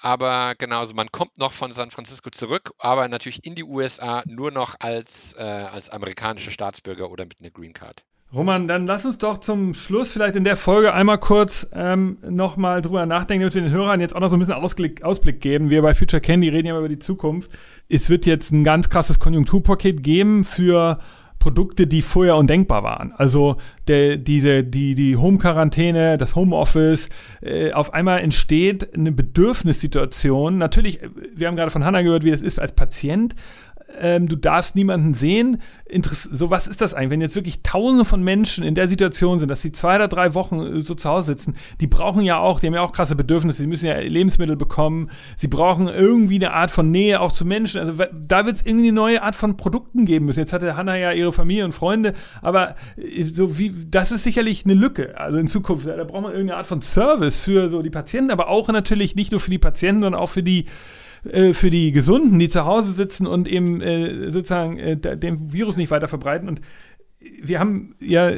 aber 0.00 0.56
genau, 0.58 0.80
also 0.80 0.92
man 0.92 1.12
kommt 1.12 1.38
noch 1.38 1.52
von 1.52 1.70
San 1.70 1.92
Francisco 1.92 2.30
zurück, 2.30 2.72
aber 2.78 3.06
natürlich 3.06 3.44
in 3.44 3.54
die 3.54 3.64
USA 3.64 4.24
nur 4.26 4.50
noch 4.50 4.74
als, 4.80 5.34
äh, 5.34 5.42
als 5.42 5.88
amerikanische 5.88 6.50
Staatsbürger 6.50 7.12
oder 7.12 7.26
mit 7.26 7.36
einer 7.38 7.50
Green 7.50 7.74
Card. 7.74 8.02
Roman, 8.32 8.68
dann 8.68 8.86
lass 8.86 9.04
uns 9.04 9.18
doch 9.18 9.38
zum 9.38 9.74
Schluss 9.74 10.10
vielleicht 10.10 10.36
in 10.36 10.44
der 10.44 10.56
Folge 10.56 10.94
einmal 10.94 11.18
kurz 11.18 11.66
ähm, 11.74 12.18
nochmal 12.22 12.80
drüber 12.80 13.04
nachdenken, 13.04 13.42
damit 13.42 13.54
wir 13.54 13.62
den 13.62 13.72
Hörern 13.72 14.00
jetzt 14.00 14.14
auch 14.14 14.20
noch 14.20 14.28
so 14.28 14.36
ein 14.36 14.38
bisschen 14.38 14.54
Ausblick, 14.54 15.02
Ausblick 15.02 15.40
geben. 15.40 15.68
Wir 15.68 15.82
bei 15.82 15.94
Future 15.94 16.20
Candy 16.20 16.48
reden 16.48 16.68
ja 16.68 16.78
über 16.78 16.88
die 16.88 17.00
Zukunft. 17.00 17.50
Es 17.88 18.08
wird 18.08 18.26
jetzt 18.26 18.52
ein 18.52 18.62
ganz 18.62 18.88
krasses 18.88 19.18
Konjunkturpaket 19.18 20.04
geben 20.04 20.44
für 20.44 20.98
Produkte, 21.40 21.88
die 21.88 22.02
vorher 22.02 22.36
undenkbar 22.36 22.84
waren. 22.84 23.12
Also 23.16 23.56
der, 23.88 24.16
diese, 24.16 24.62
die, 24.62 24.94
die 24.94 25.16
Home-Quarantäne, 25.16 26.16
das 26.16 26.36
Homeoffice, 26.36 27.08
äh, 27.40 27.72
auf 27.72 27.94
einmal 27.94 28.20
entsteht 28.20 28.94
eine 28.94 29.10
Bedürfnissituation. 29.10 30.56
Natürlich, 30.56 31.00
wir 31.34 31.48
haben 31.48 31.56
gerade 31.56 31.72
von 31.72 31.84
Hannah 31.84 32.02
gehört, 32.02 32.22
wie 32.22 32.30
das 32.30 32.42
ist 32.42 32.60
als 32.60 32.72
Patient, 32.72 33.34
ähm, 33.98 34.28
du 34.28 34.36
darfst 34.36 34.76
niemanden 34.76 35.14
sehen. 35.14 35.58
Interess 35.84 36.22
so, 36.22 36.50
was 36.50 36.68
ist 36.68 36.80
das 36.80 36.94
eigentlich? 36.94 37.10
Wenn 37.10 37.20
jetzt 37.20 37.34
wirklich 37.34 37.62
tausende 37.62 38.04
von 38.04 38.22
Menschen 38.22 38.62
in 38.62 38.74
der 38.74 38.88
Situation 38.88 39.38
sind, 39.38 39.48
dass 39.48 39.62
sie 39.62 39.72
zwei 39.72 39.96
oder 39.96 40.08
drei 40.08 40.34
Wochen 40.34 40.60
äh, 40.60 40.82
so 40.82 40.94
zu 40.94 41.08
Hause 41.08 41.26
sitzen, 41.26 41.56
die 41.80 41.86
brauchen 41.86 42.22
ja 42.22 42.38
auch, 42.38 42.60
die 42.60 42.68
haben 42.68 42.74
ja 42.74 42.82
auch 42.82 42.92
krasse 42.92 43.16
Bedürfnisse, 43.16 43.62
die 43.62 43.68
müssen 43.68 43.86
ja 43.86 43.98
Lebensmittel 43.98 44.56
bekommen, 44.56 45.10
sie 45.36 45.48
brauchen 45.48 45.88
irgendwie 45.88 46.36
eine 46.36 46.52
Art 46.52 46.70
von 46.70 46.90
Nähe 46.90 47.20
auch 47.20 47.32
zu 47.32 47.44
Menschen. 47.44 47.80
Also 47.80 47.94
da 48.12 48.46
wird 48.46 48.56
es 48.56 48.66
irgendwie 48.66 48.88
eine 48.88 48.94
neue 48.94 49.22
Art 49.22 49.34
von 49.34 49.56
Produkten 49.56 50.04
geben 50.04 50.26
müssen. 50.26 50.40
Jetzt 50.40 50.52
hatte 50.52 50.76
Hannah 50.76 50.96
ja 50.96 51.12
ihre 51.12 51.32
Familie 51.32 51.64
und 51.64 51.72
Freunde, 51.72 52.14
aber 52.42 52.76
äh, 52.96 53.24
so 53.24 53.58
wie, 53.58 53.74
das 53.90 54.12
ist 54.12 54.24
sicherlich 54.24 54.64
eine 54.64 54.74
Lücke. 54.74 55.18
Also 55.18 55.38
in 55.38 55.48
Zukunft, 55.48 55.86
da 55.86 56.04
braucht 56.04 56.22
man 56.22 56.32
irgendeine 56.32 56.58
Art 56.58 56.66
von 56.66 56.82
Service 56.82 57.36
für 57.36 57.68
so 57.68 57.82
die 57.82 57.90
Patienten, 57.90 58.30
aber 58.30 58.48
auch 58.48 58.68
natürlich 58.68 59.16
nicht 59.16 59.32
nur 59.32 59.40
für 59.40 59.50
die 59.50 59.58
Patienten, 59.58 60.02
sondern 60.02 60.20
auch 60.20 60.28
für 60.28 60.42
die 60.42 60.66
äh, 61.24 61.52
für 61.52 61.70
die 61.70 61.92
Gesunden, 61.92 62.38
die 62.38 62.48
zu 62.48 62.64
Hause 62.64 62.92
sitzen 62.92 63.26
und 63.26 63.48
eben 63.48 63.80
äh, 63.80 64.30
sozusagen 64.30 64.78
äh, 64.78 64.96
den 64.96 65.52
Virus 65.52 65.76
nicht 65.76 65.90
weiter 65.90 66.08
verbreiten. 66.08 66.48
Und 66.48 66.60
wir 67.42 67.60
haben 67.60 67.94
ja, 68.00 68.30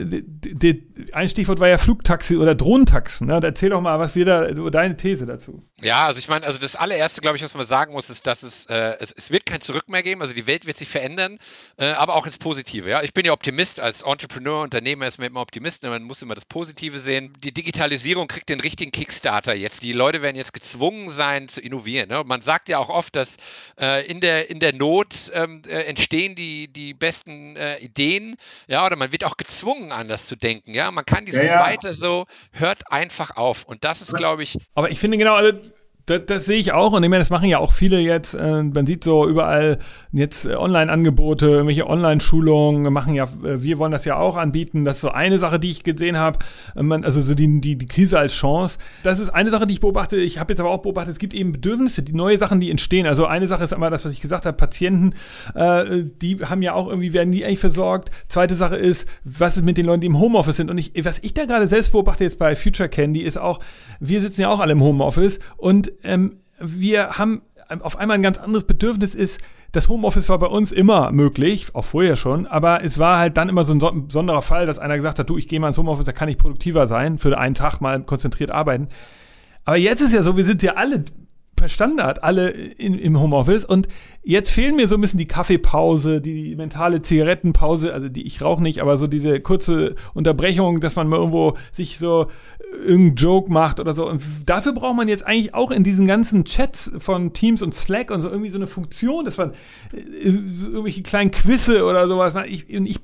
ein 1.13 1.29
Stichwort 1.29 1.61
war 1.61 1.69
ja 1.69 1.79
Flugtaxi 1.79 2.37
oder 2.37 2.55
Drohnentaxen. 2.55 3.29
Ne? 3.29 3.39
Erzähl 3.43 3.71
doch 3.71 3.81
mal, 3.81 3.99
was 3.99 4.17
wir 4.17 4.25
da, 4.25 4.51
deine 4.53 4.97
These 4.97 5.27
dazu. 5.27 5.63
Ja, 5.83 6.07
also 6.07 6.21
ich 6.21 6.29
meine, 6.29 6.47
also 6.47 6.61
das 6.61 6.77
allererste, 6.77 7.21
glaube 7.21 7.37
ich, 7.37 7.43
was 7.43 7.55
man 7.55 7.67
sagen 7.67 7.93
muss, 7.93 8.09
ist, 8.09 8.25
dass 8.25 8.45
es, 8.45 8.67
äh, 8.67 8.97
es, 9.01 9.11
es 9.11 9.33
wird 9.33 9.47
kein 9.47 9.61
Zurück 9.61 9.89
mehr 9.89 10.05
geben. 10.05 10.23
Also 10.23 10.33
die 10.33 10.47
Welt 10.47 10.65
wird 10.65 10.77
sich 10.77 10.89
verändern, 10.89 11.39
äh, 11.77 11.87
aber 11.87 12.15
auch 12.15 12.25
ins 12.25 12.39
Positive. 12.39 12.89
Ja, 12.89 13.03
ich 13.03 13.13
bin 13.13 13.27
ja 13.27 13.33
Optimist 13.33 13.81
als 13.81 14.03
Entrepreneur, 14.03 14.63
Unternehmer 14.63 15.09
ist 15.09 15.19
man 15.19 15.27
immer 15.27 15.41
Optimist. 15.41 15.83
Ne? 15.83 15.91
Man 15.91 16.05
muss 16.05 16.23
immer 16.23 16.37
das 16.37 16.45
Positive 16.45 17.01
sehen. 17.01 17.33
Die 17.43 17.53
Digitalisierung 17.53 18.29
kriegt 18.29 18.49
den 18.49 18.61
richtigen 18.61 18.93
Kickstarter 18.93 19.55
jetzt. 19.55 19.83
Die 19.83 19.93
Leute 19.93 20.23
werden 20.23 20.37
jetzt 20.37 20.53
gezwungen 20.53 21.11
sein 21.11 21.49
zu 21.49 21.61
innovieren. 21.61 22.09
Ne? 22.09 22.23
Man 22.25 22.43
sagt 22.43 22.69
ja 22.69 22.79
auch 22.79 22.89
oft, 22.89 23.17
dass 23.17 23.37
äh, 23.81 24.07
in 24.07 24.21
der 24.21 24.51
in 24.51 24.61
der 24.61 24.75
Not 24.75 25.33
ähm, 25.35 25.63
äh, 25.67 25.83
entstehen 25.83 26.37
die 26.37 26.69
die 26.69 26.95
besten 26.95 27.57
äh, 27.57 27.79
Ideen. 27.79 28.37
Ja, 28.69 28.87
oder 28.87 28.95
man 28.95 29.11
wird 29.11 29.25
auch 29.25 29.37
gezwungen, 29.37 29.91
anders 29.91 30.27
zu 30.27 30.37
denken. 30.37 30.75
Ja, 30.75 30.93
man 30.93 31.05
kann 31.05 31.25
dieses 31.25 31.49
ja, 31.49 31.55
ja. 31.55 31.61
weiter 31.61 31.93
so, 31.93 32.27
hört 32.53 32.93
einfach 32.93 33.37
auf. 33.37 33.65
Und 33.65 33.83
das 33.83 34.01
ist, 34.01 34.15
glaube 34.15 34.45
ich. 34.45 34.59
Aber 34.75 34.89
ich 34.91 35.01
finde 35.01 35.19
genau, 35.19 35.35
also 35.35 35.72
das, 36.07 36.23
das, 36.27 36.47
sehe 36.47 36.59
ich 36.59 36.73
auch 36.73 36.93
und 36.93 37.05
ich 37.05 37.11
meine, 37.11 37.21
das 37.21 37.31
machen 37.31 37.49
ja 37.49 37.59
auch 37.59 37.73
viele 37.73 38.01
jetzt. 38.01 38.35
Äh, 38.35 38.65
man 38.65 38.87
sieht 38.87 39.05
so 39.05 39.29
überall 39.29 39.79
jetzt 40.11 40.47
äh, 40.47 40.55
Online-Angebote, 40.55 41.47
irgendwelche 41.47 41.89
Online-Schulungen 41.89 42.93
machen 42.93 43.15
ja, 43.15 43.25
äh, 43.45 43.63
wir 43.63 43.79
wollen 43.79 43.93
das 43.93 44.05
ja 44.05 44.17
auch 44.17 44.37
anbieten. 44.37 44.85
Das 44.85 44.97
ist 44.97 45.03
so 45.03 45.11
eine 45.11 45.39
Sache, 45.39 45.61
die 45.61 45.71
ich 45.71 45.85
gesehen 45.85 46.17
habe. 46.17 46.41
Äh, 46.75 46.83
also 47.03 47.21
so 47.21 47.35
die, 47.35 47.61
die, 47.61 47.77
die 47.77 47.87
Krise 47.87 48.19
als 48.19 48.33
Chance. 48.35 48.79
Das 49.05 49.21
ist 49.21 49.31
eine 49.31 49.51
Sache, 49.51 49.67
die 49.67 49.75
ich 49.75 49.81
beobachte. 49.81 50.17
Ich 50.17 50.39
habe 50.39 50.53
jetzt 50.53 50.61
aber 50.61 50.71
auch 50.71 50.83
beobachtet, 50.83 51.13
es 51.13 51.19
gibt 51.19 51.35
eben 51.35 51.53
Bedürfnisse, 51.53 52.03
die 52.03 52.15
neue 52.15 52.39
Sachen, 52.39 52.59
die 52.59 52.71
entstehen. 52.71 53.07
Also 53.07 53.27
eine 53.27 53.47
Sache 53.47 53.63
ist 53.63 53.73
immer 53.73 53.91
das, 53.91 54.05
was 54.05 54.13
ich 54.13 54.21
gesagt 54.21 54.47
habe, 54.47 54.57
Patienten, 54.57 55.15
die 55.55 56.39
haben 56.45 56.63
ja 56.63 56.75
auch 56.75 56.89
irgendwie, 56.89 57.13
werden 57.13 57.33
die 57.33 57.45
eigentlich 57.45 57.59
versorgt. 57.59 58.11
Zweite 58.29 58.55
Sache 58.55 58.77
ist, 58.77 59.07
was 59.25 59.57
ist 59.57 59.65
mit 59.65 59.77
den 59.77 59.87
Leuten, 59.87 60.01
die 60.01 60.07
im 60.07 60.19
Homeoffice 60.19 60.57
sind? 60.57 60.71
Und 60.71 60.79
ich, 60.79 60.93
was 61.05 61.19
ich 61.21 61.35
da 61.35 61.45
gerade 61.45 61.67
selbst 61.67 61.93
beobachte 61.93 62.25
jetzt 62.25 62.39
bei 62.39 62.57
Future 62.57 62.89
Candy, 62.89 63.21
ist 63.21 63.39
auch, 63.39 63.61
wir 64.01 64.21
sitzen 64.21 64.43
ja 64.43 64.49
auch 64.49 64.61
alle 64.61 64.73
im 64.73 64.83
Homeoffice 64.83 65.39
und 65.57 65.92
ähm, 66.03 66.37
wir 66.59 67.19
haben 67.19 67.43
auf 67.81 67.99
einmal 67.99 68.17
ein 68.17 68.23
ganz 68.23 68.39
anderes 68.39 68.65
Bedürfnis 68.65 69.15
ist, 69.15 69.41
das 69.73 69.89
Homeoffice 69.89 70.29
war 70.29 70.39
bei 70.39 70.49
uns 70.49 70.71
immer 70.71 71.13
möglich, 71.13 71.75
auch 71.75 71.87
vorher 71.87 72.17
schon, 72.17 72.47
aber 72.47 72.85
es 72.85 72.99
war 72.99 73.19
halt 73.19 73.39
dann 73.39 73.49
immer 73.49 73.65
so 73.65 73.73
ein 73.73 74.07
besonderer 74.07 74.43
Fall, 74.43 74.67
dass 74.67 74.79
einer 74.79 74.97
gesagt 74.97 75.19
hat, 75.19 75.31
du, 75.31 75.39
ich 75.39 75.49
gehe 75.49 75.59
mal 75.61 75.69
ins 75.69 75.79
Homeoffice, 75.79 76.05
da 76.05 76.13
kann 76.13 76.29
ich 76.29 76.37
produktiver 76.37 76.87
sein, 76.87 77.19
für 77.19 77.39
einen 77.39 77.55
Tag 77.55 77.81
mal 77.81 78.03
konzentriert 78.03 78.51
arbeiten. 78.51 78.89
Aber 79.65 79.77
jetzt 79.77 80.03
ist 80.03 80.13
ja 80.13 80.23
so, 80.23 80.37
wir 80.37 80.45
sind 80.45 80.63
ja 80.63 80.75
alle 80.75 81.05
per 81.63 81.69
Standard 81.69 82.25
alle 82.25 82.51
in, 82.51 82.99
im 82.99 83.21
Homeoffice 83.21 83.65
und 83.65 83.87
jetzt 84.25 84.51
fehlen 84.51 84.75
mir 84.75 84.89
so 84.89 84.97
ein 84.97 85.01
bisschen 85.01 85.19
die 85.19 85.29
Kaffeepause, 85.29 86.21
die 86.21 86.57
mentale 86.57 87.03
Zigarettenpause, 87.03 87.95
also 87.95 88.09
die 88.09 88.27
ich 88.27 88.43
rauche 88.43 88.61
nicht, 88.61 88.83
aber 88.83 88.99
so 88.99 89.07
diese 89.07 89.39
kurze 89.39 89.95
Unterbrechung, 90.13 90.81
dass 90.81 90.97
man 90.97 91.09
mal 91.09 91.19
irgendwo 91.19 91.57
sich 91.71 91.99
so 91.99 92.27
irgendeinen 92.85 93.15
Joke 93.15 93.53
macht 93.53 93.79
oder 93.79 93.95
so. 93.95 94.09
Und 94.09 94.21
dafür 94.45 94.73
braucht 94.73 94.97
man 94.97 95.07
jetzt 95.07 95.25
eigentlich 95.25 95.55
auch 95.55 95.71
in 95.71 95.85
diesen 95.85 96.07
ganzen 96.09 96.45
Chats 96.45 96.91
von 96.99 97.33
Teams 97.33 97.63
und 97.63 97.75
Slack 97.75 98.11
und 98.11 98.21
so 98.23 98.29
irgendwie 98.29 98.51
so 98.51 98.59
eine 98.59 98.67
Funktion, 98.67 99.25
dass 99.25 99.37
man 99.37 99.53
äh, 99.93 100.33
so 100.47 100.67
irgendwelche 100.67 101.03
kleinen 101.03 101.31
Quizze 101.31 101.85
oder 101.85 102.09
sowas. 102.09 102.35
Ich, 102.49 102.69
ich 102.71 103.01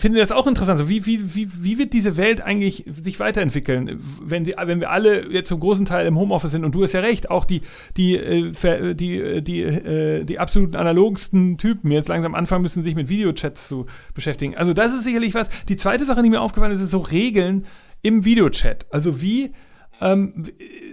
finde 0.00 0.18
das 0.18 0.32
auch 0.32 0.46
interessant. 0.46 0.78
So, 0.78 0.88
wie, 0.88 1.06
wie, 1.06 1.34
wie, 1.34 1.48
wie 1.62 1.78
wird 1.78 1.92
diese 1.92 2.16
Welt 2.16 2.40
eigentlich 2.40 2.84
sich 3.02 3.20
weiterentwickeln, 3.20 4.00
wenn, 4.22 4.44
sie, 4.44 4.54
wenn 4.62 4.80
wir 4.80 4.90
alle 4.90 5.30
jetzt 5.30 5.48
zum 5.48 5.60
großen 5.60 5.84
Teil 5.84 6.06
im 6.06 6.18
Homeoffice 6.18 6.52
sind? 6.52 6.64
Und 6.64 6.74
du 6.74 6.82
hast 6.82 6.92
ja 6.92 7.00
recht, 7.00 7.30
auch 7.30 7.44
die, 7.44 7.60
die, 7.96 8.16
äh, 8.16 8.94
die, 8.94 9.18
äh, 9.18 9.42
die, 9.42 9.60
äh, 9.62 10.24
die 10.24 10.38
absoluten 10.38 10.76
analogsten 10.76 11.58
Typen 11.58 11.90
jetzt 11.90 12.08
langsam 12.08 12.34
anfangen 12.34 12.62
müssen, 12.62 12.82
sich 12.82 12.94
mit 12.94 13.08
Videochats 13.08 13.68
zu 13.68 13.86
beschäftigen. 14.14 14.56
Also 14.56 14.72
das 14.72 14.92
ist 14.92 15.04
sicherlich 15.04 15.34
was. 15.34 15.48
Die 15.68 15.76
zweite 15.76 16.04
Sache, 16.04 16.22
die 16.22 16.30
mir 16.30 16.40
aufgefallen 16.40 16.72
ist, 16.72 16.80
ist 16.80 16.90
so 16.90 16.98
Regeln 16.98 17.66
im 18.02 18.24
Videochat. 18.24 18.86
Also 18.90 19.20
wie, 19.20 19.52
ähm, 20.00 20.44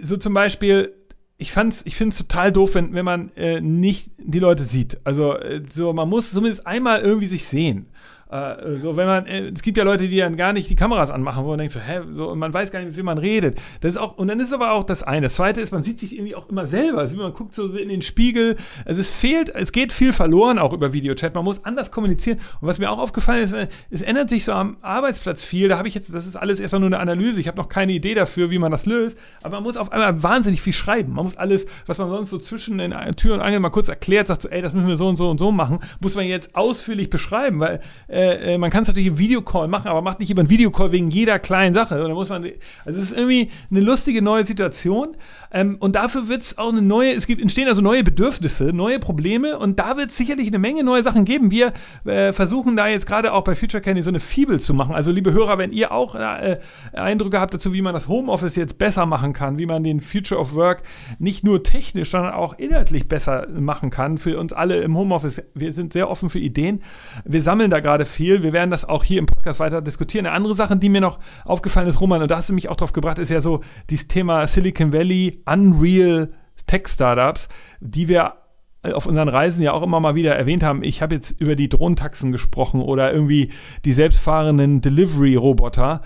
so 0.02 0.16
zum 0.16 0.34
Beispiel, 0.34 0.92
ich 1.38 1.52
fand's, 1.52 1.82
ich 1.86 1.96
finde 1.96 2.12
es 2.12 2.18
total 2.18 2.52
doof, 2.52 2.74
wenn, 2.74 2.92
wenn 2.92 3.04
man 3.04 3.30
äh, 3.36 3.60
nicht 3.60 4.10
die 4.18 4.40
Leute 4.40 4.64
sieht. 4.64 4.98
Also 5.04 5.36
äh, 5.36 5.62
so, 5.72 5.92
man 5.92 6.08
muss 6.08 6.32
zumindest 6.32 6.66
einmal 6.66 7.00
irgendwie 7.00 7.28
sich 7.28 7.46
sehen. 7.46 7.86
Äh, 8.30 8.78
so, 8.78 8.96
wenn 8.96 9.06
man, 9.06 9.26
äh, 9.26 9.48
es 9.48 9.62
gibt 9.62 9.78
ja 9.78 9.84
Leute, 9.84 10.06
die 10.06 10.18
dann 10.18 10.36
gar 10.36 10.52
nicht 10.52 10.68
die 10.68 10.76
Kameras 10.76 11.10
anmachen, 11.10 11.44
wo 11.44 11.50
man 11.50 11.58
denkt 11.58 11.72
so, 11.72 11.80
hä, 11.80 12.00
so, 12.14 12.30
und 12.30 12.38
man 12.38 12.52
weiß 12.52 12.70
gar 12.70 12.80
nicht, 12.80 12.88
mit 12.88 12.96
wem 12.96 13.06
man 13.06 13.18
redet. 13.18 13.58
Das 13.80 13.92
ist 13.92 13.96
auch, 13.96 14.18
und 14.18 14.28
dann 14.28 14.38
ist 14.38 14.52
aber 14.52 14.72
auch 14.72 14.84
das 14.84 15.02
eine. 15.02 15.22
Das 15.22 15.34
zweite 15.34 15.60
ist, 15.60 15.72
man 15.72 15.82
sieht 15.82 15.98
sich 15.98 16.14
irgendwie 16.14 16.34
auch 16.34 16.48
immer 16.48 16.66
selber. 16.66 16.98
Also, 16.98 17.16
man 17.16 17.32
guckt 17.32 17.54
so 17.54 17.72
in 17.74 17.88
den 17.88 18.02
Spiegel. 18.02 18.56
Also, 18.84 19.00
es 19.00 19.10
fehlt, 19.10 19.48
es 19.54 19.72
geht 19.72 19.92
viel 19.92 20.12
verloren 20.12 20.58
auch 20.58 20.74
über 20.74 20.92
Videochat. 20.92 21.34
Man 21.34 21.44
muss 21.44 21.64
anders 21.64 21.90
kommunizieren. 21.90 22.38
Und 22.60 22.68
was 22.68 22.78
mir 22.78 22.90
auch 22.90 22.98
aufgefallen 22.98 23.44
ist, 23.44 23.52
äh, 23.52 23.68
es 23.90 24.02
ändert 24.02 24.28
sich 24.28 24.44
so 24.44 24.52
am 24.52 24.76
Arbeitsplatz 24.82 25.42
viel. 25.42 25.68
Da 25.68 25.78
habe 25.78 25.88
ich 25.88 25.94
jetzt, 25.94 26.14
das 26.14 26.26
ist 26.26 26.36
alles 26.36 26.60
erstmal 26.60 26.80
nur 26.80 26.88
eine 26.88 27.00
Analyse. 27.00 27.40
Ich 27.40 27.48
habe 27.48 27.56
noch 27.56 27.70
keine 27.70 27.92
Idee 27.92 28.14
dafür, 28.14 28.50
wie 28.50 28.58
man 28.58 28.70
das 28.72 28.84
löst. 28.84 29.16
Aber 29.42 29.56
man 29.56 29.62
muss 29.62 29.78
auf 29.78 29.90
einmal 29.90 30.22
wahnsinnig 30.22 30.60
viel 30.60 30.74
schreiben. 30.74 31.14
Man 31.14 31.24
muss 31.24 31.36
alles, 31.36 31.64
was 31.86 31.96
man 31.96 32.10
sonst 32.10 32.28
so 32.28 32.38
zwischen 32.38 32.76
den 32.76 32.94
Tür 33.16 33.34
und 33.34 33.40
Angel 33.40 33.60
mal 33.60 33.70
kurz 33.70 33.88
erklärt, 33.88 34.26
sagt 34.26 34.42
so, 34.42 34.48
ey, 34.50 34.60
das 34.60 34.74
müssen 34.74 34.88
wir 34.88 34.98
so 34.98 35.08
und 35.08 35.16
so 35.16 35.30
und 35.30 35.38
so 35.38 35.50
machen, 35.50 35.80
muss 36.00 36.14
man 36.14 36.26
jetzt 36.26 36.54
ausführlich 36.54 37.08
beschreiben, 37.08 37.60
weil 37.60 37.80
äh, 38.08 38.17
äh, 38.18 38.58
man 38.58 38.70
kann 38.70 38.82
es 38.82 38.88
natürlich 38.88 39.08
im 39.08 39.18
Videocall 39.18 39.68
machen, 39.68 39.88
aber 39.88 40.02
macht 40.02 40.20
nicht 40.20 40.30
über 40.30 40.40
einen 40.40 40.50
Videocall 40.50 40.92
wegen 40.92 41.10
jeder 41.10 41.38
kleinen 41.38 41.74
Sache. 41.74 41.96
Da 41.96 42.08
muss 42.08 42.28
man, 42.28 42.44
also 42.84 43.00
es 43.00 43.10
ist 43.10 43.16
irgendwie 43.16 43.50
eine 43.70 43.80
lustige 43.80 44.22
neue 44.22 44.44
Situation. 44.44 45.16
Ähm, 45.50 45.76
und 45.80 45.96
dafür 45.96 46.28
wird 46.28 46.42
es 46.42 46.58
auch 46.58 46.70
eine 46.70 46.82
neue, 46.82 47.12
es 47.12 47.26
gibt, 47.26 47.40
entstehen 47.40 47.68
also 47.68 47.80
neue 47.80 48.04
Bedürfnisse, 48.04 48.72
neue 48.74 48.98
Probleme 48.98 49.58
und 49.58 49.78
da 49.78 49.96
wird 49.96 50.10
es 50.10 50.16
sicherlich 50.16 50.48
eine 50.48 50.58
Menge 50.58 50.84
neue 50.84 51.02
Sachen 51.02 51.24
geben. 51.24 51.50
Wir 51.50 51.72
äh, 52.04 52.32
versuchen 52.32 52.76
da 52.76 52.86
jetzt 52.86 53.06
gerade 53.06 53.32
auch 53.32 53.44
bei 53.44 53.54
Future 53.54 53.80
Candy 53.80 54.02
so 54.02 54.10
eine 54.10 54.20
Fibel 54.20 54.60
zu 54.60 54.74
machen. 54.74 54.94
Also 54.94 55.10
liebe 55.10 55.32
Hörer, 55.32 55.56
wenn 55.58 55.72
ihr 55.72 55.92
auch 55.92 56.14
äh, 56.14 56.58
Eindrücke 56.92 57.40
habt 57.40 57.54
dazu, 57.54 57.72
wie 57.72 57.82
man 57.82 57.94
das 57.94 58.08
Homeoffice 58.08 58.56
jetzt 58.56 58.78
besser 58.78 59.06
machen 59.06 59.32
kann, 59.32 59.58
wie 59.58 59.66
man 59.66 59.82
den 59.82 60.00
Future 60.00 60.40
of 60.40 60.54
Work 60.54 60.82
nicht 61.18 61.44
nur 61.44 61.62
technisch, 61.62 62.10
sondern 62.10 62.34
auch 62.34 62.58
inhaltlich 62.58 63.08
besser 63.08 63.46
machen 63.48 63.90
kann 63.90 64.18
für 64.18 64.38
uns 64.38 64.52
alle 64.52 64.80
im 64.80 64.96
Homeoffice. 64.96 65.42
Wir 65.54 65.72
sind 65.72 65.92
sehr 65.92 66.10
offen 66.10 66.28
für 66.28 66.38
Ideen. 66.38 66.82
Wir 67.24 67.42
sammeln 67.42 67.70
da 67.70 67.80
gerade 67.80 68.04
viel. 68.08 68.42
Wir 68.42 68.52
werden 68.52 68.70
das 68.70 68.84
auch 68.84 69.04
hier 69.04 69.18
im 69.18 69.26
Podcast 69.26 69.60
weiter 69.60 69.82
diskutieren. 69.82 70.26
Eine 70.26 70.34
andere 70.34 70.54
Sache, 70.54 70.76
die 70.76 70.88
mir 70.88 71.00
noch 71.00 71.18
aufgefallen 71.44 71.86
ist, 71.86 72.00
Roman, 72.00 72.22
und 72.22 72.30
da 72.30 72.38
hast 72.38 72.48
du 72.48 72.54
mich 72.54 72.68
auch 72.68 72.76
drauf 72.76 72.92
gebracht, 72.92 73.18
ist 73.18 73.30
ja 73.30 73.40
so 73.40 73.60
dieses 73.90 74.08
Thema 74.08 74.46
Silicon 74.46 74.92
Valley 74.92 75.42
Unreal 75.46 76.32
Tech-Startups, 76.66 77.48
die 77.80 78.08
wir 78.08 78.34
auf 78.82 79.06
unseren 79.06 79.28
Reisen 79.28 79.62
ja 79.62 79.72
auch 79.72 79.82
immer 79.82 80.00
mal 80.00 80.14
wieder 80.14 80.36
erwähnt 80.36 80.62
haben. 80.62 80.82
Ich 80.82 81.02
habe 81.02 81.14
jetzt 81.14 81.40
über 81.40 81.56
die 81.56 81.68
Drohnentaxen 81.68 82.32
gesprochen 82.32 82.80
oder 82.80 83.12
irgendwie 83.12 83.50
die 83.84 83.92
selbstfahrenden 83.92 84.80
Delivery-Roboter, 84.80 86.00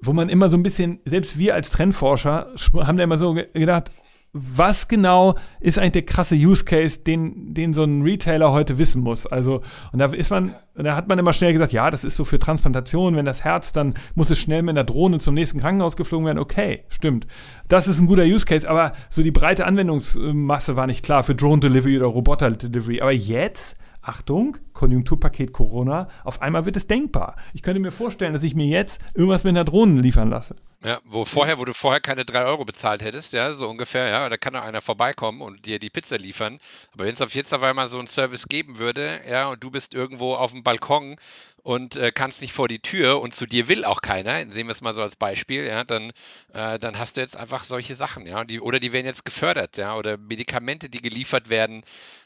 wo 0.00 0.12
man 0.12 0.28
immer 0.28 0.50
so 0.50 0.56
ein 0.56 0.62
bisschen, 0.62 1.00
selbst 1.04 1.38
wir 1.38 1.54
als 1.54 1.70
Trendforscher 1.70 2.48
haben 2.74 2.98
da 2.98 3.04
immer 3.04 3.18
so 3.18 3.34
gedacht, 3.34 3.90
was 4.32 4.88
genau 4.88 5.34
ist 5.60 5.78
eigentlich 5.78 5.92
der 5.92 6.02
krasse 6.02 6.34
Use 6.34 6.64
Case, 6.64 7.00
den, 7.00 7.54
den 7.54 7.72
so 7.72 7.84
ein 7.84 8.02
Retailer 8.02 8.52
heute 8.52 8.78
wissen 8.78 9.02
muss? 9.02 9.26
Also, 9.26 9.62
und 9.92 9.98
da 9.98 10.06
ist 10.06 10.30
man, 10.30 10.54
da 10.74 10.96
hat 10.96 11.08
man 11.08 11.18
immer 11.18 11.32
schnell 11.32 11.52
gesagt, 11.52 11.72
ja, 11.72 11.90
das 11.90 12.04
ist 12.04 12.16
so 12.16 12.24
für 12.24 12.38
Transplantation, 12.38 13.16
wenn 13.16 13.24
das 13.24 13.44
Herz, 13.44 13.72
dann 13.72 13.94
muss 14.14 14.30
es 14.30 14.38
schnell 14.38 14.62
mit 14.62 14.76
einer 14.76 14.84
Drohne 14.84 15.18
zum 15.18 15.34
nächsten 15.34 15.60
Krankenhaus 15.60 15.96
geflogen 15.96 16.26
werden. 16.26 16.38
Okay, 16.38 16.84
stimmt. 16.88 17.26
Das 17.68 17.88
ist 17.88 18.00
ein 18.00 18.06
guter 18.06 18.24
Use 18.24 18.44
Case, 18.44 18.68
aber 18.68 18.92
so 19.08 19.22
die 19.22 19.30
breite 19.30 19.66
Anwendungsmasse 19.66 20.76
war 20.76 20.86
nicht 20.86 21.04
klar 21.04 21.24
für 21.24 21.34
Drone 21.34 21.60
Delivery 21.60 21.96
oder 21.96 22.06
Roboter 22.06 22.50
Delivery. 22.50 23.00
Aber 23.00 23.12
jetzt 23.12 23.76
Achtung, 24.02 24.56
Konjunkturpaket 24.78 25.52
Corona, 25.52 26.06
auf 26.22 26.40
einmal 26.40 26.64
wird 26.64 26.76
es 26.76 26.86
denkbar. 26.86 27.34
Ich 27.52 27.62
könnte 27.62 27.80
mir 27.80 27.90
vorstellen, 27.90 28.32
dass 28.32 28.44
ich 28.44 28.54
mir 28.54 28.66
jetzt 28.66 29.00
irgendwas 29.14 29.42
mit 29.42 29.50
einer 29.50 29.64
Drohne 29.64 30.00
liefern 30.00 30.30
lasse. 30.30 30.54
Ja, 30.84 31.00
wo 31.04 31.24
vorher, 31.24 31.58
wo 31.58 31.64
du 31.64 31.74
vorher 31.74 32.00
keine 32.00 32.24
drei 32.24 32.44
Euro 32.44 32.64
bezahlt 32.64 33.02
hättest, 33.02 33.32
ja, 33.32 33.52
so 33.52 33.68
ungefähr, 33.68 34.08
ja, 34.08 34.28
da 34.28 34.36
kann 34.36 34.52
doch 34.52 34.62
einer 34.62 34.80
vorbeikommen 34.80 35.40
und 35.40 35.66
dir 35.66 35.80
die 35.80 35.90
Pizza 35.90 36.16
liefern. 36.16 36.60
Aber 36.92 37.06
wenn 37.06 37.12
es 37.12 37.20
auf 37.20 37.34
jetzt 37.34 37.52
auf 37.52 37.64
einmal 37.64 37.88
so 37.88 37.98
einen 37.98 38.06
Service 38.06 38.46
geben 38.46 38.78
würde, 38.78 39.20
ja, 39.28 39.48
und 39.48 39.64
du 39.64 39.72
bist 39.72 39.92
irgendwo 39.92 40.36
auf 40.36 40.52
dem 40.52 40.62
Balkon 40.62 41.16
und 41.64 41.96
äh, 41.96 42.12
kannst 42.12 42.40
nicht 42.40 42.52
vor 42.52 42.68
die 42.68 42.78
Tür 42.78 43.20
und 43.20 43.34
zu 43.34 43.46
dir 43.46 43.66
will 43.66 43.84
auch 43.84 44.02
keiner, 44.02 44.38
sehen 44.52 44.68
wir 44.68 44.72
es 44.72 44.80
mal 44.80 44.94
so 44.94 45.02
als 45.02 45.16
Beispiel, 45.16 45.64
ja, 45.64 45.82
dann, 45.82 46.12
äh, 46.52 46.78
dann 46.78 46.96
hast 46.96 47.16
du 47.16 47.20
jetzt 47.22 47.36
einfach 47.36 47.64
solche 47.64 47.96
Sachen, 47.96 48.24
ja, 48.26 48.44
die, 48.44 48.60
oder 48.60 48.78
die 48.78 48.92
werden 48.92 49.06
jetzt 49.06 49.24
gefördert, 49.24 49.78
ja, 49.78 49.96
oder 49.96 50.16
Medikamente, 50.16 50.88
die 50.88 51.02
geliefert 51.02 51.50
werden. 51.50 51.82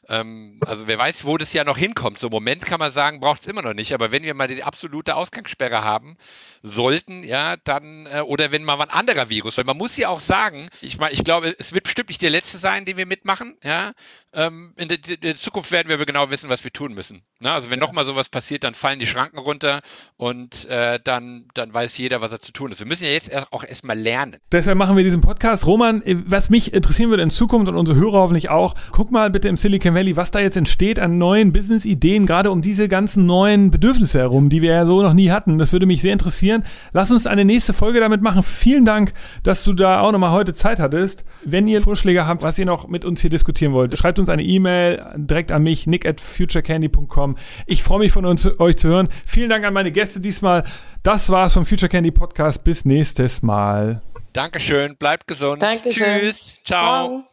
Ähm, 0.09 0.61
also 0.67 0.87
wer 0.87 0.99
weiß, 0.99 1.25
wo 1.25 1.39
das 1.39 1.53
ja 1.53 1.65
noch 1.65 1.79
hinkommt. 1.79 2.19
So 2.19 2.27
im 2.27 2.33
Moment 2.43 2.67
kann 2.67 2.81
man 2.81 2.91
sagen, 2.91 3.21
braucht 3.21 3.41
es 3.41 3.47
immer 3.47 3.63
noch 3.63 3.73
nicht, 3.73 3.95
aber 3.95 4.11
wenn 4.11 4.25
wir 4.25 4.35
mal 4.35 4.49
die 4.49 4.65
absolute 4.65 5.15
Ausgangssperre 5.15 5.85
haben 5.85 6.17
sollten, 6.63 7.23
ja, 7.23 7.57
dann, 7.57 8.07
äh, 8.07 8.21
oder 8.21 8.51
wenn 8.51 8.65
mal 8.65 8.81
ein 8.81 8.91
anderer 8.91 9.31
Virus, 9.31 9.59
weil 9.59 9.65
man 9.65 9.77
muss 9.77 9.97
ja 9.97 10.09
auch 10.09 10.19
sagen, 10.19 10.69
ich 10.81 10.99
meine, 10.99 11.13
ich 11.13 11.23
glaube, 11.23 11.55
es 11.57 11.73
wird 11.73 11.85
bestimmt 11.85 12.09
nicht 12.09 12.21
der 12.21 12.31
letzte 12.31 12.59
sein, 12.59 12.85
den 12.85 12.97
wir 12.97 13.07
mitmachen, 13.07 13.57
ja. 13.63 13.93
Ähm, 14.35 14.73
in, 14.77 14.89
der, 14.89 14.99
in, 15.07 15.21
der, 15.21 15.35
Zukunft 15.35 15.71
werden 15.71 15.89
wir 15.89 15.99
genau 16.07 16.31
wissen, 16.31 16.49
was 16.49 16.65
wir 16.65 16.73
tun 16.73 16.95
müssen. 16.95 17.23
Na, 17.39 17.55
also 17.55 17.71
wenn 17.71 17.79
ja. 17.79 17.87
nochmal 17.87 18.07
sowas 18.07 18.31
passiert, 18.31 18.65
dann 18.65 18.73
fallen 18.73 18.99
die 18.99 19.07
Schranken 19.07 19.39
runter 19.39 19.83
und 20.17 20.65
äh, 20.67 20.99
dann, 21.05 21.49
dann 21.53 21.73
weiß 21.73 21.99
jeder, 21.99 22.23
was 22.23 22.33
er 22.33 22.41
zu 22.41 22.51
tun 22.51 22.73
ist. 22.73 22.81
Wir 22.81 22.87
müssen 22.87 23.05
ja 23.05 23.11
jetzt 23.11 23.31
auch 23.53 23.63
erstmal 23.63 23.99
lernen. 23.99 24.39
Deshalb 24.51 24.79
machen 24.79 24.97
wir 24.97 25.05
diesen 25.05 25.21
Podcast. 25.21 25.67
Roman, 25.67 26.01
äh, 26.03 26.17
was 26.25 26.49
mich 26.49 26.73
interessieren 26.73 27.11
würde 27.11 27.23
in 27.23 27.31
Zukunft 27.31 27.69
und 27.69 27.77
unsere 27.77 27.99
Hörer 27.99 28.21
hoffentlich 28.21 28.49
auch, 28.49 28.75
guck 28.91 29.11
mal 29.11 29.31
bitte 29.31 29.49
im 29.49 29.59
Silicon 29.59 29.95
Valley, 29.95 30.17
was 30.17 30.31
da 30.31 30.41
jetzt 30.41 30.57
entsteht 30.57 30.99
an 30.99 31.19
neuen 31.19 31.53
Business-Ideen, 31.53 32.25
gerade 32.33 32.51
um 32.51 32.63
diese 32.63 32.89
ganzen 32.89 33.27
neuen 33.27 33.71
Bedürfnisse 33.71 34.19
herum, 34.19 34.49
die 34.49 34.63
wir 34.63 34.73
ja 34.73 34.87
so 34.87 35.03
noch 35.03 35.13
nie 35.13 35.31
hatten. 35.31 35.59
Das 35.59 35.71
würde 35.71 35.85
mich 35.85 36.01
sehr 36.01 36.15
interessieren. 36.15 36.65
Lass 36.95 37.11
uns 37.11 37.27
eine 37.27 37.45
nächste 37.45 37.75
Folge 37.75 38.01
damit 38.01 38.23
machen. 38.23 38.43
Vielen 38.43 38.87
Dank, 38.87 39.13
dass 39.43 39.65
du 39.65 39.75
da 39.75 40.01
auch 40.01 40.13
nochmal 40.13 40.31
heute 40.31 40.55
Zeit 40.55 40.81
hattest. 40.81 41.27
Wenn 41.45 41.69
ihr 41.69 41.83
Vorschläge 41.83 42.27
habt, 42.27 42.43
was 42.43 42.59
ihr 42.59 42.65
noch 42.65 42.89
mit 42.89 43.05
uns 43.05 43.21
hier 43.21 43.29
diskutieren 43.29 43.75
wollt, 43.75 43.99
schreibt 43.99 44.19
uns 44.19 44.31
eine 44.31 44.43
E-Mail 44.43 45.05
direkt 45.15 45.53
an 45.53 45.63
mich, 45.63 45.87
nick 45.87 46.07
at 46.07 46.23
futurecandy.com. 46.23 47.37
Ich 47.67 47.83
freue 47.83 47.99
mich 47.99 48.13
von 48.13 48.25
uns, 48.25 48.49
euch 48.59 48.77
zu 48.79 48.89
hören. 48.89 49.11
Vielen 49.27 49.51
Dank 49.51 49.67
an 49.67 49.75
meine 49.75 49.93
Gäste 49.93 50.19
diesmal. 50.19 50.65
Das 51.03 51.29
war's 51.29 51.53
vom 51.53 51.67
Future 51.67 51.91
Candy 51.91 52.13
Podcast. 52.13 52.65
Bis 52.65 52.87
nächstes 52.87 53.43
Mal. 53.43 54.01
Dankeschön, 54.33 54.97
bleibt 54.97 55.27
gesund. 55.27 55.63
Dankeschön. 55.63 56.21
Tschüss. 56.21 56.55
Ciao. 56.65 57.09
Ciao. 57.09 57.32